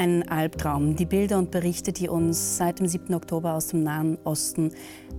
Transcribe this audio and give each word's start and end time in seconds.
Ein 0.00 0.26
Albtraum. 0.30 0.96
Die 0.96 1.04
Bilder 1.04 1.36
und 1.36 1.50
Berichte, 1.50 1.92
die 1.92 2.08
uns 2.08 2.56
seit 2.56 2.78
dem 2.78 2.88
7. 2.88 3.12
Oktober 3.12 3.52
aus 3.52 3.66
dem 3.66 3.82
Nahen 3.82 4.16
Osten 4.24 4.72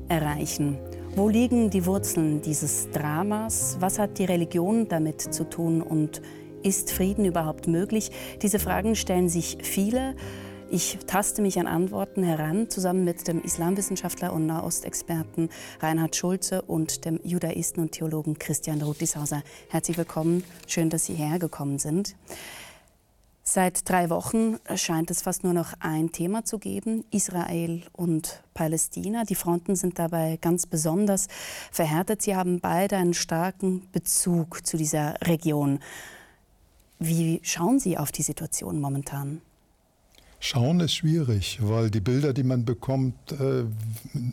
erreichen. 0.08 0.80
Wo 1.16 1.30
liegen 1.30 1.70
die 1.70 1.86
Wurzeln 1.86 2.42
dieses 2.42 2.90
Dramas? 2.90 3.78
Was 3.80 4.00
hat 4.00 4.18
die 4.18 4.26
Religion 4.26 4.88
damit 4.88 5.22
zu 5.22 5.48
tun? 5.48 5.84
Und 5.84 6.24
ist 6.64 6.92
Frieden 6.92 7.26
überhaupt 7.26 7.68
möglich? 7.68 8.10
Diese 8.42 8.58
Fragen 8.58 8.96
stellen 8.96 9.30
sich 9.30 9.60
viele. 9.62 10.16
Ich 10.72 10.98
taste 11.06 11.44
mich 11.44 11.60
an 11.60 11.68
Antworten 11.68 12.24
heran, 12.24 12.68
zusammen 12.72 13.04
mit 13.04 13.28
dem 13.28 13.44
Islamwissenschaftler 13.44 14.34
und 14.34 14.48
Nahostexperten 14.48 15.50
Reinhard 15.80 16.16
Schulze 16.16 16.64
und 16.64 17.06
dem 17.06 17.20
Judaisten 17.24 17.84
und 17.84 17.92
Theologen 17.92 18.40
Christian 18.40 18.82
Rutishauser. 18.82 19.44
Herzlich 19.70 20.00
willkommen, 20.00 20.44
schön, 20.66 20.90
dass 20.90 21.06
Sie 21.06 21.14
hergekommen 21.14 21.78
sind. 21.78 22.16
Seit 23.54 23.90
drei 23.90 24.10
Wochen 24.10 24.60
scheint 24.76 25.12
es 25.12 25.24
fast 25.24 25.44
nur 25.44 25.52
noch 25.52 25.74
ein 25.82 26.14
Thema 26.14 26.46
zu 26.46 26.58
geben, 26.58 27.04
Israel 27.12 27.82
und 27.92 28.42
Palästina. 28.54 29.26
Die 29.26 29.36
Fronten 29.36 29.76
sind 29.76 30.00
dabei 30.00 30.38
ganz 30.40 30.66
besonders 30.66 31.28
verhärtet. 31.70 32.22
Sie 32.22 32.34
haben 32.34 32.62
beide 32.62 32.96
einen 32.96 33.14
starken 33.14 33.90
Bezug 33.92 34.66
zu 34.66 34.78
dieser 34.78 35.16
Region. 35.24 35.80
Wie 36.98 37.42
schauen 37.44 37.82
Sie 37.82 37.98
auf 37.98 38.14
die 38.14 38.22
Situation 38.22 38.80
momentan? 38.80 39.42
Schauen 40.40 40.80
ist 40.80 40.96
schwierig, 40.96 41.60
weil 41.62 41.92
die 41.92 42.00
Bilder, 42.00 42.32
die 42.32 42.44
man 42.44 42.64
bekommt, 42.64 43.34
äh, 43.34 43.66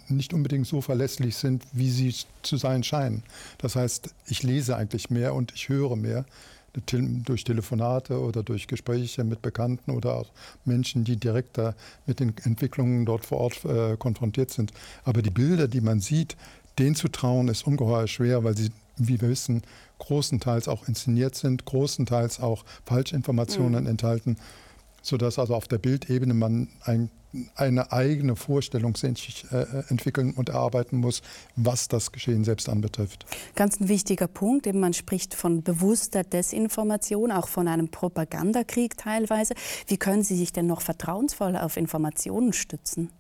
nicht 0.07 0.33
unbedingt 0.33 0.69
so 0.69 0.81
verlässlich 0.81 1.35
sind, 1.35 1.65
wie 1.73 1.91
sie 1.91 2.15
zu 2.43 2.57
sein 2.57 2.85
scheinen. 2.85 3.25
Das 3.59 3.75
heißt, 3.75 4.15
ich 4.29 4.45
lese 4.45 4.77
eigentlich 4.77 5.11
mehr 5.11 5.35
und 5.35 5.53
ich 5.57 5.69
höre 5.69 5.97
mehr 5.97 6.25
durch 6.73 7.45
Telefonate 7.45 8.21
oder 8.21 8.43
durch 8.43 8.67
Gespräche 8.67 9.25
mit 9.25 9.43
Bekannten 9.43 9.91
oder 9.91 10.15
auch 10.15 10.31
Menschen, 10.65 11.05
die 11.05 11.17
direkt 11.17 11.59
da 11.59 11.75
mit 12.07 12.21
den 12.21 12.35
Entwicklungen 12.45 13.05
dort 13.05 13.25
vor 13.25 13.39
Ort 13.39 13.65
äh, 13.65 13.97
konfrontiert 13.97 14.51
sind. 14.51 14.73
Aber 15.05 15.23
die 15.23 15.31
Bilder, 15.31 15.67
die 15.69 15.81
man 15.81 16.01
sieht, 16.01 16.37
denen 16.79 16.95
zu 16.95 17.09
trauen, 17.09 17.49
ist 17.49 17.67
ungeheuer 17.67 18.07
schwer, 18.07 18.45
weil 18.45 18.57
sie, 18.57 18.71
wie 18.97 19.21
wir 19.21 19.29
wissen, 19.29 19.63
großenteils 19.99 20.69
auch 20.69 20.87
inszeniert 20.87 21.35
sind, 21.35 21.65
großenteils 21.65 22.41
auch 22.41 22.65
Falschinformationen 22.85 23.85
mhm. 23.85 23.91
enthalten 23.91 24.37
sodass 25.03 25.39
also 25.39 25.55
auf 25.55 25.69
der 25.69 25.79
Bildebene 25.79 26.35
man 26.35 26.69
ein, 26.83 27.11
eine 27.55 27.93
eigene 27.93 28.37
Vorstellung 28.37 28.97
sich 28.97 29.45
äh, 29.51 29.67
entwickeln 29.89 30.33
und 30.35 30.49
erarbeiten 30.49 30.99
muss, 30.99 31.23
was 31.57 31.89
das 31.89 32.13
Geschehen 32.13 32.45
selbst 32.45 32.69
anbetrifft. 32.69 33.27
Ganz 33.55 33.81
ein 33.81 33.89
wichtiger 33.89 34.29
Punkt, 34.29 34.67
eben 34.67 34.81
man 34.81 34.95
spricht 34.95 35.35
von 35.35 35.63
bewusster 35.63 36.25
Desinformation, 36.25 37.31
auch 37.31 37.49
von 37.49 37.69
einem 37.69 37.89
Propagandakrieg 37.89 38.97
teilweise. 38.97 39.55
Wie 39.87 39.99
können 39.99 40.23
Sie 40.23 40.37
sich 40.37 40.53
denn 40.53 40.67
noch 40.67 40.81
vertrauensvoll 40.81 41.57
auf 41.57 41.77
Informationen 41.77 42.53
stützen? 42.53 43.11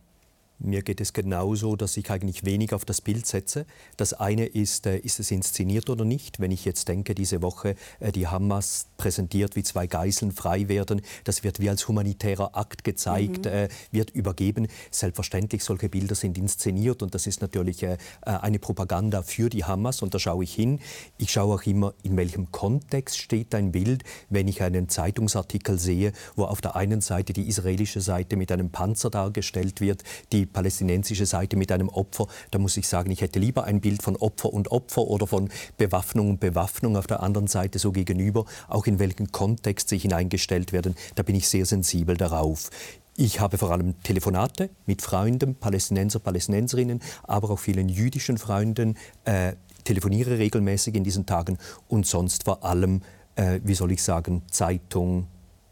Mir 0.60 0.82
geht 0.82 1.00
es 1.00 1.12
genauso, 1.12 1.76
dass 1.76 1.96
ich 1.96 2.10
eigentlich 2.10 2.44
wenig 2.44 2.72
auf 2.74 2.84
das 2.84 3.00
Bild 3.00 3.26
setze. 3.26 3.64
Das 3.96 4.12
eine 4.12 4.44
ist, 4.46 4.86
äh, 4.86 4.98
ist 4.98 5.20
es 5.20 5.30
inszeniert 5.30 5.88
oder 5.88 6.04
nicht? 6.04 6.40
Wenn 6.40 6.50
ich 6.50 6.64
jetzt 6.64 6.88
denke, 6.88 7.14
diese 7.14 7.42
Woche 7.42 7.76
äh, 8.00 8.10
die 8.10 8.26
Hamas 8.26 8.87
präsentiert, 8.98 9.56
wie 9.56 9.62
zwei 9.62 9.86
Geiseln 9.86 10.32
frei 10.32 10.68
werden, 10.68 11.00
das 11.24 11.44
wird 11.44 11.60
wie 11.60 11.70
als 11.70 11.88
humanitärer 11.88 12.56
Akt 12.56 12.84
gezeigt, 12.84 13.46
mhm. 13.46 13.50
äh, 13.50 13.68
wird 13.90 14.10
übergeben. 14.10 14.66
Selbstverständlich, 14.90 15.64
solche 15.64 15.88
Bilder 15.88 16.14
sind 16.14 16.36
inszeniert 16.36 17.02
und 17.02 17.14
das 17.14 17.26
ist 17.26 17.40
natürlich 17.40 17.82
äh, 17.84 17.96
eine 18.22 18.58
Propaganda 18.58 19.22
für 19.22 19.48
die 19.48 19.64
Hamas 19.64 20.02
und 20.02 20.12
da 20.12 20.18
schaue 20.18 20.44
ich 20.44 20.54
hin. 20.54 20.80
Ich 21.16 21.30
schaue 21.30 21.54
auch 21.54 21.62
immer, 21.62 21.94
in 22.02 22.16
welchem 22.16 22.52
Kontext 22.52 23.16
steht 23.18 23.54
ein 23.54 23.72
Bild, 23.72 24.02
wenn 24.28 24.48
ich 24.48 24.62
einen 24.62 24.88
Zeitungsartikel 24.88 25.78
sehe, 25.78 26.12
wo 26.34 26.44
auf 26.44 26.60
der 26.60 26.74
einen 26.74 27.00
Seite 27.00 27.32
die 27.32 27.48
israelische 27.48 28.00
Seite 28.00 28.36
mit 28.36 28.50
einem 28.50 28.70
Panzer 28.70 29.10
dargestellt 29.10 29.80
wird, 29.80 30.02
die 30.32 30.44
palästinensische 30.44 31.24
Seite 31.24 31.56
mit 31.56 31.70
einem 31.70 31.88
Opfer. 31.88 32.26
Da 32.50 32.58
muss 32.58 32.76
ich 32.76 32.88
sagen, 32.88 33.12
ich 33.12 33.20
hätte 33.20 33.38
lieber 33.38 33.64
ein 33.64 33.80
Bild 33.80 34.02
von 34.02 34.16
Opfer 34.16 34.52
und 34.52 34.72
Opfer 34.72 35.02
oder 35.02 35.28
von 35.28 35.50
Bewaffnung 35.76 36.30
und 36.30 36.40
Bewaffnung 36.40 36.96
auf 36.96 37.06
der 37.06 37.22
anderen 37.22 37.46
Seite 37.46 37.78
so 37.78 37.92
gegenüber. 37.92 38.44
Auch 38.66 38.87
in 38.88 38.98
welchen 38.98 39.30
Kontext 39.30 39.90
sie 39.90 39.98
hineingestellt 39.98 40.72
werden, 40.72 40.96
da 41.14 41.22
bin 41.22 41.36
ich 41.36 41.48
sehr 41.48 41.66
sensibel 41.66 42.16
darauf. 42.16 42.70
Ich 43.16 43.40
habe 43.40 43.58
vor 43.58 43.70
allem 43.70 44.00
Telefonate 44.02 44.70
mit 44.86 45.02
Freunden, 45.02 45.56
Palästinenser, 45.56 46.20
Palästinenserinnen, 46.20 47.00
aber 47.24 47.50
auch 47.50 47.58
vielen 47.58 47.88
jüdischen 47.88 48.38
Freunden, 48.38 48.96
äh, 49.24 49.54
telefoniere 49.84 50.38
regelmäßig 50.38 50.94
in 50.94 51.04
diesen 51.04 51.26
Tagen 51.26 51.58
und 51.88 52.06
sonst 52.06 52.44
vor 52.44 52.64
allem, 52.64 53.02
äh, 53.36 53.60
wie 53.64 53.74
soll 53.74 53.92
ich 53.92 54.02
sagen, 54.02 54.42
Zeitung, 54.50 55.26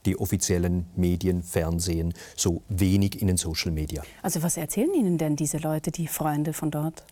die 0.06 0.18
offiziellen 0.18 0.86
Medien, 0.96 1.42
Fernsehen, 1.42 2.14
so 2.36 2.62
wenig 2.68 3.20
in 3.20 3.26
den 3.26 3.36
Social 3.36 3.72
Media. 3.72 4.02
Also 4.22 4.42
was 4.42 4.56
erzählen 4.56 4.94
Ihnen 4.94 5.18
denn 5.18 5.36
diese 5.36 5.58
Leute, 5.58 5.90
die 5.90 6.06
Freunde 6.06 6.52
von 6.52 6.70
dort? 6.70 7.04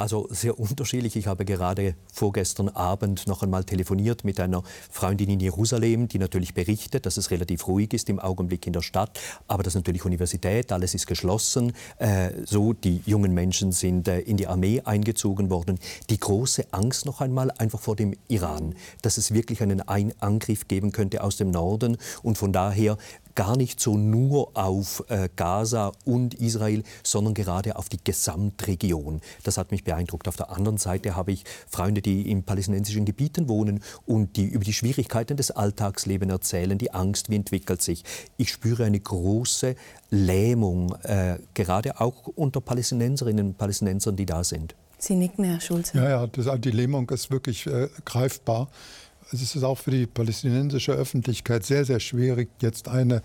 Also 0.00 0.26
sehr 0.30 0.58
unterschiedlich. 0.58 1.14
Ich 1.16 1.26
habe 1.26 1.44
gerade 1.44 1.94
vorgestern 2.10 2.70
Abend 2.70 3.26
noch 3.26 3.42
einmal 3.42 3.64
telefoniert 3.64 4.24
mit 4.24 4.40
einer 4.40 4.62
Freundin 4.90 5.28
in 5.28 5.40
Jerusalem, 5.40 6.08
die 6.08 6.18
natürlich 6.18 6.54
berichtet, 6.54 7.04
dass 7.04 7.18
es 7.18 7.30
relativ 7.30 7.68
ruhig 7.68 7.92
ist 7.92 8.08
im 8.08 8.18
Augenblick 8.18 8.66
in 8.66 8.72
der 8.72 8.80
Stadt, 8.80 9.20
aber 9.46 9.62
das 9.62 9.74
ist 9.74 9.80
natürlich 9.80 10.06
Universität, 10.06 10.72
alles 10.72 10.94
ist 10.94 11.06
geschlossen. 11.06 11.74
Äh, 11.98 12.30
so, 12.46 12.72
die 12.72 13.02
jungen 13.04 13.34
Menschen 13.34 13.72
sind 13.72 14.08
äh, 14.08 14.20
in 14.20 14.38
die 14.38 14.46
Armee 14.46 14.80
eingezogen 14.82 15.50
worden. 15.50 15.78
Die 16.08 16.18
große 16.18 16.64
Angst 16.70 17.04
noch 17.04 17.20
einmal 17.20 17.50
einfach 17.50 17.80
vor 17.80 17.94
dem 17.94 18.14
Iran, 18.28 18.76
dass 19.02 19.18
es 19.18 19.34
wirklich 19.34 19.60
einen 19.60 19.82
Ein 19.82 20.14
Angriff 20.20 20.66
geben 20.66 20.92
könnte 20.92 21.22
aus 21.22 21.36
dem 21.36 21.50
Norden 21.50 21.98
und 22.22 22.38
von 22.38 22.54
daher 22.54 22.96
gar 23.34 23.56
nicht 23.56 23.80
so 23.80 23.96
nur 23.96 24.50
auf 24.54 25.04
äh, 25.08 25.28
Gaza 25.36 25.92
und 26.04 26.34
Israel, 26.34 26.82
sondern 27.02 27.34
gerade 27.34 27.76
auf 27.76 27.88
die 27.88 27.98
Gesamtregion. 28.02 29.20
Das 29.44 29.58
hat 29.58 29.70
mich 29.70 29.84
beeindruckt. 29.84 30.28
Auf 30.28 30.36
der 30.36 30.50
anderen 30.50 30.78
Seite 30.78 31.16
habe 31.16 31.32
ich 31.32 31.44
Freunde, 31.68 32.02
die 32.02 32.30
in 32.30 32.42
palästinensischen 32.42 33.04
Gebieten 33.04 33.48
wohnen 33.48 33.82
und 34.06 34.36
die 34.36 34.46
über 34.46 34.64
die 34.64 34.72
Schwierigkeiten 34.72 35.36
des 35.36 35.50
Alltagslebens 35.50 36.32
erzählen, 36.32 36.78
die 36.78 36.92
Angst, 36.92 37.30
wie 37.30 37.36
entwickelt 37.36 37.82
sich. 37.82 38.04
Ich 38.36 38.50
spüre 38.50 38.84
eine 38.84 39.00
große 39.00 39.76
Lähmung, 40.10 40.94
äh, 41.02 41.38
gerade 41.54 42.00
auch 42.00 42.26
unter 42.26 42.60
Palästinenserinnen 42.60 43.48
und 43.48 43.58
Palästinensern, 43.58 44.16
die 44.16 44.26
da 44.26 44.44
sind. 44.44 44.74
Sie 44.98 45.14
nicken, 45.14 45.44
Herr 45.44 45.60
Schulze. 45.60 45.96
Ja, 45.96 46.08
ja, 46.10 46.26
das, 46.26 46.46
die 46.60 46.70
Lähmung 46.70 47.08
ist 47.08 47.30
wirklich 47.30 47.66
äh, 47.66 47.88
greifbar 48.04 48.68
es 49.32 49.54
ist 49.54 49.62
auch 49.62 49.78
für 49.78 49.90
die 49.90 50.06
palästinensische 50.06 50.92
Öffentlichkeit 50.92 51.64
sehr, 51.64 51.84
sehr 51.84 52.00
schwierig, 52.00 52.50
jetzt 52.60 52.88
eine 52.88 53.22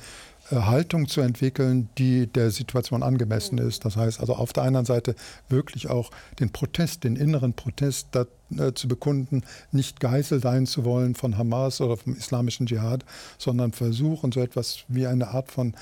äh, 0.51 0.55
Haltung 0.55 1.07
zu 1.07 1.21
entwickeln, 1.21 1.89
die 1.97 2.27
der 2.27 2.51
Situation 2.51 3.03
angemessen 3.03 3.57
ist. 3.57 3.85
Das 3.85 3.97
heißt 3.97 4.19
also 4.19 4.35
auf 4.35 4.53
der 4.53 4.63
einen 4.63 4.85
Seite 4.85 5.15
wirklich 5.49 5.89
auch 5.89 6.11
den 6.39 6.51
Protest, 6.51 7.03
den 7.03 7.15
inneren 7.15 7.53
Protest 7.53 8.09
da, 8.11 8.25
äh, 8.57 8.73
zu 8.73 8.87
bekunden, 8.87 9.43
nicht 9.71 9.99
Geisel 9.99 10.39
sein 10.39 10.67
zu 10.67 10.85
wollen 10.85 11.15
von 11.15 11.37
Hamas 11.37 11.81
oder 11.81 11.97
vom 11.97 12.15
islamischen 12.15 12.67
Dschihad, 12.67 13.03
sondern 13.37 13.71
versuchen 13.71 14.31
so 14.31 14.41
etwas 14.41 14.83
wie 14.87 15.07
eine 15.07 15.29
Art 15.29 15.51
von 15.51 15.73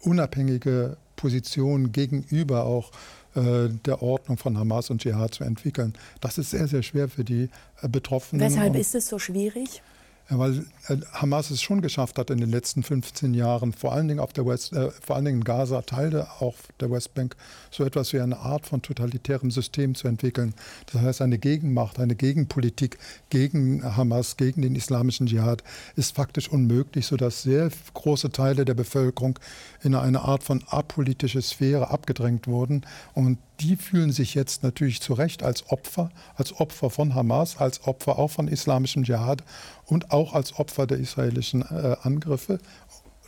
unabhängige 0.00 0.96
Position 1.14 1.92
gegenüber 1.92 2.64
auch 2.64 2.90
äh, 3.34 3.68
der 3.86 4.02
Ordnung 4.02 4.36
von 4.36 4.58
Hamas 4.58 4.90
und 4.90 5.02
Dschihad 5.02 5.34
zu 5.34 5.44
entwickeln. 5.44 5.94
Das 6.20 6.38
ist 6.38 6.50
sehr, 6.50 6.68
sehr 6.68 6.82
schwer 6.82 7.08
für 7.08 7.24
die 7.24 7.48
äh, 7.80 7.88
Betroffenen. 7.88 8.44
Weshalb 8.44 8.74
ist 8.76 8.94
es 8.94 9.08
so 9.08 9.18
schwierig? 9.18 9.82
Weil 10.28 10.64
äh, 10.88 10.96
Hamas 11.12 11.50
es 11.50 11.62
schon 11.62 11.82
geschafft 11.82 12.18
hat 12.18 12.30
in 12.30 12.38
den 12.38 12.50
letzten 12.50 12.82
15 12.82 13.34
Jahren, 13.34 13.72
vor 13.72 13.92
allen 13.92 14.08
Dingen 14.08 14.20
auf 14.20 14.32
der 14.32 14.46
West, 14.46 14.72
äh, 14.72 14.90
vor 14.90 15.16
allen 15.16 15.24
Dingen 15.24 15.38
in 15.38 15.44
Gaza, 15.44 15.82
Teile 15.82 16.28
auch 16.40 16.56
der 16.80 16.90
Westbank, 16.90 17.36
so 17.70 17.84
etwas 17.84 18.12
wie 18.12 18.20
eine 18.20 18.38
Art 18.38 18.66
von 18.66 18.82
totalitärem 18.82 19.50
System 19.50 19.94
zu 19.94 20.08
entwickeln. 20.08 20.54
Das 20.92 21.02
heißt, 21.02 21.22
eine 21.22 21.38
Gegenmacht, 21.38 21.98
eine 21.98 22.14
Gegenpolitik 22.14 22.98
gegen 23.30 23.84
Hamas, 23.96 24.36
gegen 24.36 24.62
den 24.62 24.74
islamischen 24.74 25.26
Dschihad 25.26 25.62
ist 25.96 26.14
faktisch 26.14 26.48
unmöglich, 26.48 27.06
sodass 27.06 27.42
sehr 27.42 27.70
große 27.94 28.30
Teile 28.30 28.64
der 28.64 28.74
Bevölkerung 28.74 29.38
in 29.82 29.94
eine 29.94 30.22
Art 30.22 30.42
von 30.42 30.62
apolitische 30.68 31.42
Sphäre 31.42 31.90
abgedrängt 31.90 32.46
wurden 32.46 32.86
und 33.14 33.38
die 33.60 33.76
fühlen 33.76 34.12
sich 34.12 34.34
jetzt 34.34 34.62
natürlich 34.62 35.00
zu 35.00 35.14
Recht 35.14 35.42
als 35.42 35.68
Opfer, 35.70 36.10
als 36.34 36.58
Opfer 36.58 36.90
von 36.90 37.14
Hamas, 37.14 37.58
als 37.58 37.86
Opfer 37.86 38.18
auch 38.18 38.30
von 38.30 38.48
islamischem 38.48 39.04
Dschihad 39.04 39.44
und 39.86 40.10
auch 40.10 40.34
als 40.34 40.58
Opfer 40.58 40.86
der 40.86 40.98
israelischen 40.98 41.62
äh, 41.62 41.96
Angriffe. 42.02 42.58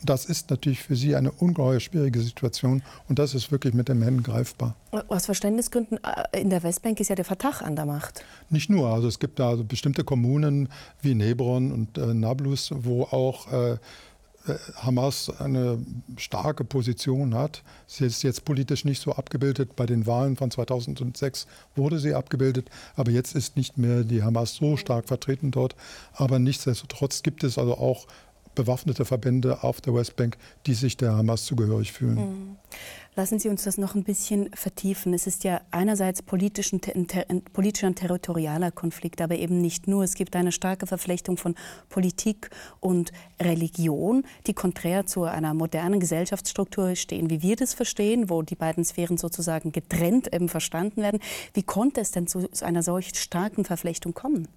Das 0.03 0.25
ist 0.25 0.49
natürlich 0.49 0.83
für 0.83 0.95
sie 0.95 1.15
eine 1.15 1.31
ungeheuer 1.31 1.79
schwierige 1.79 2.19
Situation 2.19 2.83
und 3.07 3.17
das 3.17 3.33
ist 3.33 3.51
wirklich 3.51 3.73
mit 3.73 3.87
den 3.87 4.01
Händen 4.01 4.23
greifbar. 4.23 4.75
Aus 5.07 5.25
Verständnisgründen 5.25 5.99
äh, 6.03 6.41
in 6.41 6.49
der 6.49 6.63
Westbank 6.63 6.99
ist 6.99 7.09
ja 7.09 7.15
der 7.15 7.25
Fatah 7.25 7.61
an 7.63 7.75
der 7.75 7.85
Macht. 7.85 8.23
Nicht 8.49 8.69
nur, 8.69 8.89
also 8.89 9.07
es 9.07 9.19
gibt 9.19 9.39
da 9.39 9.55
bestimmte 9.55 10.03
Kommunen 10.03 10.69
wie 11.01 11.15
Nebron 11.15 11.71
und 11.71 11.97
äh, 11.97 12.13
Nablus, 12.13 12.71
wo 12.75 13.03
auch 13.03 13.51
äh, 13.51 13.77
Hamas 14.75 15.31
eine 15.39 15.79
starke 16.17 16.63
Position 16.63 17.35
hat. 17.35 17.63
Sie 17.87 18.05
ist 18.05 18.23
jetzt 18.23 18.45
politisch 18.45 18.85
nicht 18.85 19.01
so 19.01 19.13
abgebildet. 19.13 19.75
Bei 19.75 19.85
den 19.85 20.05
Wahlen 20.05 20.35
von 20.35 20.51
2006 20.51 21.47
wurde 21.75 21.99
sie 21.99 22.13
abgebildet, 22.13 22.69
aber 22.95 23.11
jetzt 23.11 23.35
ist 23.35 23.57
nicht 23.57 23.77
mehr 23.77 24.03
die 24.03 24.23
Hamas 24.23 24.55
so 24.55 24.77
stark 24.77 25.07
vertreten 25.07 25.51
dort. 25.51 25.75
Aber 26.13 26.39
nichtsdestotrotz 26.39 27.23
gibt 27.23 27.43
es 27.43 27.57
also 27.57 27.77
auch 27.77 28.07
bewaffnete 28.55 29.05
Verbände 29.05 29.63
auf 29.63 29.81
der 29.81 29.93
Westbank, 29.93 30.37
die 30.65 30.73
sich 30.73 30.97
der 30.97 31.13
Hamas 31.13 31.45
zugehörig 31.45 31.91
fühlen. 31.91 32.15
Mhm. 32.15 32.55
Lassen 33.17 33.39
Sie 33.39 33.47
uns 33.47 33.63
das 33.63 33.77
noch 33.77 33.95
ein 33.95 34.03
bisschen 34.03 34.49
vertiefen. 34.53 35.13
Es 35.13 35.25
ist 35.25 35.45
ja 35.45 35.61
einerseits 35.71 36.21
politisch 36.21 36.73
ein, 36.73 36.81
politischer 37.53 37.87
und 37.87 37.95
territorialer 37.95 38.71
Konflikt, 38.71 39.21
aber 39.21 39.35
eben 39.35 39.61
nicht 39.61 39.87
nur. 39.87 40.03
Es 40.03 40.15
gibt 40.15 40.35
eine 40.35 40.51
starke 40.51 40.85
Verflechtung 40.85 41.37
von 41.37 41.55
Politik 41.87 42.49
und 42.81 43.13
Religion, 43.41 44.25
die 44.47 44.53
konträr 44.53 45.05
zu 45.05 45.23
einer 45.23 45.53
modernen 45.53 46.01
Gesellschaftsstruktur 46.01 46.97
stehen, 46.97 47.29
wie 47.29 47.41
wir 47.41 47.55
das 47.55 47.73
verstehen, 47.73 48.29
wo 48.29 48.41
die 48.41 48.55
beiden 48.55 48.83
Sphären 48.83 49.15
sozusagen 49.15 49.71
getrennt 49.71 50.33
eben 50.33 50.49
verstanden 50.49 51.01
werden. 51.01 51.21
Wie 51.53 51.63
konnte 51.63 52.01
es 52.01 52.11
denn 52.11 52.27
zu 52.27 52.49
einer 52.61 52.83
solch 52.83 53.17
starken 53.17 53.63
Verflechtung 53.63 54.13
kommen? 54.13 54.49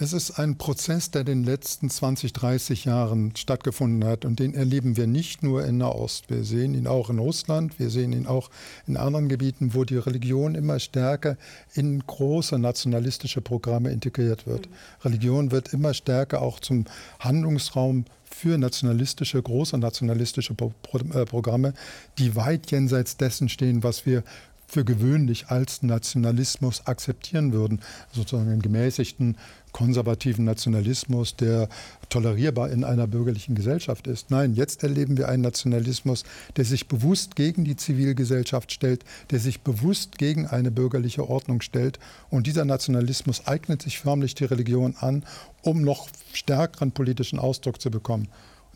Es 0.00 0.12
ist 0.12 0.40
ein 0.40 0.58
Prozess, 0.58 1.12
der 1.12 1.20
in 1.20 1.26
den 1.26 1.44
letzten 1.44 1.88
20, 1.88 2.32
30 2.32 2.84
Jahren 2.84 3.36
stattgefunden 3.36 4.04
hat 4.08 4.24
und 4.24 4.40
den 4.40 4.52
erleben 4.52 4.96
wir 4.96 5.06
nicht 5.06 5.44
nur 5.44 5.64
in 5.64 5.78
Nahost. 5.78 6.30
Wir 6.30 6.42
sehen 6.42 6.74
ihn 6.74 6.88
auch 6.88 7.10
in 7.10 7.20
Russland, 7.20 7.78
wir 7.78 7.90
sehen 7.90 8.12
ihn 8.12 8.26
auch 8.26 8.50
in 8.88 8.96
anderen 8.96 9.28
Gebieten, 9.28 9.72
wo 9.72 9.84
die 9.84 9.96
Religion 9.96 10.56
immer 10.56 10.80
stärker 10.80 11.36
in 11.74 12.04
große 12.04 12.58
nationalistische 12.58 13.40
Programme 13.40 13.92
integriert 13.92 14.48
wird. 14.48 14.68
Mhm. 14.68 14.74
Religion 15.04 15.50
wird 15.52 15.72
immer 15.72 15.94
stärker 15.94 16.42
auch 16.42 16.58
zum 16.58 16.86
Handlungsraum 17.20 18.04
für 18.24 18.58
nationalistische, 18.58 19.40
große 19.40 19.78
nationalistische 19.78 20.54
äh, 20.54 21.24
Programme, 21.24 21.72
die 22.18 22.34
weit 22.34 22.72
jenseits 22.72 23.16
dessen 23.16 23.48
stehen, 23.48 23.84
was 23.84 24.06
wir 24.06 24.24
für 24.66 24.84
gewöhnlich 24.84 25.48
als 25.48 25.82
Nationalismus 25.82 26.86
akzeptieren 26.86 27.52
würden, 27.52 27.80
sozusagen 28.12 28.50
einen 28.50 28.62
gemäßigten 28.62 29.36
konservativen 29.72 30.44
Nationalismus, 30.44 31.36
der 31.36 31.68
tolerierbar 32.08 32.70
in 32.70 32.84
einer 32.84 33.06
bürgerlichen 33.06 33.54
Gesellschaft 33.54 34.06
ist. 34.06 34.30
Nein, 34.30 34.54
jetzt 34.54 34.82
erleben 34.82 35.18
wir 35.18 35.28
einen 35.28 35.42
Nationalismus, 35.42 36.22
der 36.56 36.64
sich 36.64 36.86
bewusst 36.86 37.36
gegen 37.36 37.64
die 37.64 37.76
Zivilgesellschaft 37.76 38.72
stellt, 38.72 39.04
der 39.30 39.40
sich 39.40 39.60
bewusst 39.60 40.16
gegen 40.16 40.46
eine 40.46 40.70
bürgerliche 40.70 41.28
Ordnung 41.28 41.60
stellt. 41.60 41.98
Und 42.30 42.46
dieser 42.46 42.64
Nationalismus 42.64 43.46
eignet 43.46 43.82
sich 43.82 43.98
förmlich 43.98 44.34
die 44.34 44.44
Religion 44.44 44.94
an, 44.98 45.24
um 45.62 45.82
noch 45.82 46.08
stärkeren 46.32 46.92
politischen 46.92 47.38
Ausdruck 47.38 47.80
zu 47.80 47.90
bekommen. 47.90 48.28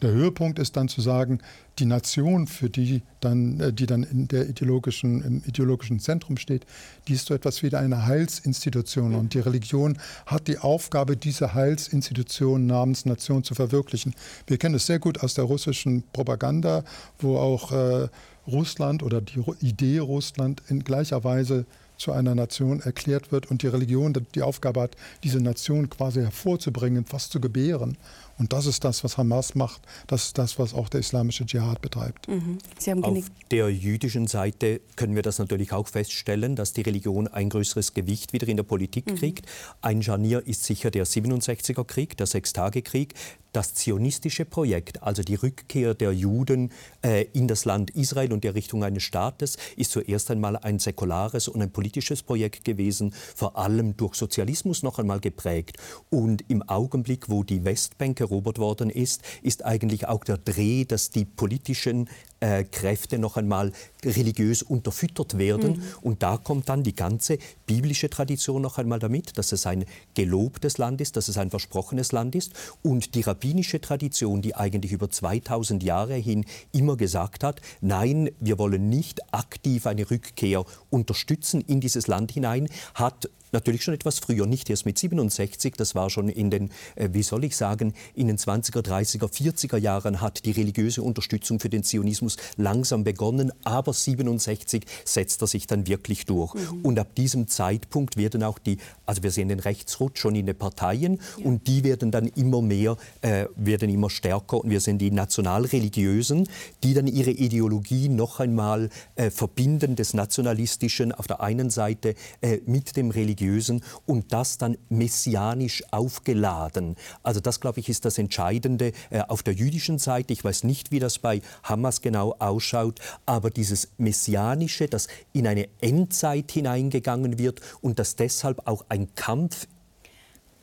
Der 0.02 0.12
Höhepunkt 0.12 0.58
ist 0.58 0.76
dann 0.76 0.88
zu 0.88 1.00
sagen, 1.00 1.40
die 1.78 1.84
Nation, 1.84 2.46
für 2.46 2.70
die 2.70 3.02
dann, 3.20 3.60
äh, 3.60 3.72
die 3.72 3.86
dann 3.86 4.02
in 4.02 4.28
der 4.28 4.48
ideologischen, 4.48 5.22
im 5.22 5.42
ideologischen 5.46 6.00
Zentrum 6.00 6.36
steht, 6.36 6.66
die 7.08 7.14
ist 7.14 7.26
so 7.26 7.34
etwas 7.34 7.62
wie 7.62 7.74
eine 7.74 8.06
Heilsinstitution. 8.06 9.14
Und 9.14 9.34
die 9.34 9.40
Religion 9.40 9.98
hat 10.26 10.48
die 10.48 10.58
Aufgabe, 10.58 11.16
diese 11.16 11.54
Heilsinstitution 11.54 12.66
namens 12.66 13.06
Nation 13.06 13.44
zu 13.44 13.54
verwirklichen. 13.54 14.14
Wir 14.46 14.58
kennen 14.58 14.76
es 14.76 14.86
sehr 14.86 14.98
gut 14.98 15.22
aus 15.22 15.34
der 15.34 15.44
russischen 15.44 16.04
Propaganda, 16.12 16.84
wo 17.18 17.38
auch 17.38 17.72
äh, 17.72 18.08
Russland 18.46 19.02
oder 19.02 19.20
die 19.20 19.42
Idee 19.60 19.98
Russland 19.98 20.62
in 20.68 20.84
gleicher 20.84 21.24
Weise 21.24 21.66
zu 21.98 22.12
einer 22.12 22.34
Nation 22.34 22.80
erklärt 22.80 23.32
wird 23.32 23.50
und 23.50 23.62
die 23.62 23.66
Religion 23.66 24.14
die 24.34 24.42
Aufgabe 24.42 24.80
hat, 24.80 24.96
diese 25.24 25.40
Nation 25.40 25.90
quasi 25.90 26.20
hervorzubringen, 26.20 27.04
fast 27.04 27.32
zu 27.32 27.40
gebären. 27.40 27.98
Und 28.38 28.52
das 28.52 28.66
ist 28.66 28.84
das, 28.84 29.02
was 29.04 29.18
Hamas 29.18 29.54
macht. 29.54 29.82
Das 30.06 30.26
ist 30.26 30.38
das, 30.38 30.58
was 30.58 30.72
auch 30.72 30.88
der 30.88 31.00
islamische 31.00 31.44
Dschihad 31.44 31.82
betreibt. 31.82 32.28
Mhm. 32.28 32.58
Auf 33.02 33.24
der 33.50 33.70
jüdischen 33.70 34.26
Seite 34.26 34.80
können 34.96 35.14
wir 35.14 35.22
das 35.22 35.38
natürlich 35.38 35.72
auch 35.72 35.88
feststellen, 35.88 36.54
dass 36.54 36.72
die 36.72 36.82
Religion 36.82 37.28
ein 37.28 37.48
größeres 37.50 37.94
Gewicht 37.94 38.32
wieder 38.32 38.46
in 38.48 38.56
der 38.56 38.64
Politik 38.64 39.10
mhm. 39.10 39.16
kriegt. 39.16 39.46
Ein 39.82 40.02
Scharnier 40.02 40.46
ist 40.46 40.64
sicher 40.64 40.90
der 40.90 41.06
67er 41.06 41.84
Krieg, 41.84 42.16
der 42.16 42.26
Sechstagekrieg, 42.26 43.14
das 43.52 43.74
zionistische 43.74 44.44
Projekt, 44.44 45.02
also 45.02 45.22
die 45.22 45.34
Rückkehr 45.34 45.94
der 45.94 46.12
Juden 46.12 46.70
äh, 47.02 47.26
in 47.32 47.48
das 47.48 47.64
Land 47.64 47.90
Israel 47.90 48.32
und 48.32 48.44
die 48.44 48.48
Errichtung 48.48 48.84
eines 48.84 49.02
Staates, 49.02 49.56
ist 49.76 49.90
zuerst 49.90 50.30
einmal 50.30 50.56
ein 50.56 50.78
säkulares 50.78 51.48
und 51.48 51.62
ein 51.62 51.70
politisches 51.70 52.22
Projekt 52.22 52.64
gewesen, 52.64 53.14
vor 53.34 53.56
allem 53.56 53.96
durch 53.96 54.14
Sozialismus 54.14 54.82
noch 54.82 54.98
einmal 54.98 55.20
geprägt. 55.20 55.78
Und 56.10 56.44
im 56.48 56.62
Augenblick, 56.62 57.28
wo 57.28 57.42
die 57.42 57.64
Westbank 57.64 58.20
erobert 58.20 58.58
worden 58.58 58.90
ist, 58.90 59.22
ist 59.42 59.64
eigentlich 59.64 60.06
auch 60.06 60.24
der 60.24 60.38
Dreh, 60.38 60.84
dass 60.84 61.10
die 61.10 61.24
politischen 61.24 62.08
äh, 62.40 62.64
Kräfte 62.64 63.18
noch 63.18 63.36
einmal 63.36 63.72
religiös 64.04 64.62
unterfüttert 64.62 65.38
werden. 65.38 65.72
Mhm. 65.72 65.82
Und 66.02 66.22
da 66.22 66.36
kommt 66.36 66.68
dann 66.68 66.82
die 66.82 66.94
ganze 66.94 67.38
biblische 67.66 68.08
Tradition 68.10 68.62
noch 68.62 68.78
einmal 68.78 68.98
damit, 68.98 69.38
dass 69.38 69.52
es 69.52 69.66
ein 69.66 69.84
gelobtes 70.14 70.78
Land 70.78 71.00
ist, 71.00 71.16
dass 71.16 71.28
es 71.28 71.38
ein 71.38 71.50
versprochenes 71.50 72.12
Land 72.12 72.34
ist. 72.34 72.52
Und 72.82 73.14
die 73.14 73.22
rabbinische 73.22 73.80
Tradition, 73.80 74.42
die 74.42 74.54
eigentlich 74.54 74.92
über 74.92 75.10
2000 75.10 75.82
Jahre 75.82 76.14
hin 76.14 76.44
immer 76.72 76.96
gesagt 76.96 77.42
hat, 77.42 77.60
nein, 77.80 78.30
wir 78.40 78.58
wollen 78.58 78.88
nicht 78.88 79.34
aktiv 79.34 79.86
eine 79.86 80.10
Rückkehr 80.10 80.64
unterstützen 80.90 81.60
in 81.60 81.80
dieses 81.80 82.06
Land 82.06 82.32
hinein, 82.32 82.68
hat 82.94 83.28
natürlich 83.52 83.82
schon 83.82 83.94
etwas 83.94 84.18
früher, 84.18 84.46
nicht 84.46 84.70
erst 84.70 84.86
mit 84.86 84.98
67, 84.98 85.74
das 85.76 85.94
war 85.94 86.10
schon 86.10 86.28
in 86.28 86.50
den, 86.50 86.70
äh, 86.94 87.08
wie 87.12 87.22
soll 87.22 87.44
ich 87.44 87.56
sagen, 87.56 87.94
in 88.14 88.26
den 88.26 88.38
20er, 88.38 88.80
30er, 88.80 89.30
40er 89.30 89.78
Jahren 89.78 90.20
hat 90.20 90.44
die 90.44 90.50
religiöse 90.50 91.02
Unterstützung 91.02 91.60
für 91.60 91.68
den 91.68 91.84
Zionismus 91.84 92.36
langsam 92.56 93.04
begonnen, 93.04 93.52
aber 93.64 93.92
67 93.92 94.84
setzt 95.04 95.42
er 95.42 95.46
sich 95.46 95.66
dann 95.66 95.86
wirklich 95.86 96.26
durch. 96.26 96.54
Mhm. 96.54 96.80
Und 96.82 96.98
ab 96.98 97.14
diesem 97.14 97.48
Zeitpunkt 97.48 98.16
werden 98.16 98.42
auch 98.42 98.58
die, 98.58 98.78
also 99.06 99.22
wir 99.22 99.30
sehen 99.30 99.48
den 99.48 99.60
Rechtsrutsch 99.60 100.20
schon 100.20 100.34
in 100.34 100.46
den 100.46 100.56
Parteien 100.56 101.20
ja. 101.38 101.44
und 101.44 101.66
die 101.66 101.84
werden 101.84 102.10
dann 102.10 102.26
immer 102.26 102.62
mehr, 102.62 102.96
äh, 103.22 103.46
werden 103.56 103.90
immer 103.90 104.10
stärker 104.10 104.62
und 104.62 104.70
wir 104.70 104.80
sehen 104.80 104.98
die 104.98 105.10
Nationalreligiösen, 105.10 106.48
die 106.82 106.94
dann 106.94 107.06
ihre 107.06 107.30
Ideologie 107.30 108.08
noch 108.08 108.40
einmal 108.40 108.90
äh, 109.16 109.30
verbinden 109.30 109.96
des 109.96 110.14
Nationalistischen 110.14 111.12
auf 111.12 111.26
der 111.26 111.40
einen 111.40 111.70
Seite 111.70 112.14
äh, 112.40 112.58
mit 112.66 112.96
dem 112.96 113.10
Religiösen 113.10 113.37
religiösen 113.38 113.82
und 114.06 114.32
das 114.32 114.58
dann 114.58 114.76
messianisch 114.88 115.82
aufgeladen. 115.90 116.96
Also 117.22 117.40
das, 117.40 117.60
glaube 117.60 117.80
ich, 117.80 117.88
ist 117.88 118.04
das 118.04 118.18
Entscheidende 118.18 118.92
äh, 119.10 119.20
auf 119.20 119.42
der 119.42 119.54
jüdischen 119.54 119.98
Seite. 119.98 120.32
Ich 120.32 120.44
weiß 120.44 120.64
nicht, 120.64 120.90
wie 120.90 120.98
das 120.98 121.18
bei 121.18 121.40
Hamas 121.62 122.00
genau 122.00 122.34
ausschaut, 122.38 123.00
aber 123.26 123.50
dieses 123.50 123.88
Messianische, 123.98 124.88
das 124.88 125.08
in 125.32 125.46
eine 125.46 125.68
Endzeit 125.80 126.50
hineingegangen 126.52 127.38
wird 127.38 127.60
und 127.80 127.98
dass 127.98 128.16
deshalb 128.16 128.66
auch 128.66 128.84
ein 128.88 129.14
Kampf 129.14 129.66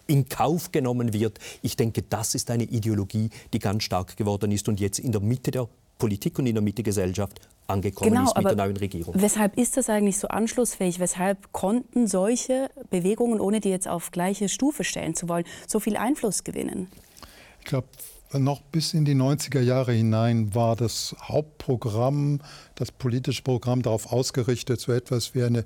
in 0.08 0.30
Kauf 0.30 0.72
genommen 0.72 1.14
wird. 1.14 1.40
Ich 1.64 1.78
denke, 1.78 2.04
das 2.04 2.36
ist 2.36 2.52
eine 2.52 2.64
Ideologie, 2.64 3.30
die 3.54 3.60
ganz 3.60 3.84
stark 3.84 4.16
geworden 4.18 4.52
ist 4.52 4.68
und 4.68 4.80
jetzt 4.80 5.00
in 5.00 5.12
der 5.12 5.22
Mitte 5.22 5.50
der 5.50 5.68
Politik 5.98 6.38
und 6.38 6.46
in 6.46 6.54
der 6.54 6.62
Mitte 6.62 6.84
der 6.84 6.84
Gesellschaft 6.84 7.40
angekommen 7.68 8.12
genau, 8.12 8.26
ist 8.26 8.38
mit 8.38 8.46
der 8.46 8.56
neuen 8.56 8.78
Regierung. 8.78 9.14
Weshalb 9.18 9.58
ist 9.58 9.78
das 9.78 9.90
eigentlich 9.90 10.18
so 10.18 10.28
anschlussfähig? 10.28 11.00
Weshalb 11.00 11.52
konnten 11.52 12.08
solche 12.08 12.70
Bewegungen, 12.90 13.40
ohne 13.40 13.60
die 13.60 13.70
jetzt 13.70 13.88
auf 13.88 14.12
gleiche 14.12 14.50
Stufe 14.50 14.84
stellen 14.84 15.16
zu 15.16 15.28
wollen, 15.30 15.46
so 15.68 15.80
viel 15.80 15.98
Einfluss 15.98 16.44
gewinnen? 16.44 16.88
Ich 17.60 17.66
glaube, 17.66 17.88
noch 18.34 18.62
bis 18.62 18.94
in 18.94 19.06
die 19.06 19.16
90er 19.16 19.62
Jahre 19.62 19.94
hinein 19.94 20.54
war 20.54 20.76
das 20.76 21.16
Hauptprogramm, 21.22 22.42
das 22.76 22.92
politische 22.92 23.44
Programm 23.44 23.82
darauf 23.82 24.12
ausgerichtet, 24.12 24.80
so 24.80 24.92
etwas 24.92 25.36
wie 25.36 25.44
eine 25.44 25.66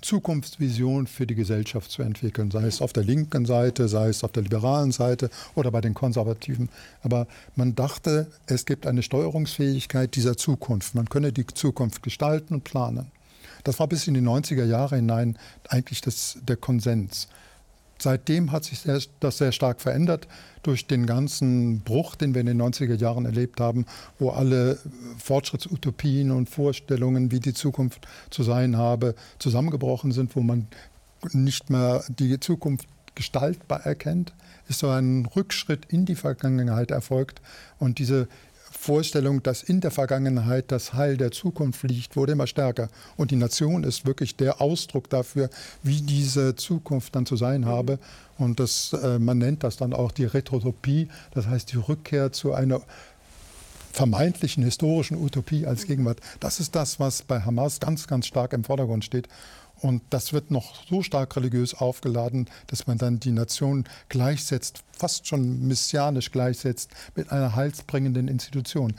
Zukunftsvision 0.00 1.06
für 1.06 1.26
die 1.26 1.34
Gesellschaft 1.34 1.90
zu 1.90 2.02
entwickeln, 2.02 2.50
sei 2.50 2.64
es 2.64 2.82
auf 2.82 2.92
der 2.92 3.04
linken 3.04 3.46
Seite, 3.46 3.88
sei 3.88 4.08
es 4.08 4.24
auf 4.24 4.32
der 4.32 4.42
liberalen 4.42 4.92
Seite 4.92 5.30
oder 5.54 5.70
bei 5.70 5.80
den 5.80 5.94
Konservativen. 5.94 6.68
Aber 7.02 7.26
man 7.56 7.74
dachte, 7.74 8.26
es 8.46 8.64
gibt 8.64 8.86
eine 8.86 9.02
Steuerungsfähigkeit 9.02 10.14
dieser 10.14 10.36
Zukunft. 10.36 10.94
Man 10.94 11.08
könne 11.08 11.32
die 11.32 11.46
Zukunft 11.46 12.02
gestalten 12.02 12.54
und 12.54 12.64
planen. 12.64 13.10
Das 13.64 13.78
war 13.78 13.86
bis 13.86 14.08
in 14.08 14.14
die 14.14 14.20
90er 14.20 14.64
Jahre 14.64 14.96
hinein 14.96 15.38
eigentlich 15.68 16.00
das, 16.00 16.38
der 16.42 16.56
Konsens. 16.56 17.28
Seitdem 18.02 18.50
hat 18.50 18.64
sich 18.64 18.82
das 19.20 19.38
sehr 19.38 19.52
stark 19.52 19.80
verändert 19.80 20.26
durch 20.64 20.88
den 20.88 21.06
ganzen 21.06 21.82
Bruch, 21.82 22.16
den 22.16 22.34
wir 22.34 22.40
in 22.40 22.48
den 22.48 22.60
90er 22.60 22.96
Jahren 22.96 23.26
erlebt 23.26 23.60
haben, 23.60 23.86
wo 24.18 24.30
alle 24.30 24.78
Fortschrittsutopien 25.18 26.32
und 26.32 26.50
Vorstellungen, 26.50 27.30
wie 27.30 27.38
die 27.38 27.54
Zukunft 27.54 28.08
zu 28.30 28.42
sein 28.42 28.76
habe, 28.76 29.14
zusammengebrochen 29.38 30.10
sind, 30.10 30.34
wo 30.34 30.40
man 30.40 30.66
nicht 31.32 31.70
mehr 31.70 32.02
die 32.08 32.40
Zukunft 32.40 32.88
gestaltbar 33.14 33.86
erkennt, 33.86 34.32
ist 34.68 34.80
so 34.80 34.88
ein 34.88 35.26
Rückschritt 35.36 35.84
in 35.86 36.04
die 36.04 36.16
Vergangenheit 36.16 36.90
erfolgt. 36.90 37.40
Und 37.78 38.00
diese 38.00 38.26
Vorstellung, 38.82 39.44
dass 39.44 39.62
in 39.62 39.80
der 39.80 39.92
Vergangenheit 39.92 40.72
das 40.72 40.92
Heil 40.92 41.16
der 41.16 41.30
Zukunft 41.30 41.84
liegt, 41.84 42.16
wurde 42.16 42.32
immer 42.32 42.48
stärker. 42.48 42.88
Und 43.16 43.30
die 43.30 43.36
Nation 43.36 43.84
ist 43.84 44.06
wirklich 44.06 44.34
der 44.34 44.60
Ausdruck 44.60 45.08
dafür, 45.08 45.50
wie 45.84 46.02
diese 46.02 46.56
Zukunft 46.56 47.14
dann 47.14 47.24
zu 47.24 47.36
sein 47.36 47.64
habe. 47.64 48.00
Und 48.38 48.58
das, 48.58 48.92
äh, 48.92 49.20
man 49.20 49.38
nennt 49.38 49.62
das 49.62 49.76
dann 49.76 49.92
auch 49.92 50.10
die 50.10 50.24
Retrotopie, 50.24 51.06
das 51.30 51.46
heißt 51.46 51.70
die 51.70 51.76
Rückkehr 51.76 52.32
zu 52.32 52.54
einer 52.54 52.80
vermeintlichen 53.92 54.64
historischen 54.64 55.16
Utopie 55.16 55.64
als 55.64 55.86
Gegenwart. 55.86 56.18
Das 56.40 56.58
ist 56.58 56.74
das, 56.74 56.98
was 56.98 57.22
bei 57.22 57.40
Hamas 57.40 57.78
ganz, 57.78 58.08
ganz 58.08 58.26
stark 58.26 58.52
im 58.52 58.64
Vordergrund 58.64 59.04
steht. 59.04 59.28
Und 59.82 60.02
das 60.10 60.32
wird 60.32 60.52
noch 60.52 60.86
so 60.88 61.02
stark 61.02 61.34
religiös 61.36 61.74
aufgeladen, 61.74 62.48
dass 62.68 62.86
man 62.86 62.98
dann 62.98 63.18
die 63.18 63.32
Nation 63.32 63.84
gleichsetzt, 64.08 64.84
fast 64.96 65.26
schon 65.26 65.66
messianisch 65.66 66.30
gleichsetzt 66.30 66.92
mit 67.16 67.32
einer 67.32 67.56
heilsbringenden 67.56 68.28
Institution. 68.28 68.94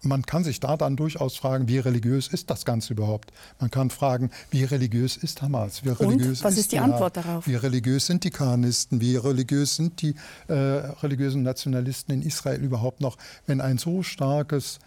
Man 0.00 0.22
kann 0.22 0.42
sich 0.42 0.60
da 0.60 0.78
dann 0.78 0.96
durchaus 0.96 1.36
fragen, 1.36 1.68
wie 1.68 1.78
religiös 1.78 2.28
ist 2.28 2.48
das 2.48 2.64
Ganze 2.64 2.94
überhaupt? 2.94 3.32
Man 3.60 3.70
kann 3.70 3.90
fragen, 3.90 4.30
wie 4.50 4.64
religiös 4.64 5.18
ist 5.18 5.42
Hamas? 5.42 5.84
Wie 5.84 5.90
religiös 5.90 6.40
Und 6.40 6.44
was 6.44 6.54
ist, 6.54 6.60
ist 6.60 6.72
die 6.72 6.78
Antwort 6.78 7.18
darauf? 7.18 7.46
Wie 7.46 7.54
religiös 7.54 8.06
sind 8.06 8.24
die 8.24 8.30
Kanisten? 8.30 9.02
Wie 9.02 9.16
religiös 9.16 9.76
sind 9.76 10.00
die 10.00 10.14
äh, 10.48 10.54
religiösen 10.54 11.42
Nationalisten 11.42 12.12
in 12.14 12.22
Israel 12.22 12.62
überhaupt 12.62 13.02
noch, 13.02 13.18
wenn 13.46 13.60
ein 13.60 13.76
so 13.76 14.02
starkes 14.02 14.78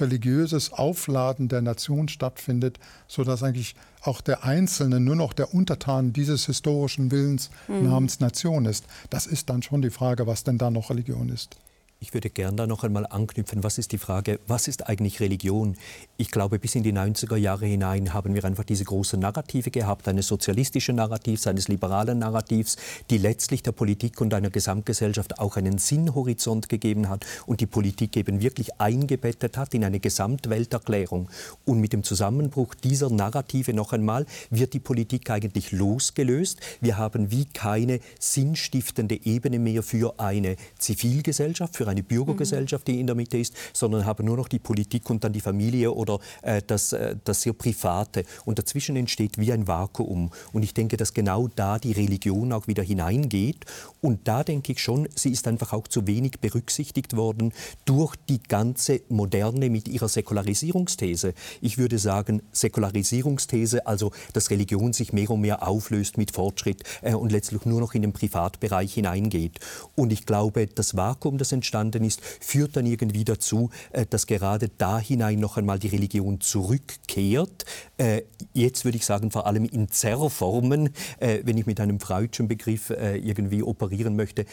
religiöses 0.00 0.72
Aufladen 0.72 1.48
der 1.48 1.62
Nation 1.62 2.08
stattfindet, 2.08 2.78
sodass 3.06 3.42
eigentlich 3.42 3.74
auch 4.02 4.20
der 4.20 4.44
Einzelne 4.44 5.00
nur 5.00 5.16
noch 5.16 5.32
der 5.32 5.54
Untertan 5.54 6.12
dieses 6.12 6.46
historischen 6.46 7.10
Willens 7.10 7.50
mhm. 7.68 7.88
namens 7.88 8.20
Nation 8.20 8.66
ist. 8.66 8.84
Das 9.10 9.26
ist 9.26 9.50
dann 9.50 9.62
schon 9.62 9.82
die 9.82 9.90
Frage, 9.90 10.26
was 10.26 10.44
denn 10.44 10.58
da 10.58 10.70
noch 10.70 10.90
Religion 10.90 11.28
ist. 11.28 11.56
Ich 11.98 12.12
würde 12.12 12.28
gerne 12.28 12.56
da 12.56 12.66
noch 12.66 12.84
einmal 12.84 13.06
anknüpfen. 13.06 13.64
Was 13.64 13.78
ist 13.78 13.90
die 13.90 13.96
Frage, 13.96 14.38
was 14.46 14.68
ist 14.68 14.86
eigentlich 14.86 15.18
Religion? 15.20 15.78
Ich 16.18 16.30
glaube, 16.30 16.58
bis 16.58 16.74
in 16.74 16.82
die 16.82 16.92
90er 16.92 17.36
Jahre 17.36 17.64
hinein 17.64 18.12
haben 18.12 18.34
wir 18.34 18.44
einfach 18.44 18.64
diese 18.64 18.84
große 18.84 19.16
Narrative 19.16 19.70
gehabt, 19.70 20.06
eines 20.06 20.26
sozialistischen 20.26 20.96
Narrativs, 20.96 21.46
eines 21.46 21.68
liberalen 21.68 22.18
Narrativs, 22.18 22.76
die 23.08 23.16
letztlich 23.16 23.62
der 23.62 23.72
Politik 23.72 24.20
und 24.20 24.34
einer 24.34 24.50
Gesamtgesellschaft 24.50 25.38
auch 25.38 25.56
einen 25.56 25.78
Sinnhorizont 25.78 26.68
gegeben 26.68 27.08
hat 27.08 27.24
und 27.46 27.62
die 27.62 27.66
Politik 27.66 28.14
eben 28.18 28.42
wirklich 28.42 28.78
eingebettet 28.78 29.56
hat 29.56 29.72
in 29.72 29.82
eine 29.82 29.98
Gesamtwelterklärung. 29.98 31.30
Und 31.64 31.80
mit 31.80 31.94
dem 31.94 32.02
Zusammenbruch 32.02 32.74
dieser 32.74 33.08
Narrative 33.08 33.72
noch 33.72 33.94
einmal 33.94 34.26
wird 34.50 34.74
die 34.74 34.80
Politik 34.80 35.30
eigentlich 35.30 35.72
losgelöst. 35.72 36.60
Wir 36.82 36.98
haben 36.98 37.30
wie 37.30 37.46
keine 37.46 38.00
sinnstiftende 38.18 39.24
Ebene 39.24 39.58
mehr 39.58 39.82
für 39.82 40.20
eine 40.20 40.56
Zivilgesellschaft, 40.78 41.74
für 41.74 41.85
für 41.86 41.90
eine 41.90 42.02
Bürgergesellschaft, 42.02 42.88
die 42.88 42.98
in 42.98 43.06
der 43.06 43.14
Mitte 43.14 43.38
ist, 43.38 43.54
sondern 43.72 44.04
haben 44.04 44.26
nur 44.26 44.36
noch 44.36 44.48
die 44.48 44.58
Politik 44.58 45.08
und 45.08 45.22
dann 45.22 45.32
die 45.32 45.40
Familie 45.40 45.92
oder 45.92 46.18
äh, 46.42 46.60
das, 46.66 46.92
äh, 46.92 47.14
das 47.22 47.42
sehr 47.42 47.52
Private. 47.52 48.24
Und 48.44 48.58
dazwischen 48.58 48.96
entsteht 48.96 49.38
wie 49.38 49.52
ein 49.52 49.68
Vakuum. 49.68 50.30
Und 50.52 50.64
ich 50.64 50.74
denke, 50.74 50.96
dass 50.96 51.14
genau 51.14 51.48
da 51.54 51.78
die 51.78 51.92
Religion 51.92 52.52
auch 52.52 52.66
wieder 52.66 52.82
hineingeht. 52.82 53.64
Und 54.00 54.26
da 54.26 54.42
denke 54.42 54.72
ich 54.72 54.80
schon, 54.80 55.08
sie 55.14 55.30
ist 55.30 55.46
einfach 55.46 55.72
auch 55.72 55.86
zu 55.86 56.08
wenig 56.08 56.40
berücksichtigt 56.40 57.16
worden 57.16 57.52
durch 57.84 58.16
die 58.28 58.42
ganze 58.42 59.02
Moderne 59.08 59.70
mit 59.70 59.86
ihrer 59.86 60.08
Säkularisierungsthese. 60.08 61.34
Ich 61.60 61.78
würde 61.78 61.98
sagen, 61.98 62.42
Säkularisierungsthese, 62.50 63.86
also 63.86 64.10
dass 64.32 64.50
Religion 64.50 64.92
sich 64.92 65.12
mehr 65.12 65.30
und 65.30 65.40
mehr 65.40 65.66
auflöst 65.66 66.18
mit 66.18 66.32
Fortschritt 66.32 66.82
äh, 67.02 67.14
und 67.14 67.30
letztlich 67.30 67.64
nur 67.64 67.80
noch 67.80 67.94
in 67.94 68.02
den 68.02 68.12
Privatbereich 68.12 68.94
hineingeht. 68.94 69.60
Und 69.94 70.12
ich 70.12 70.26
glaube, 70.26 70.66
das 70.66 70.96
Vakuum, 70.96 71.38
das 71.38 71.52
entsteht, 71.52 71.75
entstanden 71.76 72.04
ist, 72.04 72.20
führt 72.40 72.76
dann 72.76 72.86
irgendwie 72.86 73.24
dazu, 73.24 73.70
äh, 73.92 74.06
dass 74.08 74.26
gerade 74.26 74.70
da 74.78 74.98
hinein 74.98 75.38
noch 75.38 75.56
einmal 75.56 75.78
die 75.78 75.88
Religion 75.88 76.40
zurückkehrt. 76.40 77.64
Äh, 77.98 78.22
jetzt 78.54 78.84
würde 78.84 78.96
ich 78.96 79.04
sagen, 79.04 79.30
vor 79.30 79.46
allem 79.46 79.64
in 79.64 79.88
Zerrformen, 79.88 80.90
äh, 81.18 81.40
wenn 81.44 81.58
ich 81.58 81.66
mit 81.66 81.80
einem 81.80 82.00
freudschen 82.00 82.48
Begriff 82.48 82.90
irgendwie 82.90 83.62
operieren 83.62 84.16
möchte. 84.16 84.44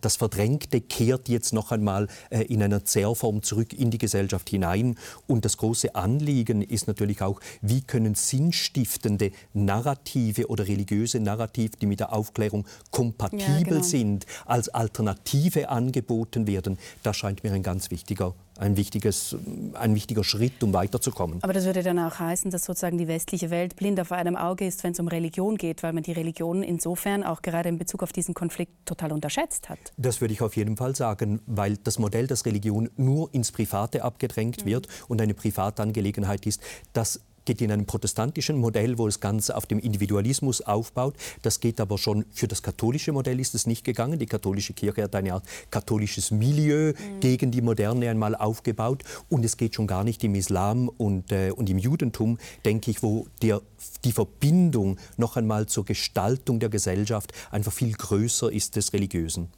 Das 0.00 0.16
Verdrängte 0.16 0.80
kehrt 0.80 1.28
jetzt 1.28 1.52
noch 1.52 1.72
einmal 1.72 2.08
in 2.30 2.62
einer 2.62 2.84
Zerrform 2.84 3.42
zurück 3.42 3.72
in 3.72 3.90
die 3.90 3.98
Gesellschaft 3.98 4.48
hinein. 4.50 4.96
Und 5.26 5.44
das 5.44 5.56
große 5.56 5.94
Anliegen 5.94 6.62
ist 6.62 6.86
natürlich 6.86 7.22
auch, 7.22 7.40
wie 7.60 7.82
können 7.82 8.14
sinnstiftende 8.14 9.32
Narrative 9.52 10.48
oder 10.48 10.66
religiöse 10.66 11.20
Narrative, 11.20 11.72
die 11.80 11.86
mit 11.86 12.00
der 12.00 12.12
Aufklärung 12.12 12.66
kompatibel 12.90 13.48
ja, 13.48 13.62
genau. 13.62 13.82
sind, 13.82 14.26
als 14.46 14.68
Alternative 14.68 15.68
angeboten 15.68 16.46
werden. 16.46 16.53
Das 17.02 17.16
scheint 17.16 17.44
mir 17.44 17.52
ein 17.52 17.62
ganz 17.62 17.90
wichtiger 17.90 18.34
ein, 18.58 18.76
wichtiges, 18.76 19.36
ein 19.74 19.94
wichtiger 19.94 20.22
Schritt, 20.22 20.62
um 20.62 20.72
weiterzukommen. 20.72 21.42
Aber 21.42 21.52
das 21.52 21.64
würde 21.64 21.82
dann 21.82 21.98
auch 21.98 22.18
heißen, 22.18 22.50
dass 22.50 22.64
sozusagen 22.64 22.98
die 22.98 23.08
westliche 23.08 23.50
Welt 23.50 23.76
blind 23.76 23.98
auf 24.00 24.12
einem 24.12 24.36
Auge 24.36 24.66
ist, 24.66 24.84
wenn 24.84 24.92
es 24.92 25.00
um 25.00 25.08
Religion 25.08 25.56
geht, 25.56 25.82
weil 25.82 25.92
man 25.92 26.02
die 26.02 26.12
Religion 26.12 26.62
insofern 26.62 27.24
auch 27.24 27.42
gerade 27.42 27.68
in 27.68 27.78
Bezug 27.78 28.02
auf 28.02 28.12
diesen 28.12 28.34
Konflikt 28.34 28.72
total 28.86 29.12
unterschätzt 29.12 29.68
hat. 29.68 29.78
Das 29.96 30.20
würde 30.20 30.34
ich 30.34 30.42
auf 30.42 30.56
jeden 30.56 30.76
Fall 30.76 30.94
sagen, 30.94 31.40
weil 31.46 31.76
das 31.78 31.98
Modell, 31.98 32.26
dass 32.26 32.46
Religion 32.46 32.90
nur 32.96 33.32
ins 33.34 33.50
Private 33.50 34.04
abgedrängt 34.04 34.64
mhm. 34.64 34.68
wird 34.68 34.88
und 35.08 35.20
eine 35.20 35.34
Privatangelegenheit 35.34 36.46
ist, 36.46 36.62
das 36.92 37.20
geht 37.44 37.60
in 37.62 37.70
einem 37.70 37.86
protestantischen 37.86 38.58
Modell, 38.58 38.98
wo 38.98 39.06
das 39.06 39.20
Ganze 39.20 39.56
auf 39.56 39.66
dem 39.66 39.78
Individualismus 39.78 40.60
aufbaut. 40.60 41.14
Das 41.42 41.60
geht 41.60 41.80
aber 41.80 41.98
schon 41.98 42.24
für 42.32 42.48
das 42.48 42.62
katholische 42.62 43.12
Modell 43.12 43.40
ist 43.40 43.54
es 43.54 43.66
nicht 43.66 43.84
gegangen. 43.84 44.18
Die 44.18 44.26
katholische 44.26 44.72
Kirche 44.72 45.04
hat 45.04 45.14
eine 45.14 45.34
Art 45.34 45.44
katholisches 45.70 46.30
Milieu 46.30 46.92
mhm. 46.92 47.20
gegen 47.20 47.50
die 47.50 47.62
Moderne 47.62 48.10
einmal 48.10 48.34
aufgebaut. 48.34 49.02
Und 49.28 49.44
es 49.44 49.56
geht 49.56 49.74
schon 49.74 49.86
gar 49.86 50.04
nicht 50.04 50.22
im 50.24 50.34
Islam 50.34 50.88
und, 50.88 51.32
äh, 51.32 51.50
und 51.50 51.68
im 51.70 51.78
Judentum, 51.78 52.38
denke 52.64 52.90
ich, 52.90 53.02
wo 53.02 53.26
der, 53.42 53.60
die 54.04 54.12
Verbindung 54.12 54.98
noch 55.16 55.36
einmal 55.36 55.66
zur 55.66 55.84
Gestaltung 55.84 56.60
der 56.60 56.68
Gesellschaft 56.68 57.32
einfach 57.50 57.72
viel 57.72 57.92
größer 57.92 58.50
ist 58.50 58.76
des 58.76 58.92
Religiösen 58.92 59.48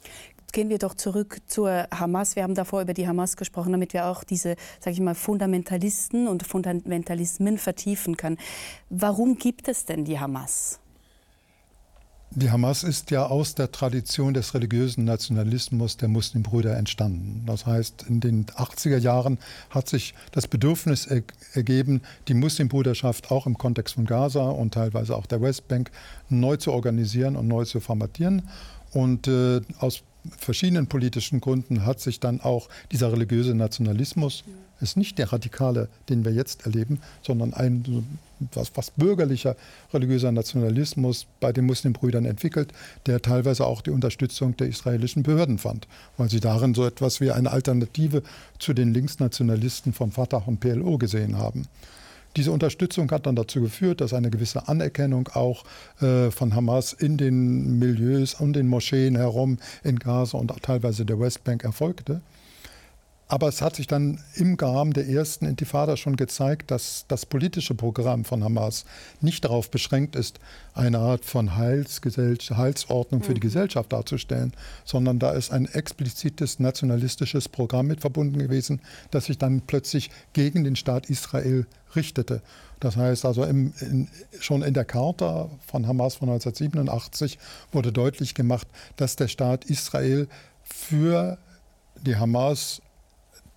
gehen 0.53 0.69
wir 0.69 0.77
doch 0.77 0.95
zurück 0.95 1.39
zur 1.47 1.87
Hamas. 1.91 2.35
Wir 2.35 2.43
haben 2.43 2.55
davor 2.55 2.81
über 2.81 2.93
die 2.93 3.07
Hamas 3.07 3.37
gesprochen, 3.37 3.71
damit 3.71 3.93
wir 3.93 4.07
auch 4.07 4.23
diese, 4.23 4.55
sage 4.79 4.93
ich 4.93 4.99
mal, 4.99 5.15
Fundamentalisten 5.15 6.27
und 6.27 6.45
Fundamentalismen 6.45 7.57
vertiefen 7.57 8.17
können. 8.17 8.37
Warum 8.89 9.37
gibt 9.37 9.67
es 9.67 9.85
denn 9.85 10.05
die 10.05 10.19
Hamas? 10.19 10.79
Die 12.31 12.51
Hamas 12.51 12.83
ist 12.83 13.09
ja 13.09 13.25
aus 13.25 13.55
der 13.55 13.71
Tradition 13.71 14.33
des 14.33 14.53
religiösen 14.53 15.05
Nationalismus 15.05 15.97
der 15.97 16.09
Muslimbrüder 16.09 16.75
entstanden. 16.77 17.43
Das 17.47 17.65
heißt, 17.65 18.05
in 18.09 18.19
den 18.19 18.45
80er 18.45 18.97
Jahren 18.97 19.39
hat 19.69 19.87
sich 19.87 20.13
das 20.33 20.47
Bedürfnis 20.47 21.07
ergeben, 21.53 22.01
die 22.27 22.33
Muslimbruderschaft 22.33 23.31
auch 23.31 23.47
im 23.47 23.57
Kontext 23.57 23.95
von 23.95 24.05
Gaza 24.05 24.49
und 24.49 24.73
teilweise 24.73 25.15
auch 25.15 25.25
der 25.25 25.41
Westbank 25.41 25.89
neu 26.29 26.57
zu 26.57 26.73
organisieren 26.73 27.37
und 27.37 27.47
neu 27.47 27.65
zu 27.65 27.79
formatieren. 27.79 28.43
Und 28.91 29.27
äh, 29.27 29.61
aus 29.79 30.03
verschiedenen 30.37 30.87
politischen 30.87 31.41
Gründen 31.41 31.85
hat 31.85 31.99
sich 31.99 32.19
dann 32.19 32.41
auch 32.41 32.69
dieser 32.91 33.11
religiöse 33.11 33.53
Nationalismus, 33.53 34.43
ist 34.79 34.97
nicht 34.97 35.17
der 35.17 35.33
radikale, 35.33 35.89
den 36.09 36.23
wir 36.23 36.31
jetzt 36.33 36.65
erleben, 36.65 36.99
sondern 37.21 37.53
ein 37.53 38.05
was, 38.53 38.71
was 38.75 38.91
bürgerlicher 38.91 39.55
religiöser 39.93 40.31
Nationalismus 40.31 41.25
bei 41.39 41.51
den 41.51 41.65
Muslimbrüdern 41.65 42.25
entwickelt, 42.25 42.71
der 43.05 43.21
teilweise 43.21 43.65
auch 43.65 43.81
die 43.81 43.89
Unterstützung 43.89 44.55
der 44.57 44.67
israelischen 44.67 45.23
Behörden 45.23 45.57
fand, 45.57 45.87
weil 46.17 46.29
sie 46.29 46.39
darin 46.39 46.75
so 46.75 46.85
etwas 46.85 47.19
wie 47.19 47.31
eine 47.31 47.51
Alternative 47.51 48.23
zu 48.59 48.73
den 48.73 48.93
Linksnationalisten 48.93 49.93
von 49.93 50.11
Fatah 50.11 50.43
und 50.45 50.59
PLO 50.59 50.97
gesehen 50.97 51.37
haben. 51.37 51.65
Diese 52.37 52.51
Unterstützung 52.51 53.09
hat 53.09 53.25
dann 53.25 53.35
dazu 53.35 53.61
geführt, 53.61 53.99
dass 53.99 54.13
eine 54.13 54.29
gewisse 54.29 54.67
Anerkennung 54.67 55.27
auch 55.29 55.65
äh, 56.01 56.29
von 56.29 56.53
Hamas 56.53 56.93
in 56.93 57.17
den 57.17 57.79
Milieus 57.79 58.35
und 58.35 58.53
den 58.53 58.67
Moscheen 58.67 59.15
herum 59.15 59.57
in 59.83 59.97
Gaza 59.97 60.37
und 60.37 60.53
teilweise 60.61 61.03
der 61.03 61.19
Westbank 61.19 61.63
erfolgte. 61.63 62.21
Aber 63.29 63.49
es 63.49 63.61
hat 63.61 63.75
sich 63.75 63.87
dann 63.87 64.23
im 64.35 64.55
Rahmen 64.55 64.93
der 64.93 65.07
ersten 65.07 65.45
Intifada 65.45 65.97
schon 65.97 66.15
gezeigt, 66.15 66.71
dass 66.71 67.05
das 67.09 67.25
politische 67.25 67.75
Programm 67.75 68.23
von 68.23 68.41
Hamas 68.43 68.85
nicht 69.19 69.43
darauf 69.43 69.69
beschränkt 69.69 70.15
ist, 70.15 70.39
eine 70.73 70.99
Art 70.99 71.25
von 71.25 71.57
Heilsordnung 71.57 73.23
für 73.23 73.33
die 73.33 73.39
mhm. 73.39 73.41
Gesellschaft 73.41 73.91
darzustellen, 73.91 74.53
sondern 74.85 75.19
da 75.19 75.31
ist 75.31 75.51
ein 75.51 75.65
explizites 75.65 76.59
nationalistisches 76.59 77.49
Programm 77.49 77.87
mit 77.87 77.99
verbunden 77.99 78.39
gewesen, 78.39 78.81
das 79.11 79.25
sich 79.25 79.37
dann 79.37 79.61
plötzlich 79.61 80.09
gegen 80.31 80.63
den 80.63 80.77
Staat 80.77 81.09
Israel 81.09 81.67
richtete. 81.95 82.41
Das 82.79 82.95
heißt 82.95 83.25
also 83.25 83.43
im, 83.43 83.73
in, 83.81 84.07
schon 84.39 84.61
in 84.61 84.73
der 84.73 84.85
Charta 84.85 85.49
von 85.65 85.87
Hamas 85.87 86.15
von 86.15 86.29
1987 86.29 87.39
wurde 87.73 87.91
deutlich 87.91 88.35
gemacht, 88.35 88.67
dass 88.95 89.17
der 89.17 89.27
Staat 89.27 89.65
Israel 89.65 90.29
für 90.63 91.37
die 92.05 92.15
Hamas 92.15 92.81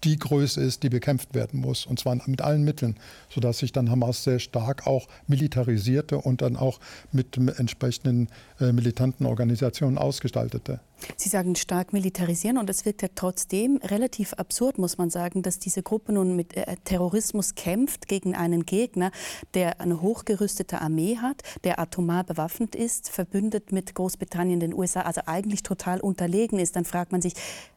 die 0.04 0.18
Größe 0.18 0.60
ist, 0.60 0.82
die 0.82 0.88
bekämpft 0.88 1.34
werden 1.34 1.60
muss, 1.60 1.86
und 1.86 1.98
zwar 1.98 2.16
mit 2.26 2.40
allen 2.42 2.64
Mitteln, 2.64 2.96
sodass 3.28 3.58
sich 3.58 3.72
dann 3.72 3.90
Hamas 3.90 4.24
sehr 4.24 4.38
stark 4.38 4.86
auch 4.86 5.08
militarisierte 5.26 6.18
und 6.18 6.42
dann 6.42 6.56
auch 6.56 6.80
mit 7.12 7.36
entsprechenden 7.36 8.28
äh, 8.60 8.72
militanten 8.72 9.26
Organisationen 9.26 9.98
ausgestaltete. 9.98 10.80
Sie 11.16 11.28
sagen 11.28 11.56
stark 11.56 11.92
militarisieren 11.92 12.58
und 12.58 12.68
es 12.68 12.84
wirkt 12.84 13.02
ja 13.02 13.08
trotzdem 13.14 13.80
relativ 13.82 14.34
absurd, 14.34 14.78
muss 14.78 14.98
man 14.98 15.10
sagen, 15.10 15.42
dass 15.42 15.58
diese 15.58 15.82
Gruppe 15.82 16.12
nun 16.12 16.36
mit 16.36 16.56
äh, 16.56 16.76
Terrorismus 16.84 17.54
kämpft 17.54 18.08
gegen 18.08 18.34
einen 18.34 18.66
Gegner, 18.66 19.10
der 19.54 19.80
eine 19.80 20.02
hochgerüstete 20.02 20.80
Armee 20.80 21.16
hat, 21.16 21.42
der 21.64 21.78
atomar 21.78 22.24
bewaffnet 22.24 22.74
ist, 22.74 23.10
verbündet 23.10 23.72
mit 23.72 23.94
Großbritannien, 23.94 24.60
den 24.60 24.74
USA, 24.74 25.02
also 25.02 25.22
eigentlich 25.26 25.62
total 25.62 26.00
unterlegen 26.00 26.58
ist. 26.58 26.76
Dann 26.76 26.84
fragt 26.84 27.12
man 27.12 27.22
sich, 27.22 27.34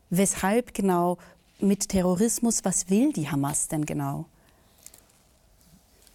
weshalb 0.09 0.73
genau 0.73 1.17
mit 1.63 1.89
Terrorismus. 1.89 2.63
Was 2.63 2.89
will 2.89 3.12
die 3.13 3.29
Hamas 3.29 3.67
denn 3.67 3.86
genau? 3.86 4.25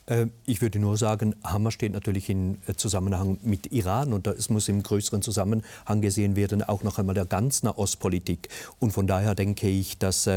Äh, 0.06 0.26
ich 0.46 0.62
würde 0.62 0.78
nur 0.78 0.96
sagen, 0.96 1.34
Hamas 1.44 1.74
steht 1.74 1.92
natürlich 1.92 2.30
in 2.30 2.58
äh, 2.66 2.74
Zusammenhang 2.74 3.38
mit 3.42 3.72
Iran 3.72 4.12
und 4.12 4.26
es 4.26 4.48
muss 4.48 4.68
im 4.68 4.82
größeren 4.82 5.22
Zusammenhang 5.22 6.00
gesehen 6.00 6.36
werden, 6.36 6.62
auch 6.62 6.82
noch 6.82 6.98
einmal 6.98 7.14
der 7.14 7.26
ganzen 7.26 7.66
Nahostpolitik. 7.66 8.48
Und 8.78 8.92
von 8.92 9.06
daher 9.06 9.34
denke 9.34 9.68
ich, 9.68 9.98
dass 9.98 10.28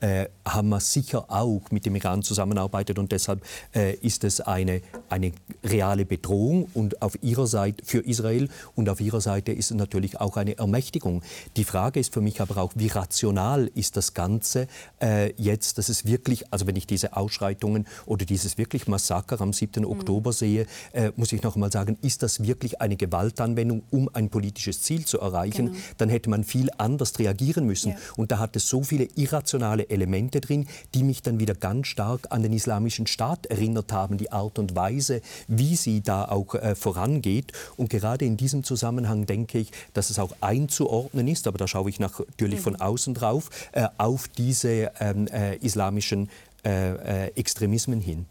äh, 0.00 0.26
Hamas 0.44 0.92
sicher 0.92 1.26
auch 1.28 1.62
mit 1.70 1.86
dem 1.86 1.96
Iran 1.96 2.22
zusammenarbeitet 2.22 2.98
und 2.98 3.12
deshalb 3.12 3.42
äh, 3.74 3.94
ist 3.94 4.24
es 4.24 4.40
eine, 4.40 4.82
eine 5.08 5.32
reale 5.64 6.04
Bedrohung 6.04 6.68
und 6.74 7.02
auf 7.02 7.22
ihrer 7.22 7.46
Seite 7.46 7.84
für 7.84 8.00
Israel 8.00 8.48
und 8.74 8.88
auf 8.88 9.00
ihrer 9.00 9.20
Seite 9.20 9.52
ist 9.52 9.70
es 9.70 9.76
natürlich 9.76 10.20
auch 10.20 10.36
eine 10.36 10.58
Ermächtigung. 10.58 11.22
Die 11.56 11.64
Frage 11.64 12.00
ist 12.00 12.12
für 12.12 12.20
mich 12.20 12.40
aber 12.40 12.56
auch, 12.60 12.72
wie 12.74 12.88
rational 12.88 13.70
ist 13.74 13.96
das 13.96 14.14
Ganze 14.14 14.66
äh, 15.02 15.32
jetzt, 15.36 15.78
dass 15.78 15.88
es 15.88 16.06
wirklich, 16.06 16.52
also 16.52 16.66
wenn 16.66 16.76
ich 16.76 16.86
diese 16.86 17.16
Ausschreitungen 17.16 17.86
oder 18.06 18.24
dieses 18.24 18.58
wirklich 18.58 18.88
Massaker 18.88 19.40
am 19.40 19.52
7. 19.52 19.82
Mhm. 19.82 19.90
Oktober 19.90 20.32
sehe, 20.32 20.66
äh, 20.92 21.12
muss 21.16 21.32
ich 21.32 21.42
noch 21.42 21.54
einmal 21.54 21.72
sagen, 21.72 21.98
ist 22.02 22.22
das 22.22 22.42
wirklich 22.42 22.80
eine 22.80 22.96
Gewaltanwendung, 22.96 23.82
um 23.90 24.08
ein 24.12 24.30
politisches 24.30 24.82
Ziel 24.82 25.04
zu 25.04 25.20
erreichen? 25.20 25.66
Genau. 25.66 25.78
Dann 25.98 26.08
hätte 26.08 26.30
man 26.30 26.44
viel 26.44 26.70
anders 26.78 27.18
reagieren 27.18 27.66
müssen. 27.66 27.90
Ja. 27.90 27.98
Und 28.16 28.32
da 28.32 28.38
hat 28.38 28.56
es 28.56 28.68
so 28.68 28.82
viele 28.82 29.04
irrationale 29.16 29.89
Elemente 29.90 30.40
drin, 30.40 30.66
die 30.94 31.02
mich 31.02 31.22
dann 31.22 31.38
wieder 31.38 31.54
ganz 31.54 31.88
stark 31.88 32.28
an 32.30 32.42
den 32.42 32.52
Islamischen 32.52 33.06
Staat 33.06 33.46
erinnert 33.46 33.92
haben, 33.92 34.18
die 34.18 34.32
Art 34.32 34.58
und 34.58 34.74
Weise, 34.74 35.20
wie 35.48 35.76
sie 35.76 36.00
da 36.00 36.24
auch 36.26 36.54
äh, 36.54 36.74
vorangeht. 36.74 37.52
Und 37.76 37.90
gerade 37.90 38.24
in 38.24 38.36
diesem 38.36 38.64
Zusammenhang 38.64 39.26
denke 39.26 39.58
ich, 39.58 39.72
dass 39.94 40.10
es 40.10 40.18
auch 40.18 40.34
einzuordnen 40.40 41.28
ist, 41.28 41.46
aber 41.46 41.58
da 41.58 41.68
schaue 41.68 41.90
ich 41.90 42.00
natürlich 42.00 42.58
mhm. 42.60 42.64
von 42.64 42.76
außen 42.76 43.14
drauf, 43.14 43.50
äh, 43.72 43.88
auf 43.98 44.28
diese 44.28 44.92
ähm, 45.00 45.26
äh, 45.28 45.56
islamischen 45.56 46.28
äh, 46.64 47.26
äh, 47.26 47.32
Extremismen 47.36 48.00
hin. 48.00 48.26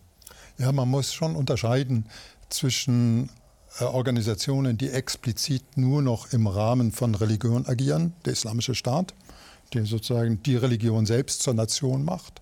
Ja, 0.57 0.71
man 0.71 0.89
muss 0.89 1.13
schon 1.13 1.35
unterscheiden 1.35 2.05
zwischen 2.49 3.29
äh, 3.79 3.85
Organisationen, 3.85 4.77
die 4.77 4.89
explizit 4.89 5.63
nur 5.77 6.01
noch 6.01 6.31
im 6.33 6.47
Rahmen 6.47 6.91
von 6.91 7.15
Religion 7.15 7.65
agieren, 7.65 8.13
der 8.25 8.33
Islamische 8.33 8.75
Staat, 8.75 9.13
der 9.73 9.85
sozusagen 9.85 10.41
die 10.43 10.55
Religion 10.55 11.05
selbst 11.05 11.41
zur 11.41 11.53
Nation 11.53 12.03
macht, 12.03 12.41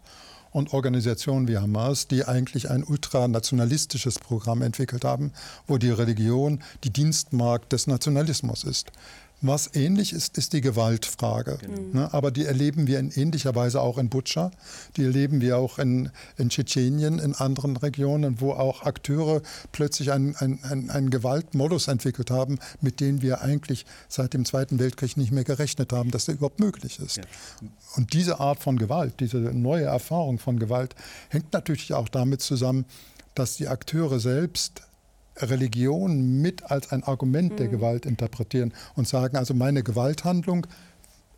und 0.51 0.73
Organisationen 0.73 1.47
wie 1.47 1.57
Hamas, 1.57 2.07
die 2.07 2.25
eigentlich 2.25 2.69
ein 2.69 2.83
ultranationalistisches 2.83 4.17
Programm 4.17 4.61
entwickelt 4.61 5.05
haben, 5.05 5.31
wo 5.67 5.77
die 5.77 5.91
Religion 5.91 6.63
die 6.83 6.89
Dienstmark 6.89 7.69
des 7.69 7.85
Nationalismus 7.85 8.63
ist. 8.63 8.91
Was 9.41 9.75
ähnlich 9.75 10.13
ist, 10.13 10.37
ist 10.39 10.53
die 10.53 10.61
Gewaltfrage. 10.61 11.59
Genau. 11.61 11.81
Ne, 11.93 12.13
aber 12.13 12.31
die 12.31 12.45
erleben 12.45 12.87
wir 12.87 12.97
in 12.97 13.11
ähnlicher 13.11 13.53
Weise 13.53 13.81
auch 13.81 13.99
in 13.99 14.09
Butscha. 14.09 14.49
Die 14.95 15.03
erleben 15.03 15.41
wir 15.41 15.57
auch 15.57 15.77
in, 15.77 16.09
in 16.37 16.49
Tschetschenien, 16.49 17.19
in 17.19 17.35
anderen 17.35 17.77
Regionen, 17.77 18.41
wo 18.41 18.53
auch 18.53 18.81
Akteure 18.81 19.43
plötzlich 19.71 20.11
einen, 20.11 20.35
einen, 20.35 20.89
einen 20.89 21.09
Gewaltmodus 21.11 21.87
entwickelt 21.87 22.31
haben, 22.31 22.57
mit 22.81 22.99
dem 22.99 23.21
wir 23.21 23.41
eigentlich 23.41 23.85
seit 24.07 24.33
dem 24.33 24.43
Zweiten 24.43 24.79
Weltkrieg 24.79 25.17
nicht 25.17 25.31
mehr 25.31 25.43
gerechnet 25.43 25.93
haben, 25.93 26.09
dass 26.09 26.25
der 26.25 26.35
überhaupt 26.35 26.59
möglich 26.59 26.99
ist. 26.99 27.17
Ja. 27.17 27.23
Und 27.95 28.13
diese 28.13 28.39
Art 28.39 28.59
von 28.59 28.77
Gewalt, 28.77 29.19
diese 29.19 29.37
neue 29.37 29.85
Erfahrung 29.85 30.39
von 30.39 30.57
Gewalt, 30.57 30.95
hängt 31.29 31.53
natürlich 31.53 31.93
auch 31.93 32.09
damit 32.09 32.41
zusammen, 32.41 32.85
dass 33.35 33.57
die 33.57 33.67
Akteure 33.67 34.19
selbst 34.19 34.81
Religion 35.41 36.41
mit 36.41 36.71
als 36.71 36.91
ein 36.91 37.03
Argument 37.03 37.53
mhm. 37.53 37.57
der 37.57 37.67
Gewalt 37.67 38.05
interpretieren 38.05 38.73
und 38.95 39.07
sagen, 39.07 39.37
also 39.37 39.53
meine 39.53 39.83
Gewalthandlung, 39.83 40.67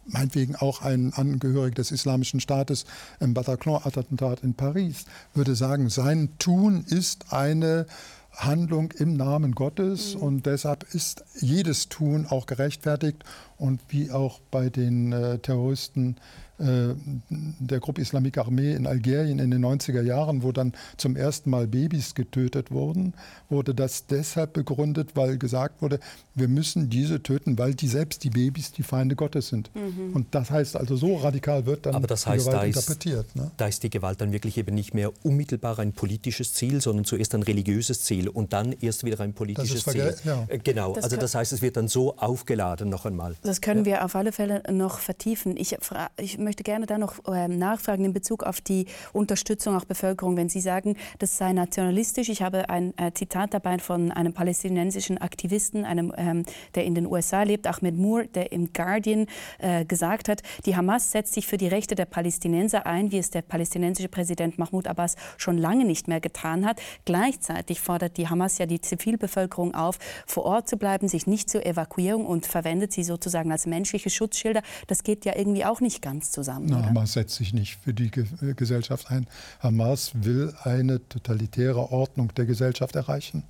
meinetwegen 0.06 0.56
auch 0.56 0.82
ein 0.82 1.14
Angehöriger 1.14 1.76
des 1.76 1.92
Islamischen 1.92 2.40
Staates 2.40 2.86
im 3.20 3.34
Bataclan-Attentat 3.34 4.44
in 4.44 4.54
Paris, 4.54 5.06
würde 5.34 5.56
sagen, 5.56 5.90
sein 5.90 6.30
Tun 6.40 6.84
ist 6.88 7.32
eine 7.32 7.86
Handlung 8.32 8.92
im 8.94 9.16
Namen 9.16 9.54
Gottes 9.54 10.16
mhm. 10.16 10.22
und 10.22 10.46
deshalb 10.46 10.94
ist 10.94 11.24
jedes 11.40 11.90
Tun 11.90 12.26
auch 12.28 12.46
gerechtfertigt 12.46 13.24
und 13.60 13.82
wie 13.90 14.12
auch 14.12 14.40
bei 14.52 14.70
den 14.70 15.12
äh, 15.12 15.38
Terroristen 15.40 16.16
äh, 16.60 16.94
der 17.30 17.80
Gruppe 17.80 18.02
Islamique 18.02 18.38
Armee 18.38 18.74
in 18.74 18.86
Algerien 18.86 19.40
in 19.40 19.50
den 19.50 19.64
90er 19.64 20.02
Jahren, 20.02 20.44
wo 20.44 20.52
dann 20.52 20.74
zum 20.98 21.16
ersten 21.16 21.50
Mal 21.50 21.68
Babys 21.68 22.16
getötet 22.16 22.70
wurden, 22.70 23.14
wurde 23.50 23.74
das 23.74 24.08
deshalb 24.08 24.54
begründet, 24.54 25.12
weil 25.16 25.38
gesagt 25.38 25.82
wurde, 25.82 26.00
wir 26.36 26.50
müssen 26.50 26.90
diese 26.90 27.24
töten, 27.24 27.58
weil 27.58 27.76
die 27.76 27.88
selbst 27.88 28.26
die 28.26 28.30
Babys 28.30 28.74
die 28.74 28.84
Feinde 28.84 29.16
Gottes 29.16 29.48
sind. 29.48 29.72
Mhm. 29.74 30.14
Und 30.14 30.36
das 30.36 30.52
heißt 30.52 30.76
also, 30.76 30.98
so 30.98 31.16
radikal 31.16 31.66
wird 31.66 31.86
dann 31.86 31.96
Aber 31.96 32.08
das 32.08 32.28
heißt, 32.28 32.48
die 32.48 32.52
Gewalt 32.52 32.62
da 32.62 32.80
interpretiert. 32.80 33.28
Ist, 33.28 33.36
ne? 33.38 33.52
Da 33.56 33.68
ist 33.68 33.84
die 33.84 33.90
Gewalt 33.90 34.20
dann 34.20 34.34
wirklich 34.34 34.58
eben 34.58 34.76
nicht 34.76 34.94
mehr 34.94 35.12
unmittelbar 35.24 35.80
ein 35.80 35.94
politisches 35.94 36.54
Ziel, 36.54 36.82
sondern 36.82 37.06
zuerst 37.06 37.34
ein 37.36 37.44
religiöses 37.44 38.04
Ziel 38.04 38.28
und 38.28 38.52
dann 38.52 38.74
erst 38.82 39.06
wieder 39.06 39.22
ein 39.22 39.34
politisches 39.34 39.86
Ziel. 39.86 40.14
Ja. 40.26 40.46
Äh, 40.50 40.58
genau, 40.60 40.94
das 40.94 41.06
also 41.06 41.16
das 41.16 41.36
heißt, 41.36 41.54
es 41.54 41.62
wird 41.62 41.78
dann 41.78 41.88
so 41.88 42.18
aufgeladen 42.18 42.90
noch 42.90 43.06
einmal. 43.06 43.36
Das 43.50 43.62
können 43.62 43.80
ja. 43.80 43.94
wir 43.94 44.06
auf 44.06 44.16
alle 44.16 44.32
Fälle 44.32 44.62
noch 44.70 45.00
vertiefen. 45.00 45.58
Ich, 45.58 45.76
ich 46.18 46.38
möchte 46.38 46.62
gerne 46.62 46.86
da 46.86 47.00
noch 47.00 47.26
äh, 47.26 47.48
nachfragen 47.48 48.06
in 48.06 48.14
Bezug 48.14 48.44
auf 48.44 48.62
die 48.62 48.86
Unterstützung 49.12 49.76
auch 49.76 49.86
Bevölkerung. 49.86 50.38
Wenn 50.38 50.50
Sie 50.50 50.62
sagen, 50.62 50.96
das 51.18 51.36
sei 51.40 51.52
nationalistisch, 51.52 52.30
ich 52.30 52.44
habe 52.44 52.70
ein 52.70 52.96
äh, 53.00 53.12
Zitat 53.12 53.56
dabei 53.56 53.80
von 53.80 54.12
einem 54.12 54.34
palästinensischen 54.34 55.18
Aktivisten, 55.18 55.84
einem, 55.84 56.14
ähm, 56.16 56.46
der 56.76 56.86
in 56.86 56.94
den 56.94 57.08
USA 57.08 57.42
lebt, 57.42 57.66
Ahmed 57.66 57.98
Moore, 57.98 58.28
der 58.28 58.52
im 58.52 58.72
Guardian 58.72 59.26
äh, 59.58 59.84
gesagt 59.84 60.30
hat, 60.30 60.44
die 60.68 60.76
Hamas 60.76 61.12
setzt 61.12 61.34
sich 61.34 61.48
für 61.48 61.58
die 61.58 61.70
Rechte 61.70 61.96
der 61.96 62.06
Palästinenser 62.06 62.86
ein, 62.86 63.12
wie 63.12 63.18
es 63.18 63.32
der 63.32 63.42
palästinensische 63.42 64.10
Präsident 64.10 64.60
Mahmoud 64.60 64.86
Abbas 64.86 65.16
schon 65.38 65.58
lange 65.58 65.86
nicht 65.86 66.08
mehr 66.08 66.22
getan 66.22 66.68
hat. 66.68 66.80
Gleichzeitig 67.06 67.82
fordert 67.82 68.18
die 68.18 68.30
Hamas 68.30 68.60
ja 68.60 68.68
die 68.68 68.80
Zivilbevölkerung 68.80 69.74
auf, 69.74 69.98
vor 70.28 70.46
Ort 70.46 70.70
zu 70.70 70.78
bleiben, 70.78 71.08
sich 71.08 71.26
nicht 71.26 71.50
zur 71.50 71.66
Evakuierung 71.66 72.28
und 72.28 72.46
verwendet 72.46 72.94
sie 72.94 73.04
sozusagen 73.04 73.39
als 73.48 73.66
menschliche 73.66 74.10
Schutzschilder. 74.10 74.62
Das 74.88 75.04
geht 75.04 75.26
ja 75.26 75.36
irgendwie 75.36 75.66
auch 75.66 75.82
nicht 75.82 76.02
ganz 76.02 76.32
zusammen. 76.32 76.68
Na, 76.70 76.86
Hamas 76.86 77.14
setzt 77.14 77.36
sich 77.36 77.54
nicht 77.54 77.78
für 77.78 77.94
die 77.94 78.12
äh, 78.42 78.54
Gesellschaft 78.54 79.10
ein. 79.12 79.28
Hamas 79.60 80.12
will 80.14 80.54
eine 80.64 81.08
totalitäre 81.08 81.92
Ordnung 81.92 82.34
der 82.36 82.46
Gesellschaft 82.46 82.96
erreichen. 82.96 83.44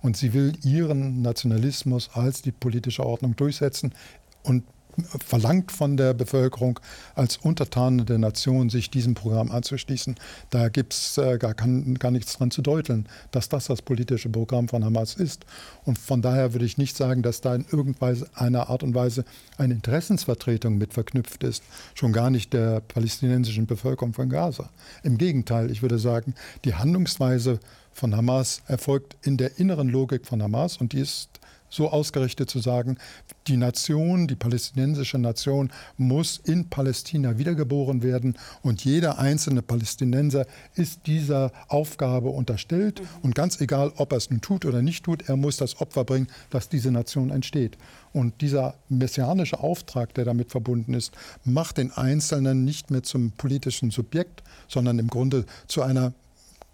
Und 0.00 0.16
sie 0.16 0.32
will 0.32 0.52
ihren 0.64 1.22
Nationalismus 1.22 2.10
als 2.12 2.42
die 2.42 2.52
politische 2.52 3.04
Ordnung 3.04 3.34
durchsetzen 3.34 3.92
und 4.42 4.64
verlangt 5.24 5.72
von 5.72 5.96
der 5.96 6.14
Bevölkerung 6.14 6.80
als 7.14 7.36
Untertanen 7.36 8.06
der 8.06 8.18
Nation, 8.18 8.70
sich 8.70 8.90
diesem 8.90 9.14
Programm 9.14 9.50
anzuschließen. 9.50 10.16
Da 10.50 10.68
gibt 10.68 10.92
es 10.92 11.18
äh, 11.18 11.38
gar, 11.38 11.54
gar 11.54 12.10
nichts 12.10 12.36
dran 12.36 12.50
zu 12.50 12.62
deuteln, 12.62 13.08
dass 13.30 13.48
das 13.48 13.66
das 13.66 13.82
politische 13.82 14.28
Programm 14.28 14.68
von 14.68 14.84
Hamas 14.84 15.14
ist. 15.14 15.44
Und 15.84 15.98
von 15.98 16.22
daher 16.22 16.52
würde 16.52 16.64
ich 16.64 16.78
nicht 16.78 16.96
sagen, 16.96 17.22
dass 17.22 17.40
da 17.40 17.54
in 17.54 17.66
irgendeiner 17.70 18.68
Art 18.68 18.82
und 18.82 18.94
Weise 18.94 19.24
eine 19.56 19.74
Interessensvertretung 19.74 20.78
mit 20.78 20.94
verknüpft 20.94 21.44
ist. 21.44 21.62
Schon 21.94 22.12
gar 22.12 22.30
nicht 22.30 22.52
der 22.52 22.80
palästinensischen 22.80 23.66
Bevölkerung 23.66 24.12
von 24.12 24.28
Gaza. 24.28 24.70
Im 25.02 25.18
Gegenteil, 25.18 25.70
ich 25.70 25.82
würde 25.82 25.98
sagen, 25.98 26.34
die 26.64 26.74
Handlungsweise 26.74 27.60
von 27.92 28.16
Hamas 28.16 28.62
erfolgt 28.66 29.16
in 29.22 29.36
der 29.36 29.58
inneren 29.58 29.88
Logik 29.88 30.26
von 30.26 30.42
Hamas 30.42 30.76
und 30.76 30.92
die 30.92 31.00
ist 31.00 31.37
so 31.70 31.90
ausgerichtet 31.90 32.50
zu 32.50 32.58
sagen, 32.58 32.98
die 33.46 33.56
Nation, 33.56 34.26
die 34.26 34.36
palästinensische 34.36 35.18
Nation 35.18 35.70
muss 35.96 36.38
in 36.44 36.68
Palästina 36.68 37.38
wiedergeboren 37.38 38.02
werden 38.02 38.36
und 38.62 38.84
jeder 38.84 39.18
einzelne 39.18 39.62
Palästinenser 39.62 40.46
ist 40.74 41.06
dieser 41.06 41.52
Aufgabe 41.68 42.28
unterstellt 42.30 43.02
und 43.22 43.34
ganz 43.34 43.60
egal, 43.60 43.92
ob 43.96 44.12
er 44.12 44.18
es 44.18 44.30
nun 44.30 44.40
tut 44.40 44.64
oder 44.64 44.82
nicht 44.82 45.04
tut, 45.04 45.28
er 45.28 45.36
muss 45.36 45.56
das 45.56 45.80
Opfer 45.80 46.04
bringen, 46.04 46.28
dass 46.50 46.68
diese 46.68 46.90
Nation 46.90 47.30
entsteht. 47.30 47.76
Und 48.12 48.40
dieser 48.40 48.74
messianische 48.88 49.60
Auftrag, 49.60 50.14
der 50.14 50.24
damit 50.24 50.50
verbunden 50.50 50.94
ist, 50.94 51.12
macht 51.44 51.78
den 51.78 51.92
Einzelnen 51.92 52.64
nicht 52.64 52.90
mehr 52.90 53.02
zum 53.02 53.32
politischen 53.32 53.90
Subjekt, 53.90 54.42
sondern 54.66 54.98
im 54.98 55.08
Grunde 55.08 55.44
zu 55.66 55.82
einer 55.82 56.12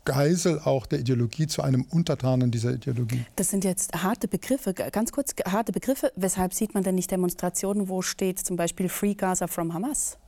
Geisel 0.05 0.61
auch 0.65 0.87
der 0.87 1.01
Ideologie 1.01 1.47
zu 1.47 1.63
einem 1.63 1.83
Untertanen 1.91 2.51
dieser 2.51 2.73
Ideologie. 2.75 3.25
Das 3.37 3.51
sind 3.51 3.65
jetzt 3.65 3.95
harte 3.95 4.29
Begriffe, 4.29 4.75
ganz 4.75 5.13
kurz 5.13 5.35
harte 5.47 5.73
Begriffe. 5.73 6.13
Weshalb 6.17 6.53
sieht 6.53 6.75
man 6.75 6.83
denn 6.83 6.95
nicht 6.95 7.11
Demonstrationen, 7.11 7.89
wo 7.89 8.03
steht 8.03 8.39
zum 8.39 8.57
Beispiel 8.57 8.89
Free 8.89 9.15
Gaza 9.15 9.47
from 9.47 9.73
Hamas? 9.73 10.19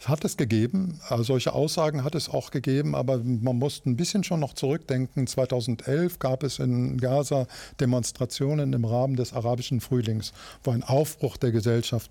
Es 0.00 0.08
hat 0.08 0.24
es 0.24 0.36
gegeben, 0.36 1.00
also 1.08 1.22
solche 1.22 1.52
Aussagen 1.52 2.04
hat 2.04 2.14
es 2.14 2.28
auch 2.28 2.50
gegeben, 2.50 2.94
aber 2.94 3.18
man 3.18 3.58
muss 3.58 3.82
ein 3.86 3.96
bisschen 3.96 4.24
schon 4.24 4.40
noch 4.40 4.52
zurückdenken. 4.52 5.26
2011 5.26 6.18
gab 6.18 6.42
es 6.42 6.58
in 6.58 6.98
Gaza 6.98 7.46
Demonstrationen 7.80 8.72
im 8.72 8.84
Rahmen 8.84 9.16
des 9.16 9.32
arabischen 9.32 9.80
Frühlings, 9.80 10.32
wo 10.62 10.72
ein 10.72 10.82
Aufbruch 10.82 11.36
der 11.36 11.52
Gesellschaft 11.52 12.10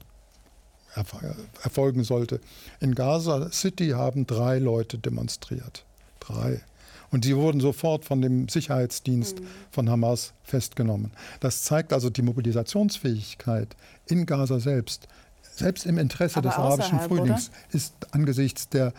erfolgen 1.61 2.03
sollte. 2.03 2.39
In 2.79 2.95
Gaza 2.95 3.51
City 3.51 3.89
haben 3.89 4.27
drei 4.27 4.59
Leute 4.59 4.97
demonstriert. 4.97 5.85
Drei. 6.19 6.61
Und 7.13 7.25
sie 7.25 7.35
wurden 7.37 7.61
sofort 7.61 8.05
von 8.05 8.23
dem 8.23 8.49
Sicherheitsdienst 8.49 9.39
mhm. 9.39 9.47
von 9.69 9.87
Hamas 9.87 10.33
festgenommen. 10.43 11.11
Das 11.39 11.61
zeigt 11.61 11.93
also 11.93 12.09
die 12.09 12.23
Mobilisationsfähigkeit 12.23 13.75
in 14.07 14.25
Gaza 14.25 14.59
selbst, 14.59 15.07
selbst 15.43 15.85
im 15.85 15.99
Interesse 15.99 16.37
Aber 16.37 16.49
des 16.49 16.57
arabischen 16.57 16.99
Frühlings, 16.99 17.49
oder? 17.49 17.75
ist 17.75 17.93
angesichts 18.09 18.67
der 18.67 18.93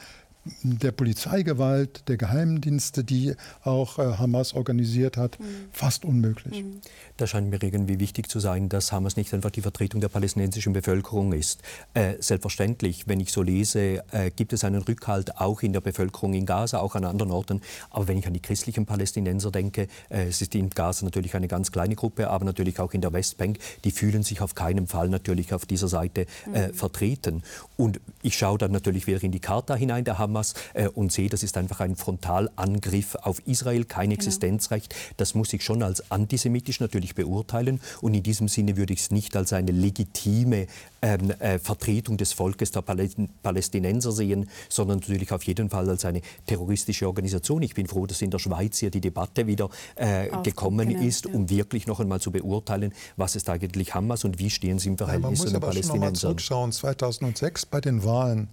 der 0.62 0.92
Polizeigewalt, 0.92 2.08
der 2.08 2.16
Geheimdienste, 2.16 3.04
die 3.04 3.34
auch 3.62 3.98
äh, 3.98 4.16
Hamas 4.18 4.54
organisiert 4.54 5.16
hat, 5.16 5.40
mhm. 5.40 5.44
fast 5.72 6.04
unmöglich. 6.04 6.62
Mhm. 6.62 6.80
Da 7.16 7.26
scheint 7.26 7.48
mir 7.48 7.62
irgendwie 7.62 8.00
wichtig 8.00 8.28
zu 8.28 8.40
sein, 8.40 8.68
dass 8.68 8.92
Hamas 8.92 9.16
nicht 9.16 9.32
einfach 9.32 9.50
die 9.50 9.62
Vertretung 9.62 10.00
der 10.00 10.08
palästinensischen 10.08 10.72
Bevölkerung 10.72 11.32
ist. 11.32 11.62
Äh, 11.94 12.14
selbstverständlich, 12.18 13.06
wenn 13.06 13.20
ich 13.20 13.32
so 13.32 13.42
lese, 13.42 14.02
äh, 14.10 14.30
gibt 14.34 14.52
es 14.52 14.64
einen 14.64 14.82
Rückhalt 14.82 15.38
auch 15.38 15.62
in 15.62 15.72
der 15.72 15.80
Bevölkerung 15.80 16.34
in 16.34 16.44
Gaza, 16.44 16.80
auch 16.80 16.94
an 16.94 17.04
anderen 17.04 17.32
Orten. 17.32 17.62
Aber 17.90 18.08
wenn 18.08 18.18
ich 18.18 18.26
an 18.26 18.32
die 18.32 18.40
christlichen 18.40 18.84
Palästinenser 18.84 19.50
denke, 19.50 19.88
äh, 20.10 20.24
es 20.24 20.42
ist 20.42 20.54
in 20.54 20.70
Gaza 20.70 21.04
natürlich 21.04 21.34
eine 21.34 21.48
ganz 21.48 21.72
kleine 21.72 21.94
Gruppe, 21.94 22.28
aber 22.28 22.44
natürlich 22.44 22.80
auch 22.80 22.92
in 22.92 23.00
der 23.00 23.12
Westbank, 23.12 23.58
die 23.84 23.90
fühlen 23.90 24.22
sich 24.22 24.40
auf 24.40 24.54
keinen 24.54 24.86
Fall 24.86 25.08
natürlich 25.08 25.54
auf 25.54 25.66
dieser 25.66 25.88
Seite 25.88 26.26
äh, 26.52 26.68
mhm. 26.68 26.74
vertreten. 26.74 27.42
Und 27.76 28.00
ich 28.22 28.36
schaue 28.36 28.58
dann 28.58 28.72
natürlich 28.72 29.06
wieder 29.06 29.22
in 29.22 29.32
die 29.32 29.40
Charta 29.40 29.74
hinein 29.74 30.04
der 30.04 30.18
Hamas 30.34 30.54
äh, 30.74 30.88
und 30.88 31.12
sehe, 31.12 31.28
das 31.28 31.42
ist 31.42 31.56
einfach 31.56 31.80
ein 31.80 31.96
Frontalangriff 31.96 33.14
auf 33.16 33.40
Israel, 33.46 33.84
kein 33.84 34.10
genau. 34.10 34.14
Existenzrecht. 34.14 34.94
Das 35.16 35.34
muss 35.34 35.52
ich 35.52 35.62
schon 35.62 35.82
als 35.82 36.10
antisemitisch 36.10 36.80
natürlich 36.80 37.14
beurteilen. 37.14 37.80
Und 38.00 38.14
in 38.14 38.22
diesem 38.22 38.48
Sinne 38.48 38.76
würde 38.76 38.92
ich 38.92 39.00
es 39.00 39.10
nicht 39.10 39.36
als 39.36 39.52
eine 39.52 39.70
legitime 39.70 40.66
ähm, 41.02 41.30
äh, 41.38 41.58
Vertretung 41.58 42.16
des 42.16 42.32
Volkes 42.32 42.72
der 42.72 42.82
Palästinenser 42.82 44.12
sehen, 44.12 44.48
sondern 44.68 44.98
natürlich 44.98 45.32
auf 45.32 45.42
jeden 45.44 45.70
Fall 45.70 45.88
als 45.88 46.04
eine 46.04 46.20
terroristische 46.46 47.06
Organisation. 47.06 47.62
Ich 47.62 47.74
bin 47.74 47.86
froh, 47.86 48.06
dass 48.06 48.22
in 48.22 48.30
der 48.30 48.38
Schweiz 48.38 48.78
hier 48.78 48.90
die 48.90 49.00
Debatte 49.00 49.46
wieder 49.46 49.68
äh, 49.96 50.28
gekommen 50.42 50.88
genau, 50.88 51.02
ist, 51.02 51.26
um 51.26 51.42
ja. 51.46 51.50
wirklich 51.50 51.86
noch 51.86 52.00
einmal 52.00 52.20
zu 52.20 52.30
beurteilen, 52.30 52.92
was 53.16 53.36
ist 53.36 53.48
eigentlich 53.48 53.94
Hamas 53.94 54.24
und 54.24 54.38
wie 54.38 54.50
stehen 54.50 54.78
sie 54.78 54.88
im 54.88 54.98
Verhältnis 54.98 55.40
ja, 55.40 55.46
zu 55.46 55.52
den 55.52 55.60
Palästinensern. 55.60 56.00
Man 56.00 56.10
muss 56.10 56.24
aber 56.24 56.30
schon 56.30 56.36
zurückschauen, 56.36 56.72
2006 56.72 57.66
bei 57.66 57.80
den 57.80 58.04
Wahlen 58.04 58.48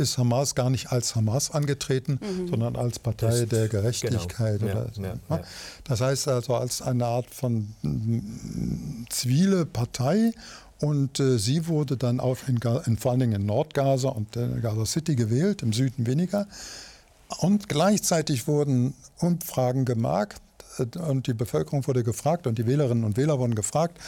ist 0.00 0.18
Hamas 0.18 0.54
gar 0.54 0.70
nicht 0.70 0.90
als 0.90 1.14
Hamas 1.14 1.50
angetreten, 1.50 2.18
mhm. 2.20 2.48
sondern 2.48 2.76
als 2.76 2.98
Partei 2.98 3.44
der 3.44 3.68
Gerechtigkeit. 3.68 4.60
Genau. 4.60 4.72
Oder, 4.72 4.90
ja, 4.96 5.02
ja, 5.02 5.36
ja. 5.36 5.42
Das 5.84 6.00
heißt 6.00 6.28
also 6.28 6.54
als 6.54 6.82
eine 6.82 7.06
Art 7.06 7.32
von 7.32 7.74
mm, 7.82 9.04
zivile 9.10 9.66
Partei. 9.66 10.32
Und 10.80 11.20
äh, 11.20 11.38
sie 11.38 11.66
wurde 11.66 11.98
dann 11.98 12.20
auch 12.20 12.38
in, 12.48 12.58
in, 12.86 12.96
vor 12.96 13.10
allen 13.10 13.20
Dingen 13.20 13.42
in 13.42 13.46
Nordgaza 13.46 14.08
und 14.08 14.34
äh, 14.36 14.48
Gaza 14.62 14.86
City 14.86 15.14
gewählt, 15.14 15.62
im 15.62 15.74
Süden 15.74 16.06
weniger. 16.06 16.46
Und 17.40 17.68
gleichzeitig 17.68 18.48
wurden 18.48 18.94
Umfragen 19.18 19.84
gemacht, 19.84 20.40
äh, 20.78 20.98
und 20.98 21.26
die 21.26 21.34
Bevölkerung 21.34 21.86
wurde 21.86 22.02
gefragt 22.02 22.46
und 22.46 22.58
die 22.58 22.66
Wählerinnen 22.66 23.04
und 23.04 23.16
Wähler 23.16 23.38
wurden 23.38 23.54
gefragt, 23.54 23.98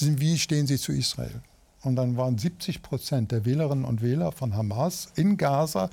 wie 0.00 0.38
stehen 0.38 0.66
sie 0.66 0.78
zu 0.78 0.92
Israel? 0.92 1.40
Und 1.82 1.96
dann 1.96 2.16
waren 2.16 2.38
70 2.38 2.82
Prozent 2.82 3.32
der 3.32 3.44
Wählerinnen 3.44 3.84
und 3.84 4.02
Wähler 4.02 4.32
von 4.32 4.56
Hamas 4.56 5.08
in 5.14 5.36
Gaza 5.36 5.90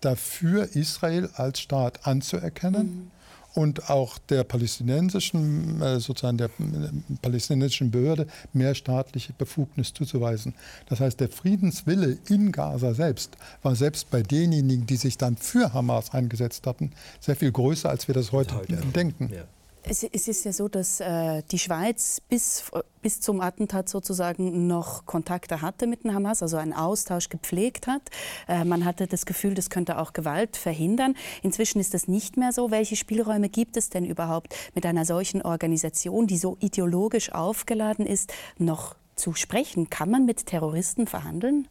dafür, 0.00 0.68
Israel 0.74 1.30
als 1.34 1.60
Staat 1.60 2.06
anzuerkennen. 2.06 2.86
Mhm. 2.86 3.10
Und 3.54 3.88
auch 3.88 4.18
der 4.18 4.42
palästinensischen, 4.42 5.80
äh, 5.80 6.00
sozusagen 6.00 6.38
der 6.38 6.48
äh, 6.48 7.14
palästinensischen 7.22 7.92
Behörde 7.92 8.26
mehr 8.52 8.74
staatliche 8.74 9.32
Befugnis 9.32 9.94
zuzuweisen. 9.94 10.54
Das 10.88 10.98
heißt, 10.98 11.20
der 11.20 11.28
Friedenswille 11.28 12.18
in 12.28 12.50
Gaza 12.50 12.94
selbst 12.94 13.36
war 13.62 13.76
selbst 13.76 14.10
bei 14.10 14.24
denjenigen, 14.24 14.88
die 14.88 14.96
sich 14.96 15.18
dann 15.18 15.36
für 15.36 15.72
Hamas 15.72 16.12
eingesetzt 16.12 16.66
hatten, 16.66 16.90
sehr 17.20 17.36
viel 17.36 17.52
größer, 17.52 17.88
als 17.88 18.08
wir 18.08 18.14
das 18.16 18.32
heute, 18.32 18.56
heute 18.56 18.74
denken. 18.74 19.30
Ja. 19.32 19.44
Es, 19.86 20.02
es, 20.02 20.28
ist 20.28 20.44
ja 20.44 20.52
so, 20.52 20.68
dass 20.68 21.00
äh, 21.00 21.42
die 21.50 21.58
Schweiz 21.58 22.20
bis, 22.20 22.64
bis 23.02 23.20
zum 23.20 23.42
Attentat 23.42 23.88
sozusagen 23.90 24.66
noch 24.66 25.04
Kontakte 25.04 25.60
hatte 25.60 25.86
mit 25.86 26.04
dem 26.04 26.14
Hamas, 26.14 26.42
also 26.42 26.56
einen 26.56 26.72
Austausch 26.72 27.28
gepflegt 27.28 27.86
hat. 27.86 28.02
Äh, 28.48 28.64
man 28.64 28.86
hatte 28.86 29.06
das 29.06 29.26
Gefühl, 29.26 29.52
das 29.52 29.68
könnte 29.68 29.98
auch 29.98 30.14
Gewalt 30.14 30.56
verhindern. 30.56 31.14
Inzwischen 31.42 31.80
ist 31.80 31.92
das 31.92 32.08
nicht 32.08 32.38
mehr 32.38 32.52
so. 32.52 32.70
Welche 32.70 32.96
Spielräume 32.96 33.50
gibt 33.50 33.76
es 33.76 33.90
denn 33.90 34.06
überhaupt 34.06 34.54
mit 34.74 34.86
einer 34.86 35.04
solchen 35.04 35.42
Organisation, 35.42 36.26
die 36.26 36.38
so 36.38 36.56
ideologisch 36.60 37.32
aufgeladen 37.32 38.06
ist, 38.06 38.32
noch 38.56 38.96
zu 39.16 39.34
sprechen? 39.34 39.90
Kann 39.90 40.10
man 40.10 40.24
mit 40.24 40.46
Terroristen 40.46 41.06
verhandeln? 41.06 41.68